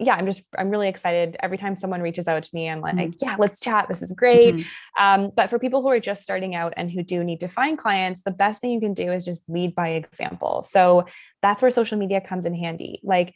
yeah, 0.01 0.15
I'm 0.15 0.27
just, 0.27 0.43
I'm 0.57 0.71
really 0.71 0.89
excited 0.89 1.37
every 1.41 1.59
time 1.59 1.77
someone 1.77 2.01
reaches 2.01 2.27
out 2.27 2.43
to 2.43 2.51
me. 2.55 2.69
I'm 2.69 2.81
like, 2.81 2.95
mm-hmm. 2.95 3.11
yeah, 3.21 3.37
let's 3.39 3.61
chat. 3.61 3.87
This 3.87 4.03
is 4.03 4.13
great. 4.13 4.55
Mm-hmm. 4.55 5.05
Um, 5.05 5.31
but 5.37 5.51
for 5.51 5.59
people 5.59 5.83
who 5.83 5.89
are 5.89 6.01
just 6.01 6.23
starting 6.23 6.55
out 6.55 6.73
and 6.77 6.91
who 6.91 7.03
do 7.03 7.23
need 7.23 7.41
to 7.41 7.49
find 7.49 7.77
clients, 7.77 8.23
the 8.23 8.31
best 8.31 8.61
thing 8.61 8.73
you 8.73 8.81
can 8.81 8.95
do 8.95 9.13
is 9.13 9.25
just 9.25 9.43
lead 9.49 9.75
by 9.75 9.91
example. 9.91 10.63
So 10.63 11.05
that's 11.43 11.61
where 11.61 11.71
social 11.71 11.99
media 11.99 12.21
comes 12.21 12.47
in 12.47 12.55
handy. 12.55 13.01
Like 13.05 13.35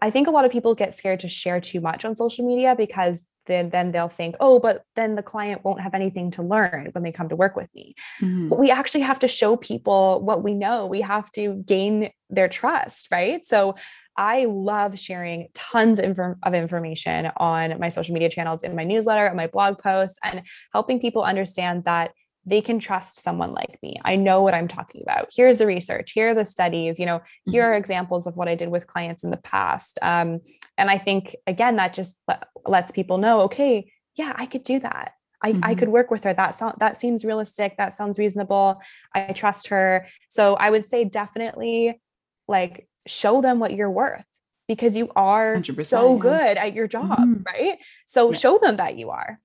I 0.00 0.10
think 0.10 0.26
a 0.26 0.30
lot 0.30 0.44
of 0.44 0.50
people 0.50 0.74
get 0.74 0.94
scared 0.94 1.20
to 1.20 1.28
share 1.28 1.60
too 1.60 1.80
much 1.80 2.04
on 2.04 2.16
social 2.16 2.46
media 2.46 2.74
because 2.76 3.24
then 3.46 3.70
then 3.70 3.92
they'll 3.92 4.08
think, 4.08 4.36
oh, 4.40 4.58
but 4.58 4.84
then 4.94 5.16
the 5.16 5.22
client 5.22 5.64
won't 5.64 5.80
have 5.80 5.94
anything 5.94 6.30
to 6.32 6.42
learn 6.42 6.88
when 6.92 7.02
they 7.02 7.12
come 7.12 7.28
to 7.28 7.36
work 7.36 7.56
with 7.56 7.68
me. 7.74 7.94
Mm-hmm. 8.20 8.48
But 8.48 8.58
we 8.58 8.70
actually 8.70 9.00
have 9.00 9.18
to 9.20 9.28
show 9.28 9.56
people 9.56 10.20
what 10.20 10.42
we 10.42 10.54
know. 10.54 10.86
We 10.86 11.00
have 11.00 11.30
to 11.32 11.62
gain 11.66 12.10
their 12.30 12.48
trust, 12.48 13.08
right? 13.10 13.44
So 13.44 13.74
I 14.16 14.44
love 14.44 14.98
sharing 14.98 15.48
tons 15.54 15.98
of 15.98 16.54
information 16.54 17.30
on 17.36 17.78
my 17.80 17.88
social 17.88 18.12
media 18.12 18.28
channels, 18.28 18.62
in 18.62 18.76
my 18.76 18.84
newsletter, 18.84 19.26
and 19.26 19.36
my 19.36 19.46
blog 19.46 19.78
posts, 19.78 20.18
and 20.22 20.42
helping 20.72 21.00
people 21.00 21.22
understand 21.22 21.84
that 21.84 22.12
they 22.44 22.60
can 22.60 22.78
trust 22.78 23.22
someone 23.22 23.52
like 23.52 23.78
me. 23.82 24.00
I 24.04 24.16
know 24.16 24.42
what 24.42 24.54
I'm 24.54 24.68
talking 24.68 25.02
about. 25.02 25.28
Here's 25.34 25.58
the 25.58 25.66
research. 25.66 26.12
Here 26.12 26.30
are 26.30 26.34
the 26.34 26.44
studies. 26.44 26.98
You 26.98 27.06
know, 27.06 27.22
here 27.46 27.62
mm-hmm. 27.62 27.70
are 27.70 27.74
examples 27.74 28.26
of 28.26 28.36
what 28.36 28.48
I 28.48 28.54
did 28.54 28.68
with 28.68 28.86
clients 28.86 29.22
in 29.22 29.30
the 29.30 29.36
past. 29.36 29.98
Um, 30.02 30.40
and 30.76 30.90
I 30.90 30.98
think 30.98 31.36
again 31.46 31.76
that 31.76 31.94
just 31.94 32.18
lets 32.66 32.90
people 32.90 33.18
know, 33.18 33.42
okay, 33.42 33.92
yeah, 34.16 34.32
I 34.36 34.46
could 34.46 34.64
do 34.64 34.80
that. 34.80 35.12
I, 35.40 35.52
mm-hmm. 35.52 35.64
I 35.64 35.74
could 35.74 35.88
work 35.88 36.10
with 36.10 36.24
her. 36.24 36.34
That 36.34 36.54
sound 36.54 36.74
that 36.78 36.96
seems 36.96 37.24
realistic. 37.24 37.76
That 37.76 37.94
sounds 37.94 38.18
reasonable. 38.18 38.80
I 39.14 39.32
trust 39.32 39.68
her. 39.68 40.06
So 40.28 40.54
I 40.54 40.70
would 40.70 40.84
say 40.84 41.04
definitely 41.04 42.00
like 42.48 42.88
show 43.06 43.40
them 43.40 43.58
what 43.58 43.74
you're 43.74 43.90
worth 43.90 44.24
because 44.68 44.96
you 44.96 45.10
are 45.16 45.62
so 45.64 46.16
good 46.18 46.56
at 46.56 46.74
your 46.74 46.86
job, 46.86 47.18
mm-hmm. 47.18 47.42
right? 47.44 47.78
So 48.06 48.32
yeah. 48.32 48.38
show 48.38 48.58
them 48.58 48.76
that 48.76 48.96
you 48.96 49.10
are. 49.10 49.38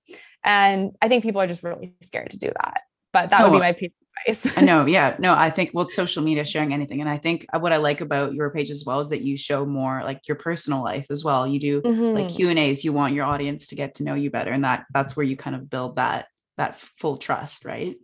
And 0.44 0.92
I 1.02 1.08
think 1.08 1.24
people 1.24 1.42
are 1.42 1.48
just 1.48 1.64
really 1.64 1.94
scared 2.02 2.32
to 2.32 2.38
do 2.38 2.48
that. 2.48 2.82
But 3.14 3.32
that 3.32 3.44
would 3.44 3.58
be 3.58 3.60
my 3.60 3.74
piece 3.74 3.92
of 4.28 4.36
advice. 4.36 4.58
I 4.58 4.62
know. 4.62 4.86
Yeah. 4.98 5.16
No, 5.20 5.34
I 5.34 5.50
think 5.50 5.72
well, 5.74 5.90
social 5.90 6.24
media 6.24 6.46
sharing 6.46 6.74
anything. 6.74 7.02
And 7.02 7.10
I 7.10 7.18
think 7.18 7.46
what 7.60 7.74
I 7.74 7.78
like 7.78 8.02
about 8.02 8.34
your 8.34 8.52
page 8.52 8.70
as 8.70 8.84
well 8.86 9.00
is 9.00 9.10
that 9.10 9.22
you 9.22 9.36
show 9.36 9.66
more 9.66 10.02
like 10.04 10.28
your 10.28 10.38
personal 10.38 10.84
life 10.84 11.08
as 11.10 11.24
well. 11.24 11.48
You 11.48 11.60
do 11.60 11.82
mm-hmm. 11.82 12.18
like 12.18 12.30
Q 12.30 12.50
and 12.50 12.60
A's. 12.60 12.86
You 12.86 12.94
want 12.94 13.14
your 13.14 13.26
audience 13.26 13.68
to 13.68 13.76
get 13.76 13.96
to 13.96 14.04
know 14.04 14.14
you 14.14 14.30
better. 14.30 14.52
And 14.52 14.64
that 14.64 14.86
that's 14.94 15.16
where 15.18 15.26
you 15.26 15.36
kind 15.36 15.56
of 15.56 15.70
build 15.70 15.96
that 15.96 16.28
that 16.58 16.80
full 16.80 17.18
trust, 17.18 17.66
right? 17.66 17.96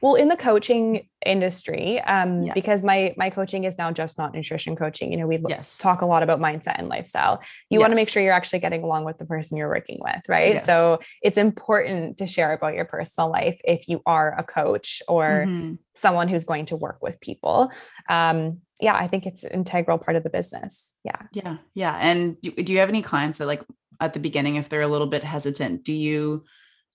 Well, 0.00 0.14
in 0.14 0.28
the 0.28 0.36
coaching 0.36 1.08
industry, 1.24 2.00
um, 2.02 2.42
yeah. 2.42 2.52
because 2.52 2.82
my 2.82 3.14
my 3.16 3.30
coaching 3.30 3.64
is 3.64 3.76
now 3.76 3.90
just 3.90 4.18
not 4.18 4.32
nutrition 4.32 4.76
coaching. 4.76 5.10
You 5.10 5.18
know, 5.18 5.26
we 5.26 5.38
yes. 5.48 5.78
talk 5.78 6.02
a 6.02 6.06
lot 6.06 6.22
about 6.22 6.40
mindset 6.40 6.76
and 6.78 6.88
lifestyle. 6.88 7.40
You 7.70 7.78
yes. 7.78 7.80
want 7.80 7.92
to 7.92 7.96
make 7.96 8.08
sure 8.08 8.22
you're 8.22 8.32
actually 8.32 8.60
getting 8.60 8.82
along 8.82 9.04
with 9.04 9.18
the 9.18 9.24
person 9.24 9.58
you're 9.58 9.68
working 9.68 9.98
with, 10.00 10.22
right? 10.28 10.54
Yes. 10.54 10.66
So 10.66 11.00
it's 11.22 11.36
important 11.36 12.18
to 12.18 12.26
share 12.26 12.52
about 12.52 12.74
your 12.74 12.84
personal 12.84 13.30
life 13.30 13.60
if 13.64 13.88
you 13.88 14.00
are 14.06 14.38
a 14.38 14.44
coach 14.44 15.02
or 15.08 15.44
mm-hmm. 15.46 15.74
someone 15.94 16.28
who's 16.28 16.44
going 16.44 16.66
to 16.66 16.76
work 16.76 16.98
with 17.02 17.20
people. 17.20 17.72
Um, 18.08 18.60
yeah, 18.80 18.94
I 18.94 19.08
think 19.08 19.26
it's 19.26 19.42
an 19.42 19.52
integral 19.52 19.98
part 19.98 20.16
of 20.16 20.22
the 20.22 20.30
business. 20.30 20.94
Yeah. 21.04 21.22
Yeah. 21.32 21.56
Yeah. 21.74 21.96
And 22.00 22.40
do, 22.40 22.52
do 22.52 22.72
you 22.72 22.78
have 22.78 22.88
any 22.88 23.02
clients 23.02 23.38
that 23.38 23.46
like 23.46 23.64
at 24.00 24.12
the 24.12 24.20
beginning, 24.20 24.56
if 24.56 24.68
they're 24.68 24.82
a 24.82 24.88
little 24.88 25.08
bit 25.08 25.24
hesitant, 25.24 25.82
do 25.82 25.92
you 25.92 26.44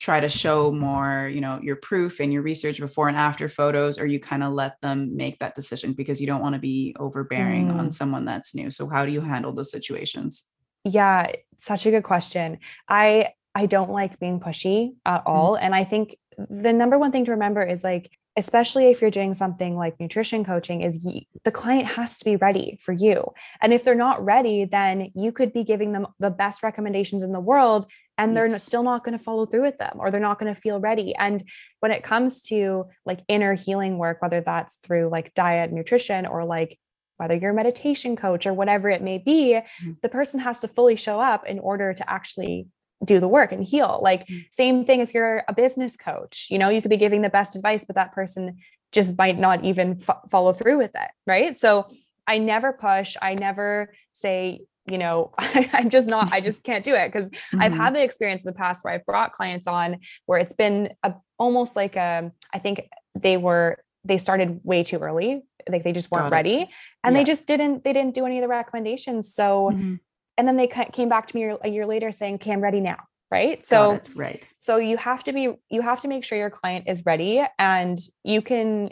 try 0.03 0.19
to 0.19 0.27
show 0.27 0.69
more 0.69 1.31
you 1.33 1.39
know 1.39 1.57
your 1.63 1.77
proof 1.77 2.19
and 2.19 2.33
your 2.33 2.41
research 2.41 2.77
before 2.77 3.07
and 3.07 3.15
after 3.15 3.47
photos 3.47 3.97
or 3.97 4.05
you 4.05 4.19
kind 4.19 4.43
of 4.43 4.51
let 4.51 4.73
them 4.81 5.15
make 5.15 5.39
that 5.39 5.55
decision 5.55 5.93
because 5.93 6.19
you 6.19 6.27
don't 6.27 6.41
want 6.41 6.53
to 6.53 6.59
be 6.59 6.93
overbearing 6.99 7.69
mm. 7.69 7.79
on 7.79 7.89
someone 7.89 8.25
that's 8.25 8.53
new 8.53 8.69
so 8.69 8.89
how 8.89 9.05
do 9.05 9.13
you 9.13 9.21
handle 9.21 9.53
those 9.53 9.71
situations 9.71 10.47
yeah 10.83 11.31
such 11.55 11.85
a 11.85 11.91
good 11.91 12.03
question 12.03 12.57
i 12.89 13.29
i 13.55 13.65
don't 13.65 13.91
like 13.91 14.19
being 14.19 14.41
pushy 14.41 14.93
at 15.05 15.21
mm. 15.21 15.23
all 15.25 15.55
mm. 15.55 15.59
and 15.61 15.73
i 15.73 15.85
think 15.85 16.17
the 16.49 16.73
number 16.73 16.99
one 16.99 17.13
thing 17.13 17.23
to 17.23 17.31
remember 17.31 17.63
is 17.63 17.81
like 17.81 18.11
especially 18.35 18.89
if 18.89 19.01
you're 19.01 19.11
doing 19.11 19.33
something 19.33 19.75
like 19.75 19.99
nutrition 19.99 20.43
coaching 20.43 20.81
is 20.81 21.03
the 21.43 21.51
client 21.51 21.85
has 21.85 22.17
to 22.17 22.25
be 22.25 22.35
ready 22.35 22.77
for 22.81 22.91
you 22.91 23.23
and 23.61 23.73
if 23.73 23.83
they're 23.83 23.95
not 23.95 24.23
ready 24.23 24.65
then 24.65 25.11
you 25.15 25.31
could 25.31 25.53
be 25.53 25.63
giving 25.63 25.91
them 25.91 26.07
the 26.19 26.29
best 26.29 26.63
recommendations 26.63 27.23
in 27.23 27.31
the 27.31 27.39
world 27.39 27.85
and 28.17 28.35
they're 28.35 28.47
yes. 28.47 28.63
still 28.63 28.83
not 28.83 29.03
going 29.03 29.17
to 29.17 29.23
follow 29.23 29.45
through 29.45 29.63
with 29.63 29.77
them 29.77 29.97
or 29.99 30.11
they're 30.11 30.19
not 30.19 30.39
going 30.39 30.53
to 30.53 30.59
feel 30.59 30.79
ready 30.79 31.13
and 31.15 31.43
when 31.79 31.91
it 31.91 32.03
comes 32.03 32.41
to 32.41 32.85
like 33.05 33.19
inner 33.27 33.53
healing 33.53 33.97
work 33.97 34.21
whether 34.21 34.41
that's 34.41 34.77
through 34.77 35.09
like 35.09 35.33
diet 35.33 35.71
nutrition 35.71 36.25
or 36.25 36.45
like 36.45 36.79
whether 37.17 37.35
you're 37.35 37.51
a 37.51 37.55
meditation 37.55 38.15
coach 38.15 38.45
or 38.45 38.53
whatever 38.53 38.89
it 38.89 39.01
may 39.01 39.17
be 39.17 39.53
mm-hmm. 39.53 39.91
the 40.01 40.09
person 40.09 40.39
has 40.39 40.59
to 40.59 40.67
fully 40.67 40.95
show 40.95 41.19
up 41.19 41.45
in 41.45 41.59
order 41.59 41.93
to 41.93 42.09
actually 42.09 42.67
do 43.03 43.19
the 43.19 43.27
work 43.27 43.51
and 43.51 43.63
heal 43.63 43.99
like 44.01 44.27
mm-hmm. 44.27 44.39
same 44.49 44.85
thing 44.85 44.99
if 44.99 45.13
you're 45.13 45.43
a 45.47 45.53
business 45.53 45.95
coach 45.97 46.47
you 46.49 46.57
know 46.57 46.69
you 46.69 46.81
could 46.81 46.91
be 46.91 46.97
giving 46.97 47.21
the 47.21 47.29
best 47.29 47.55
advice 47.55 47.85
but 47.85 47.95
that 47.95 48.13
person 48.13 48.57
just 48.91 49.17
might 49.17 49.37
not 49.39 49.63
even 49.65 49.99
f- 50.07 50.21
follow 50.29 50.53
through 50.53 50.77
with 50.77 50.91
it 50.95 51.09
right 51.25 51.59
so 51.59 51.87
I 52.27 52.37
never 52.37 52.71
push. 52.73 53.15
I 53.21 53.35
never 53.35 53.93
say, 54.13 54.61
you 54.91 54.97
know 54.97 55.31
I, 55.37 55.69
am 55.73 55.89
just 55.89 56.09
not 56.09 56.33
i 56.33 56.41
just 56.41 56.65
can't 56.65 56.83
do 56.83 56.93
it 56.93 57.09
because 57.09 57.29
mm-hmm. 57.29 57.61
i've 57.61 57.71
had 57.71 57.95
the 57.95 58.03
experience 58.03 58.43
in 58.43 58.47
the 58.47 58.53
past 58.53 58.83
where 58.83 58.93
i've 58.93 59.05
brought 59.05 59.31
clients 59.31 59.65
on 59.65 59.99
where 60.25 60.39
it's 60.39 60.51
been 60.51 60.89
a, 61.03 61.13
almost 61.39 61.77
like 61.77 61.95
a 61.95 62.17
um, 62.19 62.31
i 62.53 62.59
think 62.59 62.81
they 63.17 63.37
were 63.37 63.77
they 64.03 64.17
started 64.17 64.59
way 64.65 64.83
too 64.83 64.97
early 64.97 65.41
like 65.69 65.85
they 65.85 65.93
just 65.93 66.11
weren't 66.11 66.29
ready 66.31 66.69
and 67.01 67.15
yeah. 67.15 67.21
they 67.21 67.23
just 67.23 67.47
didn't 67.47 67.85
they 67.85 67.93
didn't 67.93 68.13
do 68.13 68.25
any 68.25 68.39
of 68.39 68.41
the 68.41 68.49
recommendations 68.49 69.33
so 69.33 69.69
mm-hmm. 69.71 69.95
And 70.37 70.47
then 70.47 70.57
they 70.57 70.67
came 70.67 71.09
back 71.09 71.27
to 71.27 71.35
me 71.35 71.55
a 71.61 71.69
year 71.69 71.85
later 71.85 72.11
saying 72.11 72.35
okay 72.35 72.51
i'm 72.51 72.61
ready 72.61 72.79
now 72.79 72.97
right 73.31 73.65
so 73.65 73.93
that's 73.93 74.15
right 74.15 74.47
so 74.59 74.77
you 74.77 74.97
have 74.97 75.23
to 75.23 75.33
be 75.33 75.53
you 75.69 75.81
have 75.81 76.01
to 76.01 76.07
make 76.07 76.23
sure 76.23 76.37
your 76.37 76.49
client 76.49 76.85
is 76.87 77.03
ready 77.05 77.43
and 77.57 77.97
you 78.23 78.41
can 78.41 78.89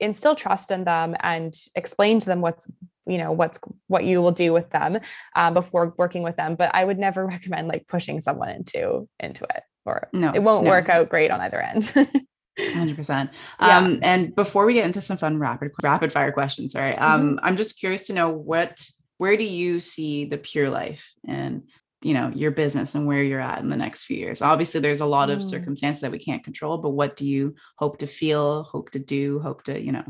instill 0.00 0.34
trust 0.34 0.70
in 0.70 0.84
them 0.84 1.14
and 1.20 1.54
explain 1.74 2.20
to 2.20 2.26
them 2.26 2.40
what's 2.40 2.68
you 3.06 3.18
know 3.18 3.32
what's 3.32 3.58
what 3.86 4.04
you 4.04 4.20
will 4.20 4.32
do 4.32 4.52
with 4.52 4.68
them 4.70 4.98
um, 5.36 5.54
before 5.54 5.94
working 5.96 6.22
with 6.22 6.36
them 6.36 6.54
but 6.54 6.74
i 6.74 6.84
would 6.84 6.98
never 6.98 7.26
recommend 7.34 7.68
like 7.68 7.86
pushing 7.86 8.20
someone 8.20 8.50
into 8.50 9.08
into 9.20 9.44
it 9.44 9.62
or 9.84 10.08
no 10.12 10.32
it 10.34 10.42
won't 10.42 10.64
no. 10.64 10.70
work 10.70 10.88
out 10.88 11.08
great 11.08 11.30
on 11.30 11.40
either 11.40 11.60
end 11.60 11.82
100% 12.58 13.30
yeah. 13.60 13.78
um 13.78 13.98
and 14.02 14.34
before 14.34 14.64
we 14.64 14.72
get 14.72 14.86
into 14.86 15.00
some 15.02 15.18
fun 15.18 15.38
rapid 15.38 15.70
rapid 15.82 16.10
fire 16.10 16.32
questions 16.32 16.72
sorry 16.72 16.96
um 16.96 17.36
mm-hmm. 17.36 17.44
i'm 17.44 17.56
just 17.56 17.78
curious 17.78 18.06
to 18.06 18.14
know 18.14 18.30
what 18.30 18.82
where 19.18 19.36
do 19.36 19.44
you 19.44 19.80
see 19.80 20.24
the 20.24 20.38
pure 20.38 20.70
life 20.70 21.12
and 21.26 21.62
you 22.02 22.14
know 22.14 22.30
your 22.34 22.50
business 22.50 22.94
and 22.94 23.06
where 23.06 23.22
you're 23.22 23.40
at 23.40 23.60
in 23.60 23.68
the 23.68 23.76
next 23.76 24.04
few 24.04 24.16
years 24.16 24.42
obviously 24.42 24.80
there's 24.80 25.00
a 25.00 25.06
lot 25.06 25.30
of 25.30 25.40
mm. 25.40 25.44
circumstances 25.44 26.02
that 26.02 26.12
we 26.12 26.18
can't 26.18 26.44
control 26.44 26.78
but 26.78 26.90
what 26.90 27.16
do 27.16 27.26
you 27.26 27.54
hope 27.78 27.98
to 27.98 28.06
feel 28.06 28.62
hope 28.64 28.90
to 28.90 28.98
do 28.98 29.40
hope 29.40 29.62
to 29.64 29.80
you 29.80 29.92
know 29.92 30.04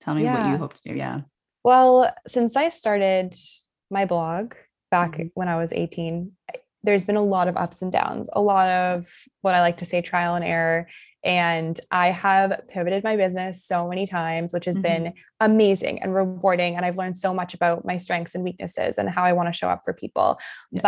tell 0.00 0.14
me 0.14 0.22
yeah. 0.22 0.44
what 0.44 0.50
you 0.52 0.58
hope 0.58 0.74
to 0.74 0.82
do 0.82 0.94
yeah 0.94 1.20
well, 1.62 2.12
since 2.26 2.56
I 2.56 2.70
started 2.70 3.34
my 3.90 4.06
blog 4.06 4.54
back 4.90 5.12
mm-hmm. 5.12 5.28
when 5.34 5.48
I 5.48 5.56
was 5.56 5.72
18, 5.72 6.32
there's 6.82 7.04
been 7.04 7.16
a 7.16 7.24
lot 7.24 7.48
of 7.48 7.56
ups 7.56 7.82
and 7.82 7.92
downs, 7.92 8.28
a 8.32 8.40
lot 8.40 8.68
of 8.68 9.12
what 9.42 9.54
I 9.54 9.60
like 9.60 9.78
to 9.78 9.84
say 9.84 10.00
trial 10.00 10.34
and 10.34 10.44
error. 10.44 10.88
And 11.22 11.78
I 11.90 12.10
have 12.10 12.62
pivoted 12.68 13.04
my 13.04 13.16
business 13.16 13.64
so 13.64 13.86
many 13.88 14.06
times, 14.06 14.52
which 14.52 14.64
has 14.64 14.76
mm-hmm. 14.76 15.04
been 15.04 15.14
amazing 15.40 16.02
and 16.02 16.14
rewarding. 16.14 16.76
And 16.76 16.84
I've 16.84 16.96
learned 16.96 17.16
so 17.16 17.34
much 17.34 17.52
about 17.54 17.84
my 17.84 17.98
strengths 17.98 18.34
and 18.34 18.42
weaknesses 18.42 18.96
and 18.96 19.08
how 19.08 19.24
I 19.24 19.32
want 19.32 19.48
to 19.48 19.52
show 19.52 19.68
up 19.68 19.82
for 19.84 19.92
people. 19.92 20.38
Yes. 20.70 20.82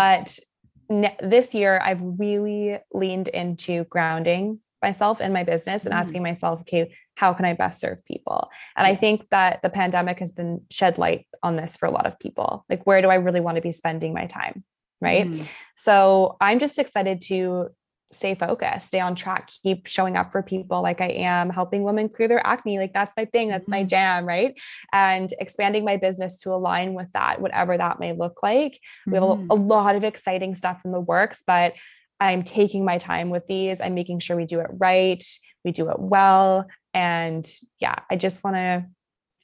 But 0.89 1.19
this 1.23 1.55
year, 1.55 1.81
I've 1.83 2.01
really 2.03 2.79
leaned 2.93 3.29
into 3.29 3.85
grounding 3.85 4.61
myself 4.81 5.21
in 5.21 5.33
my 5.33 5.45
business 5.45 5.85
and 5.85 5.95
mm. 5.95 5.99
asking 5.99 6.23
myself, 6.23 6.63
okay, 6.63 6.93
how 7.17 7.33
can 7.33 7.45
I 7.45 7.53
best 7.53 7.81
serve 7.81 8.05
people? 8.05 8.51
And 8.77 8.87
yes. 8.87 8.97
I 8.97 9.01
think 9.01 9.29
that 9.31 9.63
the 9.63 9.71
pandemic 9.71 10.19
has 10.19 10.33
been 10.33 10.63
shed 10.71 10.99
light 10.99 11.27
on 11.43 11.57
this 11.57 11.77
for 11.77 11.87
a 11.87 11.91
lot 11.91 12.07
of 12.07 12.19
people. 12.19 12.65
Like, 12.69 12.87
where 12.87 13.01
do 13.01 13.09
I 13.09 13.15
really 13.15 13.41
want 13.41 13.57
to 13.57 13.63
be 13.63 13.73
spending 13.73 14.13
my 14.13 14.27
time? 14.27 14.65
Right. 15.01 15.27
Mm. 15.27 15.49
So 15.77 16.37
I'm 16.41 16.59
just 16.59 16.79
excited 16.79 17.23
to 17.23 17.71
stay 18.13 18.35
focused, 18.35 18.89
stay 18.89 19.01
on 19.01 19.15
track, 19.15 19.51
keep 19.63 19.87
showing 19.87 20.17
up 20.17 20.33
for 20.33 20.43
people 20.43 20.83
like 20.83 21.01
I 21.01 21.09
am, 21.09 21.51
helping 21.51 21.83
women 21.83 22.09
clear 22.09 22.29
their 22.29 22.47
acne. 22.47 22.79
Like 22.79 22.93
that's 22.93 23.13
my 23.17 23.25
thing, 23.25 23.49
that's 23.49 23.65
mm-hmm. 23.65 23.73
my 23.73 23.85
jam, 23.85 24.27
right? 24.27 24.55
And 24.93 25.33
expanding 25.39 25.85
my 25.85 25.97
business 25.97 26.39
to 26.43 26.53
align 26.53 26.95
with 26.95 27.09
that, 27.15 27.41
whatever 27.41 27.77
that 27.77 28.01
may 28.01 28.13
look 28.13 28.43
like. 28.43 28.79
We 29.07 29.15
have 29.15 29.23
mm-hmm. 29.23 29.51
a, 29.51 29.55
a 29.55 29.57
lot 29.57 29.97
of 29.97 30.05
exciting 30.05 30.55
stuff 30.55 30.83
in 30.85 30.93
the 30.93 31.01
works, 31.01 31.43
but 31.47 31.75
I'm 32.21 32.43
taking 32.43 32.85
my 32.85 32.99
time 32.99 33.31
with 33.31 33.47
these. 33.47 33.81
I'm 33.81 33.95
making 33.95 34.21
sure 34.21 34.37
we 34.37 34.45
do 34.45 34.61
it 34.61 34.71
right, 34.71 35.25
we 35.65 35.73
do 35.73 35.91
it 35.91 35.99
well. 35.99 36.69
And 36.95 37.51
yeah, 37.81 37.97
I 38.11 38.17
just 38.17 38.45
want 38.45 38.57
to 38.57 38.87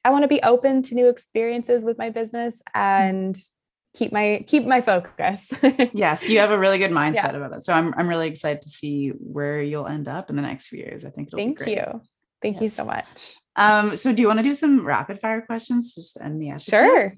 I 0.04 0.10
want 0.10 0.22
to 0.22 0.28
be 0.28 0.42
open 0.42 0.82
to 0.82 0.94
new 0.94 1.08
experiences 1.08 1.84
with 1.84 1.98
my 1.98 2.10
business 2.10 2.62
mm. 2.74 2.80
and 2.80 3.36
keep 3.98 4.12
my 4.12 4.44
keep 4.46 4.64
my 4.64 4.80
focus. 4.80 5.52
yes, 5.92 6.28
you 6.28 6.38
have 6.38 6.50
a 6.50 6.58
really 6.58 6.78
good 6.78 6.92
mindset 6.92 7.14
yeah. 7.14 7.36
about 7.36 7.52
it. 7.52 7.64
So 7.64 7.72
I'm 7.72 7.92
I'm 7.96 8.08
really 8.08 8.28
excited 8.28 8.62
to 8.62 8.68
see 8.68 9.08
where 9.08 9.60
you'll 9.60 9.88
end 9.88 10.06
up 10.06 10.30
in 10.30 10.36
the 10.36 10.42
next 10.42 10.68
few 10.68 10.78
years. 10.78 11.04
I 11.04 11.10
think 11.10 11.28
it'll 11.28 11.38
be. 11.38 11.54
Thank 11.54 11.68
you. 11.68 12.00
Thank 12.40 12.56
yes. 12.56 12.62
you 12.62 12.68
so 12.70 12.84
much. 12.84 13.36
Um, 13.56 13.96
so 13.96 14.12
do 14.12 14.22
you 14.22 14.28
want 14.28 14.38
to 14.38 14.44
do 14.44 14.54
some 14.54 14.86
rapid 14.86 15.18
fire 15.18 15.42
questions 15.42 15.94
just 15.94 16.14
to 16.14 16.24
end 16.24 16.40
the 16.40 16.50
episode? 16.50 16.70
Sure. 16.70 17.16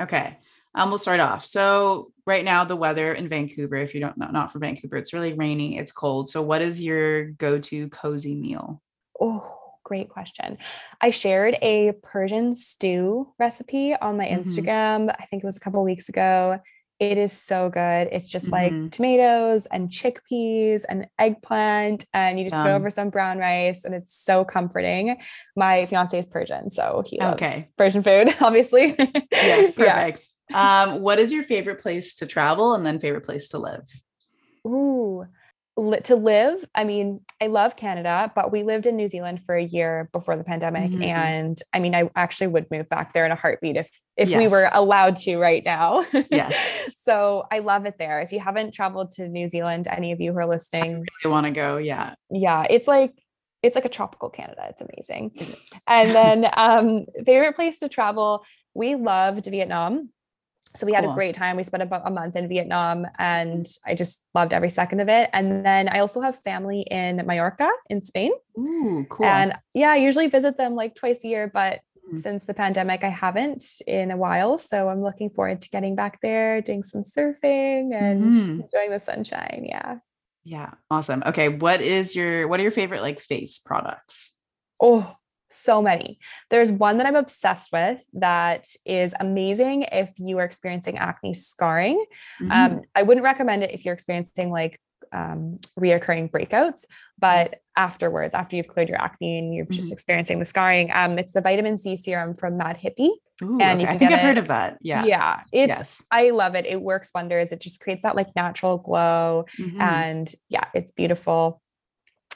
Okay. 0.00 0.38
Um, 0.74 0.88
we'll 0.88 0.96
start 0.96 1.20
off. 1.20 1.44
So 1.44 2.12
right 2.26 2.42
now, 2.42 2.64
the 2.64 2.76
weather 2.76 3.12
in 3.12 3.28
Vancouver, 3.28 3.76
if 3.76 3.94
you 3.94 4.00
don't 4.00 4.16
know, 4.16 4.30
not 4.30 4.50
for 4.50 4.58
Vancouver, 4.58 4.96
it's 4.96 5.12
really 5.12 5.34
rainy, 5.34 5.76
it's 5.76 5.92
cold. 5.92 6.30
So 6.30 6.40
what 6.40 6.62
is 6.62 6.82
your 6.82 7.26
go-to 7.32 7.90
cozy 7.90 8.34
meal? 8.34 8.80
Oh, 9.20 9.61
great 9.82 10.08
question. 10.08 10.58
I 11.00 11.10
shared 11.10 11.56
a 11.62 11.92
Persian 12.02 12.54
stew 12.54 13.32
recipe 13.38 13.94
on 13.94 14.16
my 14.16 14.26
mm-hmm. 14.26 14.40
Instagram. 14.40 15.14
I 15.18 15.26
think 15.26 15.42
it 15.42 15.46
was 15.46 15.56
a 15.56 15.60
couple 15.60 15.82
weeks 15.84 16.08
ago. 16.08 16.60
It 17.02 17.18
is 17.18 17.32
so 17.32 17.68
good. 17.68 18.08
It's 18.12 18.28
just 18.28 18.46
mm-hmm. 18.46 18.82
like 18.82 18.92
tomatoes 18.92 19.66
and 19.66 19.88
chickpeas 19.88 20.84
and 20.88 21.06
eggplant, 21.18 22.04
and 22.14 22.38
you 22.38 22.44
just 22.44 22.54
um, 22.54 22.64
put 22.64 22.70
over 22.70 22.90
some 22.90 23.10
brown 23.10 23.38
rice, 23.38 23.84
and 23.84 23.92
it's 23.92 24.16
so 24.16 24.44
comforting. 24.44 25.16
My 25.56 25.86
fiance 25.86 26.16
is 26.16 26.26
Persian, 26.26 26.70
so 26.70 27.02
he 27.04 27.18
loves 27.18 27.42
okay. 27.42 27.68
Persian 27.76 28.04
food, 28.04 28.32
obviously. 28.40 28.94
yes, 29.32 29.70
perfect. 29.74 30.26
Yeah. 30.48 30.82
Um, 30.82 31.00
what 31.00 31.18
is 31.18 31.32
your 31.32 31.42
favorite 31.42 31.80
place 31.80 32.14
to 32.16 32.26
travel, 32.26 32.74
and 32.74 32.86
then 32.86 33.00
favorite 33.00 33.24
place 33.24 33.48
to 33.48 33.58
live? 33.58 33.88
Ooh, 34.64 35.26
to 36.04 36.16
live 36.16 36.64
i 36.74 36.84
mean 36.84 37.20
i 37.40 37.46
love 37.46 37.76
canada 37.76 38.30
but 38.34 38.52
we 38.52 38.62
lived 38.62 38.86
in 38.86 38.94
new 38.94 39.08
zealand 39.08 39.40
for 39.44 39.54
a 39.54 39.64
year 39.64 40.10
before 40.12 40.36
the 40.36 40.44
pandemic 40.44 40.90
mm-hmm. 40.90 41.02
and 41.02 41.58
i 41.72 41.78
mean 41.78 41.94
i 41.94 42.08
actually 42.14 42.46
would 42.46 42.66
move 42.70 42.86
back 42.90 43.14
there 43.14 43.24
in 43.24 43.32
a 43.32 43.36
heartbeat 43.36 43.76
if 43.76 43.88
if 44.16 44.28
yes. 44.28 44.38
we 44.38 44.48
were 44.48 44.68
allowed 44.72 45.16
to 45.16 45.38
right 45.38 45.64
now. 45.64 46.04
Yes. 46.30 46.80
So 47.04 47.44
i 47.50 47.58
love 47.58 47.84
it 47.84 47.96
there. 47.98 48.20
If 48.20 48.30
you 48.30 48.38
haven't 48.38 48.74
traveled 48.74 49.10
to 49.12 49.26
new 49.26 49.48
zealand 49.48 49.88
any 49.88 50.12
of 50.12 50.20
you 50.20 50.32
who 50.32 50.38
are 50.38 50.46
listening 50.46 50.94
I 50.94 51.26
really 51.26 51.32
want 51.32 51.46
to 51.46 51.50
go 51.50 51.78
yeah. 51.78 52.14
Yeah 52.30 52.64
it's 52.70 52.86
like 52.86 53.12
it's 53.60 53.74
like 53.74 53.84
a 53.84 53.88
tropical 53.88 54.30
canada 54.30 54.66
it's 54.68 54.82
amazing. 54.82 55.32
And 55.88 56.10
then 56.14 56.48
um 56.56 57.06
favorite 57.26 57.56
place 57.56 57.80
to 57.80 57.88
travel 57.88 58.44
we 58.74 58.94
loved 58.94 59.46
vietnam 59.46 60.10
so 60.74 60.86
we 60.86 60.92
had 60.92 61.04
cool. 61.04 61.12
a 61.12 61.14
great 61.14 61.34
time. 61.34 61.56
We 61.56 61.62
spent 61.62 61.82
about 61.82 62.02
a 62.04 62.10
month 62.10 62.36
in 62.36 62.48
Vietnam 62.48 63.06
and 63.18 63.66
I 63.86 63.94
just 63.94 64.24
loved 64.34 64.52
every 64.52 64.70
second 64.70 65.00
of 65.00 65.08
it. 65.08 65.28
And 65.32 65.64
then 65.64 65.88
I 65.88 65.98
also 65.98 66.20
have 66.20 66.38
family 66.38 66.82
in 66.82 67.16
Mallorca 67.26 67.70
in 67.90 68.02
Spain. 68.04 68.32
Ooh, 68.58 69.06
cool. 69.10 69.26
And 69.26 69.54
yeah, 69.74 69.90
I 69.90 69.96
usually 69.96 70.28
visit 70.28 70.56
them 70.56 70.74
like 70.74 70.94
twice 70.94 71.24
a 71.24 71.28
year, 71.28 71.50
but 71.52 71.80
mm-hmm. 72.06 72.18
since 72.18 72.46
the 72.46 72.54
pandemic, 72.54 73.04
I 73.04 73.10
haven't 73.10 73.64
in 73.86 74.10
a 74.10 74.16
while. 74.16 74.56
So 74.56 74.88
I'm 74.88 75.02
looking 75.02 75.30
forward 75.30 75.60
to 75.62 75.68
getting 75.68 75.94
back 75.94 76.20
there, 76.22 76.62
doing 76.62 76.82
some 76.82 77.02
surfing 77.02 77.94
and 77.94 78.32
mm-hmm. 78.32 78.60
enjoying 78.62 78.90
the 78.90 79.00
sunshine. 79.00 79.66
Yeah. 79.68 79.98
Yeah. 80.44 80.70
Awesome. 80.90 81.22
Okay. 81.26 81.48
What 81.50 81.82
is 81.82 82.16
your, 82.16 82.48
what 82.48 82.58
are 82.60 82.64
your 82.64 82.72
favorite 82.72 83.02
like 83.02 83.20
face 83.20 83.58
products? 83.58 84.36
Oh, 84.80 85.16
so 85.52 85.82
many. 85.82 86.18
There's 86.50 86.70
one 86.70 86.98
that 86.98 87.06
I'm 87.06 87.16
obsessed 87.16 87.72
with 87.72 88.02
that 88.14 88.66
is 88.84 89.14
amazing 89.20 89.86
if 89.92 90.10
you 90.18 90.38
are 90.38 90.44
experiencing 90.44 90.98
acne 90.98 91.34
scarring. 91.34 92.04
Mm-hmm. 92.40 92.50
Um, 92.50 92.82
I 92.94 93.02
wouldn't 93.02 93.24
recommend 93.24 93.62
it 93.62 93.72
if 93.72 93.84
you're 93.84 93.94
experiencing 93.94 94.50
like 94.50 94.80
um, 95.12 95.58
reoccurring 95.78 96.30
breakouts, 96.30 96.84
but 97.18 97.60
afterwards, 97.76 98.34
after 98.34 98.56
you've 98.56 98.68
cleared 98.68 98.88
your 98.88 99.00
acne 99.00 99.38
and 99.38 99.54
you're 99.54 99.64
mm-hmm. 99.66 99.74
just 99.74 99.92
experiencing 99.92 100.38
the 100.38 100.44
scarring, 100.44 100.90
um, 100.94 101.18
it's 101.18 101.32
the 101.32 101.40
vitamin 101.40 101.78
C 101.78 101.96
serum 101.96 102.34
from 102.34 102.56
Mad 102.56 102.78
Hippie. 102.78 103.10
Ooh, 103.42 103.58
and 103.60 103.80
okay. 103.80 103.90
I 103.90 103.98
think 103.98 104.10
I've 104.10 104.20
it. 104.20 104.22
heard 104.22 104.38
of 104.38 104.48
that. 104.48 104.78
Yeah. 104.80 105.04
Yeah. 105.04 105.40
It's, 105.52 105.68
yes. 105.68 106.02
I 106.10 106.30
love 106.30 106.54
it. 106.54 106.64
It 106.64 106.80
works 106.80 107.10
wonders. 107.14 107.52
It 107.52 107.60
just 107.60 107.80
creates 107.80 108.02
that 108.02 108.16
like 108.16 108.28
natural 108.36 108.78
glow. 108.78 109.46
Mm-hmm. 109.58 109.80
And 109.80 110.34
yeah, 110.48 110.64
it's 110.74 110.92
beautiful. 110.92 111.60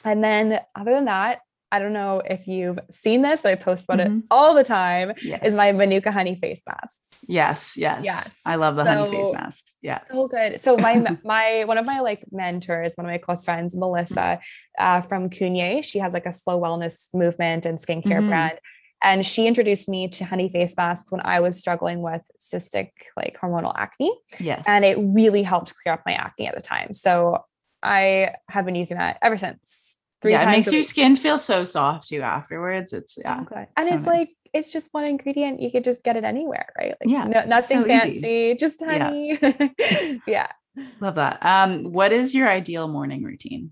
And 0.03 0.23
then 0.23 0.59
other 0.75 0.91
than 0.91 1.05
that, 1.05 1.39
I 1.71 1.79
don't 1.79 1.91
know 1.91 2.21
if 2.23 2.47
you've 2.47 2.79
seen 2.91 3.21
this, 3.21 3.41
but 3.41 3.51
I 3.51 3.55
post 3.55 3.85
about 3.85 3.99
mm-hmm. 3.99 4.19
it 4.19 4.23
all 4.31 4.53
the 4.53 4.63
time. 4.63 5.11
Yes. 5.21 5.41
Is 5.43 5.55
my 5.55 5.73
Manuka 5.73 6.11
honey 6.11 6.35
face 6.35 6.61
masks. 6.65 7.25
Yes, 7.27 7.75
yes, 7.75 8.05
yes. 8.05 8.33
I 8.45 8.55
love 8.55 8.77
the 8.77 8.85
so, 8.85 8.89
honey 8.89 9.11
face 9.11 9.33
masks. 9.33 9.75
Yeah, 9.81 9.99
so 10.09 10.27
good. 10.27 10.61
So 10.61 10.77
my 10.77 11.17
my 11.25 11.65
one 11.65 11.77
of 11.77 11.85
my 11.85 11.99
like 11.99 12.23
mentors, 12.31 12.93
one 12.95 13.05
of 13.05 13.11
my 13.11 13.17
close 13.17 13.43
friends, 13.43 13.75
Melissa 13.75 14.39
uh, 14.79 15.01
from 15.01 15.29
Cunye. 15.29 15.83
She 15.83 15.99
has 15.99 16.13
like 16.13 16.25
a 16.25 16.33
slow 16.33 16.59
wellness 16.59 17.09
movement 17.13 17.65
and 17.65 17.77
skincare 17.79 18.03
mm-hmm. 18.03 18.29
brand, 18.29 18.59
and 19.03 19.25
she 19.25 19.45
introduced 19.45 19.89
me 19.89 20.07
to 20.07 20.23
honey 20.23 20.47
face 20.47 20.77
masks 20.77 21.11
when 21.11 21.21
I 21.25 21.41
was 21.41 21.59
struggling 21.59 22.01
with 22.01 22.21
cystic 22.39 22.91
like 23.17 23.37
hormonal 23.41 23.73
acne. 23.75 24.17
Yes, 24.39 24.63
and 24.67 24.85
it 24.85 24.97
really 24.99 25.43
helped 25.43 25.73
clear 25.83 25.93
up 25.93 26.03
my 26.05 26.13
acne 26.13 26.47
at 26.47 26.55
the 26.55 26.61
time. 26.61 26.93
So 26.93 27.43
I 27.83 28.35
have 28.47 28.65
been 28.65 28.75
using 28.75 28.97
that 28.97 29.17
ever 29.21 29.37
since 29.37 29.96
three 30.27 30.33
yeah, 30.33 30.47
it 30.47 30.51
makes 30.51 30.71
your 30.71 30.83
skin 30.83 31.15
feel 31.15 31.37
so 31.37 31.63
soft 31.63 32.07
too 32.07 32.21
afterwards. 32.21 32.93
It's 32.93 33.17
yeah. 33.17 33.41
Okay. 33.41 33.67
And 33.75 33.87
so 33.87 33.95
it's 33.95 34.05
nice. 34.05 34.17
like 34.17 34.29
it's 34.53 34.71
just 34.71 34.89
one 34.91 35.05
ingredient. 35.05 35.61
You 35.61 35.71
could 35.71 35.83
just 35.83 36.03
get 36.03 36.15
it 36.15 36.23
anywhere, 36.23 36.67
right? 36.77 36.95
Like 36.99 37.09
yeah, 37.09 37.25
no, 37.25 37.45
nothing 37.45 37.81
so 37.81 37.87
fancy, 37.87 38.15
easy. 38.15 38.55
just 38.55 38.83
honey. 38.83 39.37
Yeah. 39.41 39.67
yeah. 40.27 40.47
Love 40.99 41.15
that. 41.15 41.43
Um, 41.43 41.91
what 41.91 42.11
is 42.11 42.35
your 42.35 42.47
ideal 42.47 42.87
morning 42.87 43.23
routine? 43.23 43.71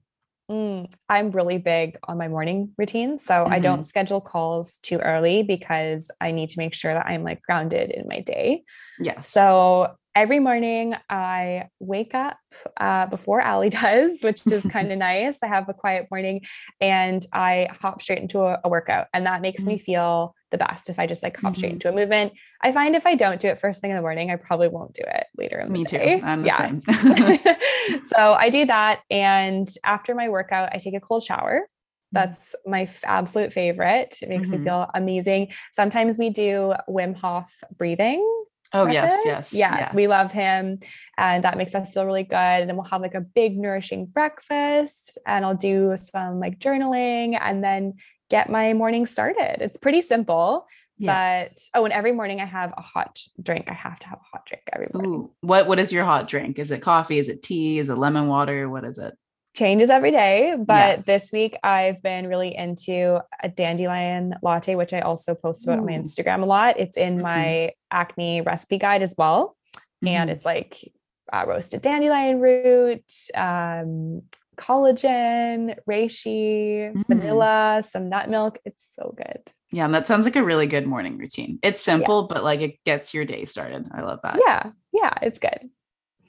Mm, 0.50 0.91
I'm 1.10 1.32
really 1.32 1.58
big 1.58 1.98
on 2.04 2.18
my 2.18 2.28
morning 2.28 2.72
routine. 2.78 3.18
So 3.18 3.34
mm-hmm. 3.34 3.54
I 3.54 3.60
don't 3.60 3.84
schedule 3.84 4.22
calls 4.22 4.78
too 4.78 5.00
early 5.00 5.44
because 5.44 6.12
I 6.22 6.32
need 6.32 6.52
to 6.52 6.60
make 6.60 6.74
sure 6.74 6.94
that 6.94 7.06
I'm 7.06 7.24
like 7.24 7.41
grounded 7.41 7.91
in 7.91 8.08
my 8.08 8.20
day. 8.20 8.63
Yes. 9.00 9.28
So 9.28 9.96
every 10.15 10.39
morning 10.39 10.95
I 11.10 11.67
wake 11.80 12.15
up 12.15 12.38
uh, 12.78 13.06
before 13.08 13.41
Ali 13.41 13.69
does, 13.82 14.21
which 14.21 14.47
is 14.47 14.65
kind 14.71 14.91
of 14.91 14.97
nice. 14.97 15.39
I 15.43 15.47
have 15.47 15.67
a 15.69 15.73
quiet 15.73 16.08
morning 16.10 16.45
and 16.80 17.23
I 17.34 17.67
hop 17.71 18.01
straight 18.01 18.19
into 18.21 18.39
a, 18.39 18.60
a 18.63 18.69
workout. 18.69 19.08
And 19.13 19.25
that 19.25 19.41
makes 19.41 19.62
mm-hmm. 19.62 19.71
me 19.71 19.78
feel 19.78 20.34
the 20.51 20.58
best 20.58 20.89
if 20.89 20.99
I 20.99 21.06
just 21.06 21.21
like 21.21 21.36
hop 21.36 21.51
mm-hmm. 21.51 21.58
straight 21.58 21.73
into 21.73 21.89
a 21.89 21.91
movement. 21.91 22.34
I 22.62 22.71
find 22.71 22.95
if 22.95 23.06
I 23.06 23.15
don't 23.15 23.41
do 23.41 23.49
it 23.49 23.60
first 23.60 23.82
thing 23.82 23.91
in 23.91 23.97
the 23.97 24.01
morning, 24.01 24.32
I 24.32 24.38
probably 24.38 24.69
won't 24.69 24.93
do 24.93 25.04
it 25.06 25.28
later 25.38 25.60
in 25.60 25.67
the 25.67 25.73
me 25.73 25.84
day. 25.84 26.19
too. 26.19 26.25
I'm 26.25 26.43
the 26.43 26.47
yeah. 26.47 26.58
same. 26.58 28.04
so 28.06 28.34
I 28.34 28.49
do 28.49 28.65
that. 28.65 29.01
And 29.12 29.69
after 29.84 30.15
my 30.15 30.30
workout, 30.30 30.69
I 30.71 30.78
take 30.78 30.95
a 30.95 31.01
cold 31.01 31.23
shower. 31.23 31.60
Mm-hmm. 31.60 32.13
That's 32.13 32.56
my 32.65 32.84
f- 32.84 33.04
absolute 33.04 33.51
favorite. 33.51 34.19
It 34.21 34.30
makes 34.30 34.49
mm-hmm. 34.49 34.63
me 34.63 34.69
feel 34.69 34.89
amazing. 34.95 35.51
Sometimes 35.73 36.17
we 36.17 36.30
do 36.30 36.73
Wim 36.88 37.17
Hof 37.17 37.63
breathing 37.78 38.25
Oh 38.73 38.88
yes, 38.88 39.21
yes. 39.25 39.54
Yeah, 39.54 39.78
yes. 39.78 39.93
we 39.93 40.08
love 40.08 40.32
him. 40.32 40.80
And 41.17 41.43
that 41.43 41.58
makes 41.58 41.75
us 41.75 41.93
feel 41.93 42.06
really 42.06 42.23
good. 42.23 42.36
And 42.36 42.69
then 42.69 42.75
we'll 42.75 42.86
have 42.86 43.01
like 43.01 43.13
a 43.13 43.21
big 43.21 43.58
nourishing 43.58 44.06
breakfast 44.06 45.17
and 45.25 45.45
I'll 45.45 45.56
do 45.56 45.95
some 45.95 46.39
like 46.39 46.60
journaling 46.60 47.38
and 47.39 47.63
then 47.63 47.93
get 48.30 48.49
my 48.49 48.73
morning 48.73 49.06
started. 49.06 49.62
It's 49.62 49.78
pretty 49.78 50.01
simple. 50.01 50.67
Yeah. 50.97 51.47
But 51.47 51.60
oh, 51.73 51.86
and 51.86 51.93
every 51.93 52.13
morning 52.13 52.39
I 52.39 52.45
have 52.45 52.73
a 52.78 52.82
hot 52.82 53.19
drink. 53.41 53.65
I 53.69 53.73
have 53.73 53.99
to 53.99 54.08
have 54.08 54.19
a 54.19 54.38
hot 54.38 54.45
drink 54.45 54.63
every 54.71 54.88
morning. 54.93 55.12
Ooh, 55.12 55.32
what 55.41 55.67
what 55.67 55.80
is 55.80 55.91
your 55.91 56.06
hot 56.06 56.28
drink? 56.28 56.58
Is 56.58 56.71
it 56.71 56.82
coffee? 56.82 57.19
Is 57.19 57.30
it 57.30 57.43
tea? 57.43 57.80
Is 57.80 57.89
it 57.89 57.95
lemon 57.95 58.28
water? 58.28 58.69
What 58.69 58.86
is 58.86 58.97
it? 58.97 59.13
Changes 59.56 59.89
every 59.89 60.12
day. 60.12 60.56
But 60.58 60.74
yeah. 60.74 61.04
this 61.06 61.32
week 61.32 61.58
I've 61.63 62.02
been 62.04 62.28
really 62.28 62.56
into 62.56 63.22
a 63.41 63.50
dandelion 63.50 64.36
latte, 64.41 64.76
which 64.76 64.94
I 64.94 65.00
also 65.00 65.34
post 65.34 65.65
about 65.65 65.78
Ooh. 65.78 65.82
on 65.82 65.86
my 65.86 65.94
Instagram 65.94 66.44
a 66.44 66.46
lot. 66.46 66.80
It's 66.80 66.98
in 66.98 67.15
mm-hmm. 67.15 67.24
my 67.24 67.72
acne 67.91 68.41
recipe 68.41 68.78
guide 68.78 69.02
as 69.02 69.15
well. 69.18 69.58
Mm-hmm. 70.04 70.08
And 70.08 70.30
it's 70.30 70.46
like 70.46 70.91
uh, 71.32 71.46
roasted 71.48 71.82
dandelion 71.82 72.39
root, 72.39 73.12
um, 73.36 74.22
collagen, 74.58 75.76
reishi, 75.89 76.91
mm-hmm. 76.91 77.02
vanilla, 77.08 77.84
some 77.89 78.10
nut 78.10 78.30
milk. 78.30 78.58
It's 78.65 78.86
so 78.94 79.13
good. 79.18 79.39
Yeah, 79.72 79.86
and 79.86 79.94
that 79.94 80.08
sounds 80.08 80.26
like 80.26 80.36
a 80.36 80.44
really 80.44 80.68
good 80.68 80.88
morning 80.88 81.18
routine. 81.18 81.60
It's 81.63 81.82
simple, 81.82 82.28
yeah. 82.30 82.36
but 82.36 82.44
like 82.44 82.62
it 82.62 82.84
gets 82.86 83.13
your 83.13 83.26
day 83.26 83.46
started. 83.46 83.88
I 83.91 84.02
love 84.02 84.20
that. 84.24 84.39
Yeah, 84.46 84.72
yeah, 84.94 85.13
it's 85.22 85.39
good. 85.39 85.70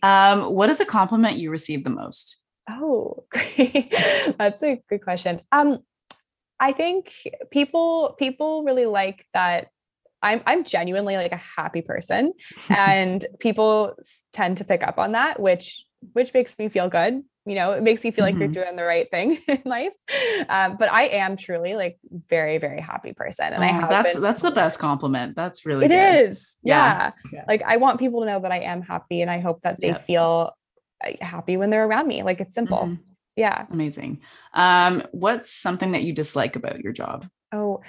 Um, 0.02 0.52
what 0.52 0.70
is 0.70 0.80
a 0.80 0.86
compliment 0.86 1.36
you 1.36 1.50
receive 1.50 1.84
the 1.84 1.90
most? 1.90 2.42
Oh, 2.68 3.24
great. 3.30 3.94
That's 4.38 4.62
a 4.62 4.82
good 4.88 5.02
question. 5.02 5.40
Um, 5.52 5.80
I 6.58 6.72
think 6.72 7.12
people 7.50 8.16
people 8.18 8.64
really 8.64 8.86
like 8.86 9.26
that 9.34 9.68
I'm 10.22 10.40
I'm 10.46 10.64
genuinely 10.64 11.16
like 11.16 11.32
a 11.32 11.36
happy 11.36 11.82
person 11.82 12.32
and 12.70 13.24
people 13.40 13.94
tend 14.32 14.56
to 14.58 14.64
pick 14.64 14.82
up 14.82 14.98
on 14.98 15.12
that 15.12 15.38
which 15.38 15.84
which 16.12 16.32
makes 16.32 16.58
me 16.58 16.68
feel 16.68 16.88
good. 16.88 17.22
You 17.48 17.54
know, 17.54 17.72
it 17.72 17.82
makes 17.82 18.02
me 18.02 18.10
feel 18.10 18.24
like 18.24 18.34
Mhm. 18.34 18.40
you're 18.40 18.48
doing 18.64 18.74
the 18.74 18.82
right 18.84 19.08
thing 19.10 19.38
in 19.48 19.62
life. 19.64 19.92
Um, 20.48 20.76
but 20.78 20.90
I 20.90 21.04
am 21.08 21.36
truly 21.36 21.74
like 21.76 21.98
very, 22.28 22.58
very 22.58 22.80
happy 22.80 23.12
person. 23.12 23.52
And 23.52 23.62
I 23.62 23.68
Oh, 23.68 23.80
have 23.82 23.88
that's 23.88 24.12
been- 24.14 24.22
that's 24.22 24.42
the 24.42 24.50
best 24.50 24.78
compliment. 24.80 25.36
That's 25.36 25.64
really 25.64 25.84
It 25.84 25.88
good. 25.88 26.30
is. 26.30 26.56
Yeah. 26.64 27.12
Yeah. 27.32 27.32
Yeah. 27.32 27.44
Like 27.46 27.62
I 27.62 27.76
want 27.76 28.00
people 28.00 28.20
to 28.20 28.26
know 28.26 28.40
that 28.40 28.50
I 28.50 28.60
am 28.60 28.82
happy 28.82 29.22
and 29.22 29.30
I 29.30 29.38
hope 29.40 29.60
that 29.62 29.80
they 29.80 29.88
Yep. 29.88 30.06
feel 30.06 30.55
happy 31.20 31.56
when 31.56 31.70
they're 31.70 31.86
around 31.86 32.06
me. 32.08 32.22
Like 32.22 32.40
it's 32.40 32.54
simple. 32.54 32.78
Mhm. 32.78 32.98
Yeah. 33.36 33.66
Amazing. 33.70 34.20
Um, 34.54 35.02
what's 35.12 35.52
something 35.52 35.92
that 35.92 36.02
you 36.02 36.14
dislike 36.14 36.56
about 36.56 36.80
your 36.80 36.92
job? 36.92 37.26
Oh, 37.52 37.82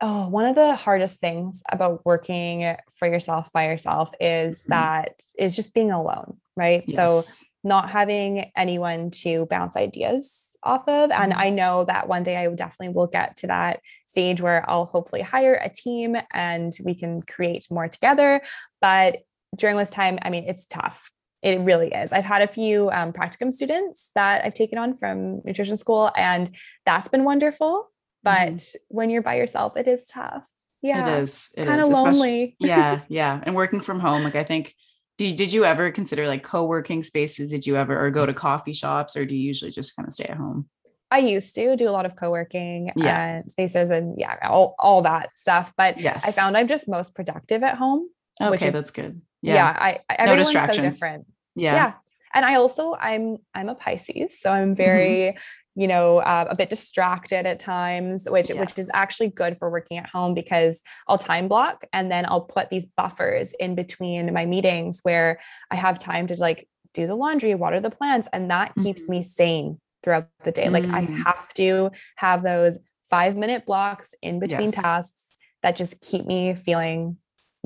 oh, 0.00 0.28
one 0.28 0.44
of 0.44 0.54
the 0.54 0.76
hardest 0.76 1.20
things 1.20 1.62
about 1.70 2.04
working 2.04 2.76
for 2.92 3.08
yourself 3.08 3.50
by 3.52 3.68
yourself 3.68 4.12
is 4.20 4.64
Mhm. 4.64 4.68
that 4.68 5.22
is 5.38 5.56
just 5.56 5.72
being 5.74 5.90
alone, 5.90 6.38
right? 6.56 6.88
So 6.88 7.22
not 7.64 7.90
having 7.90 8.50
anyone 8.56 9.10
to 9.10 9.46
bounce 9.46 9.76
ideas 9.76 10.56
off 10.62 10.86
of. 10.88 11.10
And 11.10 11.32
Mhm. 11.32 11.36
I 11.36 11.50
know 11.50 11.84
that 11.84 12.06
one 12.08 12.22
day 12.22 12.36
I 12.36 12.46
definitely 12.48 12.94
will 12.94 13.06
get 13.06 13.36
to 13.38 13.46
that 13.46 13.80
stage 14.06 14.40
where 14.40 14.68
I'll 14.68 14.84
hopefully 14.84 15.22
hire 15.22 15.54
a 15.54 15.68
team 15.70 16.16
and 16.32 16.76
we 16.84 16.94
can 16.94 17.22
create 17.22 17.66
more 17.70 17.88
together. 17.88 18.42
But 18.80 19.22
during 19.56 19.76
this 19.76 19.90
time, 19.90 20.18
I 20.22 20.30
mean, 20.30 20.44
it's 20.46 20.66
tough. 20.66 21.10
It 21.46 21.60
really 21.60 21.88
is. 21.92 22.12
I've 22.12 22.24
had 22.24 22.42
a 22.42 22.46
few 22.48 22.90
um, 22.90 23.12
practicum 23.12 23.52
students 23.52 24.10
that 24.16 24.44
I've 24.44 24.54
taken 24.54 24.78
on 24.78 24.96
from 24.96 25.42
nutrition 25.44 25.76
school, 25.76 26.10
and 26.16 26.50
that's 26.84 27.06
been 27.06 27.22
wonderful. 27.22 27.88
But 28.24 28.54
Mhm. 28.56 28.74
when 28.88 29.10
you're 29.10 29.22
by 29.22 29.36
yourself, 29.36 29.76
it 29.76 29.86
is 29.86 30.06
tough. 30.06 30.42
Yeah. 30.82 31.06
It 31.18 31.22
is. 31.22 31.48
It 31.56 31.66
Kind 31.66 31.80
of 31.80 31.88
lonely. 31.88 32.56
yeah, 32.58 33.02
yeah. 33.08 33.40
And 33.44 33.54
working 33.54 33.78
from 33.78 34.00
home, 34.00 34.24
like 34.24 34.34
I 34.34 34.42
think 34.42 34.74
did, 35.18 35.36
did 35.36 35.52
you 35.52 35.64
ever 35.64 35.92
consider 35.92 36.26
like 36.26 36.42
co-working 36.42 37.04
spaces? 37.04 37.50
Did 37.52 37.64
you 37.64 37.76
ever 37.76 37.96
or 38.04 38.10
go 38.10 38.26
to 38.26 38.34
coffee 38.34 38.72
shops 38.72 39.16
or 39.16 39.24
do 39.24 39.36
you 39.36 39.42
usually 39.46 39.70
just 39.70 39.94
kind 39.96 40.08
of 40.08 40.12
stay 40.14 40.24
at 40.24 40.36
home? 40.36 40.68
I 41.12 41.18
used 41.18 41.54
to 41.54 41.76
do 41.76 41.88
a 41.88 41.92
lot 41.92 42.04
of 42.06 42.16
co-working 42.16 42.90
Yeah. 42.96 43.24
and 43.36 43.52
spaces 43.52 43.90
and 43.90 44.18
yeah, 44.18 44.36
all, 44.42 44.74
all 44.80 45.02
that 45.02 45.30
stuff. 45.36 45.72
But 45.76 46.00
Yes. 46.00 46.24
I 46.26 46.32
found 46.32 46.56
I'm 46.56 46.66
just 46.66 46.88
most 46.88 47.14
productive 47.14 47.62
at 47.62 47.76
home. 47.76 48.08
okay, 48.40 48.50
which 48.50 48.62
is- 48.64 48.74
that's 48.74 48.90
good. 48.90 49.22
Yeah. 49.42 49.54
Yeah. 49.54 49.76
I, 49.78 50.00
I 50.10 50.14
everyone's 50.18 50.50
so 50.52 50.82
different. 50.82 51.26
Yeah. 51.56 51.74
Yeah. 51.74 51.92
And 52.34 52.44
I 52.44 52.54
also 52.56 52.94
I'm 53.00 53.38
I'm 53.54 53.68
a 53.68 53.74
Pisces, 53.74 54.38
so 54.40 54.50
Mm-hmm. 54.50 54.62
I'm 54.62 54.74
very, 54.76 55.36
you 55.74 55.88
know, 55.88 56.18
uh, 56.18 56.46
a 56.50 56.54
bit 56.54 56.70
distracted 56.70 57.46
at 57.46 57.58
times, 57.58 58.26
which 58.28 58.50
Yeah. 58.50 58.60
which 58.60 58.78
is 58.78 58.90
actually 58.94 59.28
good 59.30 59.56
for 59.58 59.70
working 59.70 59.98
at 59.98 60.08
home 60.08 60.34
because 60.34 60.82
I'll 61.08 61.18
time 61.18 61.48
block 61.48 61.84
and 61.92 62.10
then 62.12 62.24
I'll 62.28 62.42
put 62.42 62.68
these 62.70 62.86
buffers 62.86 63.52
in 63.58 63.74
between 63.74 64.32
my 64.32 64.44
meetings 64.46 65.00
where 65.02 65.40
I 65.70 65.76
have 65.76 65.98
time 65.98 66.26
to 66.28 66.34
like 66.36 66.68
do 66.94 67.06
the 67.06 67.14
laundry, 67.14 67.54
water 67.54 67.80
the 67.80 67.90
plants, 67.90 68.28
and 68.32 68.50
that 68.50 68.74
keeps 68.82 69.04
Mhm. 69.06 69.08
me 69.08 69.22
sane 69.22 69.80
throughout 70.02 70.28
the 70.44 70.52
day. 70.52 70.68
Like 70.68 70.84
I 70.84 71.02
Mm. 71.02 71.24
have 71.24 71.52
to 71.54 71.90
have 72.16 72.42
those 72.42 72.78
five 73.10 73.36
minute 73.36 73.64
blocks 73.66 74.14
in 74.22 74.38
between 74.40 74.72
Yes. 74.72 74.82
tasks 74.82 75.24
that 75.62 75.76
just 75.76 76.00
keep 76.00 76.26
me 76.26 76.54
feeling 76.54 77.16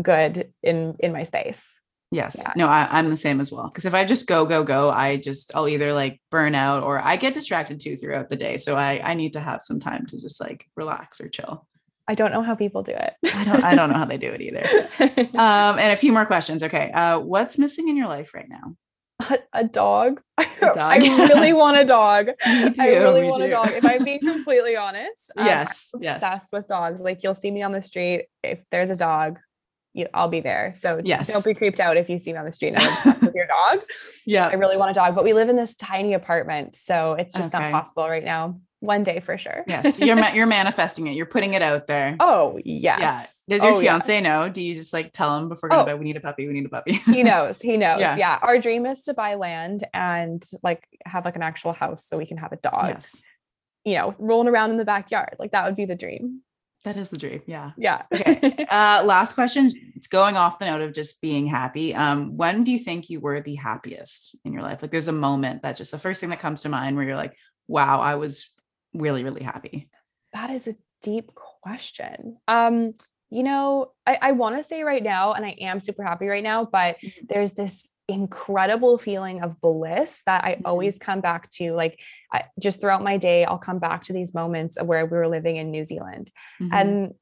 good 0.02 0.52
in 0.62 0.96
in 1.00 1.12
my 1.12 1.22
space. 1.24 1.82
Yes. 2.12 2.36
Yeah. 2.38 2.52
No, 2.56 2.66
I, 2.66 2.88
I'm 2.90 3.08
the 3.08 3.16
same 3.16 3.40
as 3.40 3.52
well. 3.52 3.68
Because 3.68 3.84
if 3.84 3.94
I 3.94 4.04
just 4.04 4.26
go, 4.26 4.44
go, 4.44 4.64
go, 4.64 4.90
I 4.90 5.16
just 5.16 5.54
I'll 5.54 5.68
either 5.68 5.92
like 5.92 6.20
burn 6.30 6.54
out 6.54 6.82
or 6.82 7.00
I 7.00 7.16
get 7.16 7.34
distracted 7.34 7.78
too 7.80 7.96
throughout 7.96 8.30
the 8.30 8.36
day. 8.36 8.56
So 8.56 8.76
I 8.76 9.00
I 9.02 9.14
need 9.14 9.34
to 9.34 9.40
have 9.40 9.62
some 9.62 9.78
time 9.78 10.06
to 10.06 10.20
just 10.20 10.40
like 10.40 10.66
relax 10.76 11.20
or 11.20 11.28
chill. 11.28 11.66
I 12.08 12.14
don't 12.14 12.32
know 12.32 12.42
how 12.42 12.56
people 12.56 12.82
do 12.82 12.92
it. 12.92 13.14
I 13.32 13.44
don't 13.44 13.62
I 13.62 13.74
don't 13.76 13.90
know 13.90 13.96
how 13.96 14.04
they 14.06 14.18
do 14.18 14.30
it 14.32 14.40
either. 14.40 14.88
Um, 15.38 15.78
and 15.78 15.92
a 15.92 15.96
few 15.96 16.12
more 16.12 16.26
questions. 16.26 16.62
Okay. 16.62 16.90
Uh, 16.90 17.20
what's 17.20 17.56
missing 17.58 17.88
in 17.88 17.96
your 17.96 18.08
life 18.08 18.34
right 18.34 18.48
now? 18.48 18.74
a, 19.28 19.38
a 19.52 19.64
dog. 19.64 20.20
dog. 20.60 20.76
I 20.78 20.96
really 20.96 21.52
want 21.52 21.76
a 21.78 21.84
dog. 21.84 22.26
Me 22.46 22.72
I 22.78 22.86
really 22.88 23.24
want 23.24 23.42
a 23.42 23.50
dog. 23.50 23.68
If 23.70 23.84
I'm 23.84 24.02
being 24.04 24.20
completely 24.20 24.76
honest, 24.76 25.30
um, 25.36 25.42
I'm 25.42 25.46
Yes, 25.46 25.90
yes. 26.00 26.16
obsessed 26.16 26.52
with 26.52 26.66
dogs. 26.66 27.00
Like 27.00 27.22
you'll 27.22 27.34
see 27.34 27.50
me 27.50 27.62
on 27.62 27.72
the 27.72 27.82
street. 27.82 28.26
If 28.42 28.60
there's 28.70 28.90
a 28.90 28.96
dog, 28.96 29.38
you, 29.92 30.06
I'll 30.14 30.28
be 30.28 30.40
there. 30.40 30.72
So 30.74 31.00
Yes. 31.04 31.28
don't 31.28 31.44
be 31.44 31.54
creeped 31.54 31.80
out 31.80 31.96
if 31.96 32.08
you 32.08 32.18
see 32.18 32.32
me 32.32 32.38
on 32.38 32.44
the 32.44 32.52
street 32.52 32.74
and 32.74 32.78
I'm 32.78 32.92
obsessed 32.92 33.22
with 33.22 33.34
your 33.34 33.46
dog. 33.70 33.80
Yeah. 34.26 34.46
I 34.46 34.54
really 34.54 34.76
want 34.76 34.90
a 34.90 34.94
dog, 34.94 35.14
but 35.14 35.24
we 35.24 35.32
live 35.32 35.48
in 35.48 35.56
this 35.56 35.74
tiny 35.74 36.14
apartment, 36.14 36.76
so 36.76 37.14
it's 37.14 37.34
just 37.34 37.54
Okay. 37.54 37.70
not 37.70 37.72
possible 37.72 38.08
right 38.08 38.24
now. 38.24 38.60
One 38.78 39.02
day 39.02 39.20
for 39.20 39.36
sure. 39.36 39.62
Yes. 39.66 39.98
You're 40.00 40.16
ma- 40.24 40.32
you're 40.32 40.46
manifesting 40.46 41.06
it. 41.06 41.12
You're 41.14 41.26
putting 41.26 41.52
it 41.54 41.60
out 41.60 41.86
there. 41.86 42.16
oh 42.20 42.58
yes. 42.64 42.98
Yeah. 43.46 43.56
Does 43.56 43.64
your 43.64 43.74
Oh, 43.74 43.80
fiance 43.80 44.14
yes. 44.14 44.22
know? 44.22 44.48
Do 44.48 44.62
you 44.62 44.74
just 44.74 44.92
like 44.94 45.12
tell 45.12 45.36
him 45.36 45.48
before 45.50 45.68
going 45.68 45.82
Oh. 45.82 45.84
to 45.84 45.90
bed, 45.92 45.98
we 45.98 46.04
need 46.06 46.16
a 46.16 46.20
puppy, 46.20 46.46
we 46.46 46.54
need 46.54 46.64
a 46.64 46.68
puppy? 46.70 46.92
he 46.92 47.22
knows 47.22 47.60
he 47.60 47.76
knows 47.84 48.00
Yeah. 48.00 48.16
yeah. 48.16 48.38
our 48.40 48.58
dream 48.58 48.86
is 48.86 49.02
to 49.02 49.12
buy 49.14 49.34
land 49.34 49.84
and 49.92 50.42
like 50.62 50.86
have 51.04 51.24
like 51.26 51.36
an 51.36 51.42
actual 51.42 51.72
house 51.74 52.06
so 52.06 52.16
we 52.16 52.24
can 52.26 52.38
have 52.38 52.52
a 52.52 52.56
dog 52.56 52.86
yes. 52.88 53.22
you 53.84 53.96
know 53.96 54.14
rolling 54.18 54.48
around 54.48 54.70
in 54.70 54.76
the 54.78 54.84
backyard 54.86 55.36
like 55.38 55.50
that 55.52 55.66
would 55.66 55.74
be 55.76 55.84
the 55.84 55.96
dream 55.96 56.40
That 56.84 56.96
is 56.96 57.10
the 57.10 57.18
dream. 57.18 57.42
Yeah. 57.46 57.72
yeah 57.76 58.02
Okay. 58.14 58.66
Uh, 58.70 59.02
last 59.04 59.34
question. 59.34 59.70
It's 59.96 60.06
going 60.06 60.36
off 60.36 60.58
the 60.58 60.64
note 60.64 60.80
of 60.80 60.94
just 60.94 61.20
being 61.20 61.46
happy. 61.46 61.94
Um, 61.94 62.36
when 62.36 62.64
do 62.64 62.72
you 62.72 62.78
think 62.78 63.10
you 63.10 63.20
were 63.20 63.40
the 63.40 63.56
happiest 63.56 64.34
in 64.44 64.52
your 64.52 64.62
life? 64.62 64.80
Like, 64.80 64.90
there's 64.90 65.08
a 65.08 65.12
moment 65.12 65.62
that 65.62 65.76
just 65.76 65.90
the 65.90 65.98
first 65.98 66.20
thing 66.20 66.30
that 66.30 66.40
comes 66.40 66.62
to 66.62 66.68
mind 66.68 66.96
where 66.96 67.04
you're 67.04 67.16
like, 67.16 67.36
"Wow, 67.68 68.00
I 68.00 68.14
was 68.14 68.54
really, 68.94 69.24
really 69.24 69.42
happy." 69.42 69.88
that 70.32 70.50
is 70.50 70.68
a 70.68 70.74
deep 71.02 71.34
question 71.34 72.36
um 72.46 72.94
you 73.30 73.42
know 73.42 73.90
i, 74.06 74.16
I 74.22 74.32
want 74.32 74.56
to 74.56 74.62
say 74.62 74.82
right 74.84 75.02
now 75.02 75.32
and 75.32 75.44
i 75.44 75.56
am 75.60 75.80
super 75.80 76.04
happy 76.04 76.26
right 76.26 76.44
now 76.44 76.64
but 76.64 76.98
Mhm. 77.02 77.28
there's 77.28 77.54
this 77.54 77.88
incredible 78.10 78.98
feeling 78.98 79.42
of 79.42 79.60
bliss 79.60 80.22
that 80.26 80.44
i 80.44 80.52
Mhm. 80.56 80.62
always 80.64 80.98
come 80.98 81.20
back 81.20 81.50
to 81.52 81.72
like 81.72 81.98
I, 82.32 82.44
just 82.58 82.80
throughout 82.80 83.02
my 83.02 83.16
day 83.16 83.44
i'll 83.44 83.58
come 83.58 83.78
back 83.78 84.04
to 84.04 84.12
these 84.12 84.34
moments 84.34 84.76
of 84.76 84.86
where 84.86 85.04
we 85.06 85.16
were 85.16 85.28
living 85.28 85.56
in 85.56 85.70
new 85.70 85.84
zealand 85.84 86.30
Mhm. 86.60 86.68
And 86.72 87.14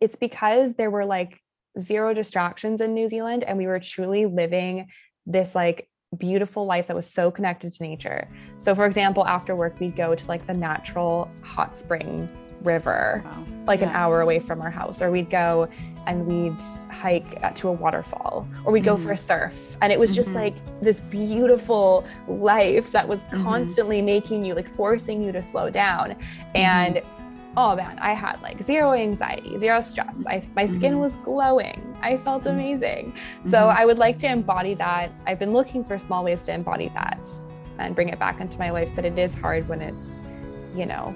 it's 0.00 0.16
because 0.16 0.74
there 0.74 0.90
were 0.90 1.06
like 1.06 1.38
zero 1.78 2.12
distractions 2.14 2.80
in 2.80 2.94
New 2.94 3.08
Zealand 3.08 3.44
and 3.44 3.58
we 3.58 3.66
were 3.66 3.78
truly 3.80 4.24
living 4.26 4.88
this 5.26 5.54
like 5.54 5.88
beautiful 6.16 6.64
life 6.66 6.86
that 6.86 6.96
was 6.96 7.08
so 7.10 7.30
connected 7.30 7.72
to 7.74 7.82
nature. 7.82 8.28
So 8.58 8.74
for 8.74 8.86
example, 8.86 9.26
after 9.26 9.54
work 9.56 9.78
we'd 9.80 9.96
go 9.96 10.14
to 10.14 10.26
like 10.26 10.46
the 10.46 10.54
natural 10.54 11.30
hot 11.42 11.76
spring 11.78 12.28
river 12.62 13.22
Wow. 13.24 13.44
like 13.66 13.82
an 13.82 13.90
hour 13.90 14.20
away 14.22 14.38
from 14.38 14.60
our 14.62 14.70
house 14.70 15.02
or 15.02 15.10
we'd 15.10 15.30
go 15.30 15.68
and 16.06 16.26
we'd 16.26 16.60
hike 16.90 17.54
to 17.54 17.68
a 17.68 17.72
waterfall 17.72 18.46
or 18.64 18.72
we'd 18.72 18.84
go 18.84 18.96
for 18.96 19.10
a 19.10 19.14
mm-hmm. 19.14 19.26
surf 19.26 19.76
and 19.82 19.92
it 19.92 19.98
was 19.98 20.14
just 20.14 20.30
Mhm. 20.30 20.34
like 20.34 20.54
this 20.80 21.00
beautiful 21.00 22.04
life 22.28 22.90
that 22.92 23.06
was 23.06 23.24
Mhm. 23.24 23.42
constantly 23.42 24.00
making 24.02 24.44
you 24.44 24.54
like 24.54 24.68
forcing 24.68 25.22
you 25.22 25.32
to 25.32 25.42
slow 25.42 25.70
down 25.70 26.10
mm-hmm. 26.10 26.56
and 26.56 27.02
oh 27.56 27.74
man 27.74 27.98
i 28.00 28.12
had 28.12 28.40
like 28.42 28.62
zero 28.62 28.92
anxiety 28.92 29.56
zero 29.58 29.80
stress 29.80 30.26
I, 30.26 30.42
my 30.54 30.66
skin 30.66 30.92
mm-hmm. 30.92 31.00
was 31.00 31.16
glowing 31.16 31.96
i 32.02 32.16
felt 32.18 32.46
amazing 32.46 33.14
so 33.44 33.68
i 33.68 33.84
would 33.84 33.98
like 33.98 34.18
to 34.20 34.26
embody 34.26 34.74
that 34.74 35.10
i've 35.26 35.38
been 35.38 35.52
looking 35.52 35.82
for 35.84 35.98
small 35.98 36.22
ways 36.24 36.42
to 36.42 36.52
embody 36.52 36.90
that 36.94 37.28
and 37.78 37.94
bring 37.94 38.08
it 38.10 38.18
back 38.18 38.40
into 38.40 38.58
my 38.58 38.70
life 38.70 38.90
but 38.94 39.04
it 39.04 39.18
is 39.18 39.34
hard 39.34 39.66
when 39.68 39.80
it's 39.80 40.20
you 40.74 40.86
know 40.86 41.14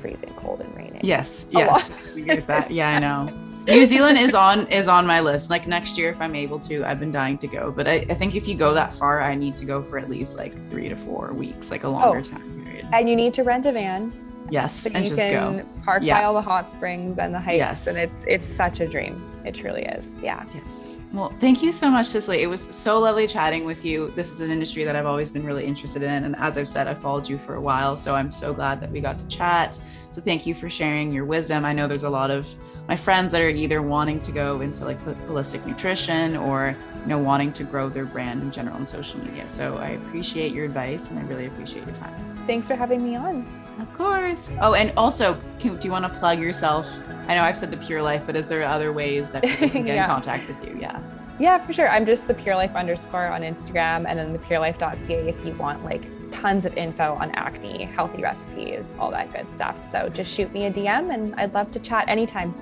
freezing 0.00 0.32
cold 0.36 0.60
and 0.60 0.74
raining 0.76 1.00
Yes. 1.02 1.46
Yes. 1.50 1.90
We 2.14 2.22
get 2.22 2.46
that. 2.46 2.70
Yeah, 2.70 2.90
I 2.90 2.98
know. 2.98 3.49
New 3.66 3.84
Zealand 3.84 4.18
is 4.18 4.34
on 4.34 4.66
is 4.68 4.88
on 4.88 5.06
my 5.06 5.20
list. 5.20 5.50
Like 5.50 5.66
next 5.66 5.96
year, 5.98 6.10
if 6.10 6.20
I'm 6.20 6.34
able 6.34 6.58
to, 6.60 6.84
I've 6.84 6.98
been 6.98 7.10
dying 7.12 7.38
to 7.38 7.46
go. 7.46 7.70
But 7.70 7.86
I, 7.86 8.06
I 8.08 8.14
think 8.14 8.34
if 8.34 8.48
you 8.48 8.54
go 8.54 8.74
that 8.74 8.94
far, 8.94 9.20
I 9.22 9.34
need 9.34 9.54
to 9.56 9.64
go 9.64 9.82
for 9.82 9.98
at 9.98 10.08
least 10.08 10.36
like 10.36 10.56
three 10.68 10.88
to 10.88 10.96
four 10.96 11.32
weeks, 11.32 11.70
like 11.70 11.84
a 11.84 11.88
longer 11.88 12.18
Oh. 12.18 12.22
time 12.22 12.62
period. 12.64 12.86
and 12.92 13.08
you 13.08 13.14
need 13.16 13.34
to 13.34 13.42
rent 13.44 13.66
a 13.66 13.72
van 13.72 14.12
Yes, 14.50 14.74
so 14.74 14.90
and 14.92 15.04
you 15.04 15.10
just 15.10 15.22
can 15.22 15.58
go. 15.58 15.64
park 15.84 16.02
by 16.04 16.24
all 16.24 16.34
the 16.34 16.42
hot 16.42 16.72
springs 16.72 17.18
and 17.18 17.32
the 17.32 17.38
hikes 17.38 17.56
Yes. 17.58 17.86
and 17.86 17.96
it's 17.96 18.24
it's 18.26 18.48
such 18.48 18.80
a 18.80 18.86
dream 18.88 19.22
it 19.44 19.54
truly 19.54 19.82
is 19.84 20.16
yeah 20.22 20.44
Yes. 20.54 20.96
Well, 21.12 21.32
thank 21.40 21.60
you 21.60 21.72
so 21.72 21.90
much, 21.90 22.06
Cicely. 22.06 22.40
It 22.42 22.46
was 22.46 22.62
so 22.62 23.00
lovely 23.00 23.26
chatting 23.26 23.64
with 23.64 23.84
you. 23.84 24.12
This 24.14 24.30
is 24.30 24.40
an 24.40 24.48
industry 24.48 24.84
that 24.84 24.94
I've 24.94 25.06
always 25.06 25.32
been 25.32 25.44
really 25.44 25.64
interested 25.64 26.02
in. 26.04 26.22
And 26.22 26.36
as 26.36 26.56
I've 26.56 26.68
said, 26.68 26.86
I've 26.86 27.00
followed 27.00 27.28
you 27.28 27.36
for 27.36 27.56
a 27.56 27.60
while. 27.60 27.96
So 27.96 28.14
I'm 28.14 28.30
so 28.30 28.52
glad 28.54 28.80
that 28.80 28.92
we 28.92 29.00
got 29.00 29.18
to 29.18 29.26
chat. 29.26 29.80
So 30.10 30.20
thank 30.20 30.46
you 30.46 30.54
for 30.54 30.70
sharing 30.70 31.12
your 31.12 31.24
wisdom. 31.24 31.64
I 31.64 31.72
know 31.72 31.88
there's 31.88 32.04
a 32.04 32.08
lot 32.10 32.30
of 32.30 32.46
my 32.88 32.96
friends 32.96 33.30
that 33.32 33.40
are 33.40 33.48
either 33.48 33.82
wanting 33.82 34.20
to 34.22 34.32
go 34.32 34.60
into 34.60 34.84
like 34.84 35.00
holistic 35.28 35.64
nutrition 35.66 36.36
or, 36.36 36.74
you 37.02 37.06
know, 37.06 37.18
wanting 37.18 37.52
to 37.54 37.64
grow 37.64 37.88
their 37.88 38.04
brand 38.04 38.42
in 38.42 38.50
general 38.50 38.76
on 38.76 38.86
social 38.86 39.20
media. 39.20 39.48
So 39.48 39.76
I 39.76 39.90
appreciate 39.90 40.52
your 40.52 40.64
advice 40.64 41.10
and 41.10 41.18
I 41.18 41.22
really 41.22 41.46
appreciate 41.46 41.86
your 41.86 41.94
time. 41.94 42.14
thanks 42.46 42.66
for 42.68 42.74
having 42.74 43.02
me 43.04 43.14
on 43.16 43.46
Of 43.80 43.92
course. 43.96 44.48
Oh, 44.60 44.74
and 44.74 44.92
also, 44.96 45.38
can, 45.60 45.76
do 45.76 45.86
you 45.86 45.92
want 45.92 46.04
to 46.12 46.18
plug 46.20 46.40
yourself? 46.40 46.88
I 47.28 47.34
know 47.36 47.42
I've 47.42 47.56
said 47.56 47.70
the 47.70 47.76
Pure 47.76 48.02
Life, 48.02 48.22
but 48.26 48.34
is 48.34 48.48
there 48.48 48.64
other 48.64 48.92
ways 48.92 49.30
that 49.30 49.42
people 49.44 49.68
can 49.70 49.84
get 49.86 49.94
Yeah. 49.94 50.04
in 50.04 50.10
contact 50.10 50.48
with 50.48 50.62
you? 50.64 50.76
Yeah. 50.80 51.00
Yeah, 51.38 51.56
for 51.64 51.72
sure. 51.72 51.88
I'm 51.88 52.04
just 52.04 52.26
the 52.28 52.34
pure 52.34 52.54
life 52.54 52.74
underscore 52.76 53.24
on 53.28 53.40
Instagram 53.40 54.04
and 54.06 54.18
then 54.18 54.32
the 54.34 54.38
purelife.ca 54.40 55.26
if 55.28 55.42
you 55.46 55.54
want 55.54 55.82
like 55.84 56.02
tons 56.30 56.66
of 56.66 56.76
info 56.76 57.14
on 57.14 57.30
acne, 57.30 57.84
healthy 57.84 58.20
recipes, 58.22 58.92
all 58.98 59.10
that 59.12 59.32
good 59.32 59.50
stuff. 59.54 59.82
So 59.82 60.10
just 60.10 60.30
shoot 60.34 60.52
me 60.52 60.66
a 60.66 60.70
DM 60.70 61.14
and 61.14 61.34
I'd 61.36 61.54
love 61.54 61.72
to 61.72 61.78
chat 61.78 62.08
anytime. 62.08 62.54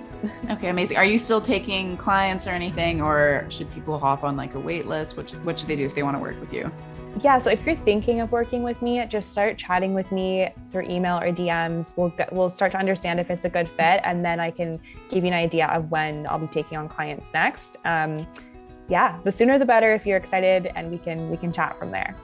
Okay, 0.50 0.68
amazing. 0.68 0.96
Are 0.96 1.04
you 1.04 1.18
still 1.18 1.40
taking 1.40 1.96
clients 1.96 2.46
or 2.46 2.50
anything, 2.50 3.00
or 3.00 3.46
should 3.50 3.72
people 3.72 3.98
hop 3.98 4.24
on 4.24 4.36
like 4.36 4.54
a 4.54 4.60
wait 4.60 4.86
list? 4.86 5.16
What 5.16 5.30
should, 5.30 5.44
what 5.44 5.58
should 5.58 5.68
they 5.68 5.76
do 5.76 5.86
if 5.86 5.94
they 5.94 6.02
want 6.02 6.16
to 6.16 6.20
work 6.20 6.40
with 6.40 6.52
you? 6.52 6.70
yeah, 7.22 7.38
so 7.38 7.50
if 7.50 7.64
you're 7.66 7.76
thinking 7.76 8.20
of 8.20 8.32
working 8.32 8.62
with 8.62 8.80
me, 8.82 9.04
just 9.06 9.30
start 9.30 9.58
chatting 9.58 9.94
with 9.94 10.10
me 10.12 10.48
through 10.70 10.82
email 10.88 11.18
or 11.18 11.32
DMs. 11.32 11.96
We'll 11.96 12.10
get, 12.10 12.32
we'll 12.32 12.50
start 12.50 12.72
to 12.72 12.78
understand 12.78 13.18
if 13.20 13.30
it's 13.30 13.44
a 13.44 13.48
good 13.48 13.68
fit, 13.68 14.00
and 14.04 14.24
then 14.24 14.40
I 14.40 14.50
can 14.50 14.80
give 15.08 15.24
you 15.24 15.28
an 15.28 15.34
idea 15.34 15.66
of 15.66 15.90
when 15.90 16.26
I'll 16.26 16.38
be 16.38 16.46
taking 16.46 16.78
on 16.78 16.88
clients 16.88 17.32
next. 17.32 17.76
Um, 17.84 18.26
yeah, 18.88 19.18
the 19.24 19.32
sooner 19.32 19.58
the 19.58 19.64
better 19.64 19.94
if 19.94 20.06
you're 20.06 20.16
excited, 20.16 20.70
and 20.74 20.90
we 20.90 20.98
can 20.98 21.28
we 21.30 21.36
can 21.36 21.52
chat 21.52 21.78
from 21.78 21.90
there. 21.90 22.14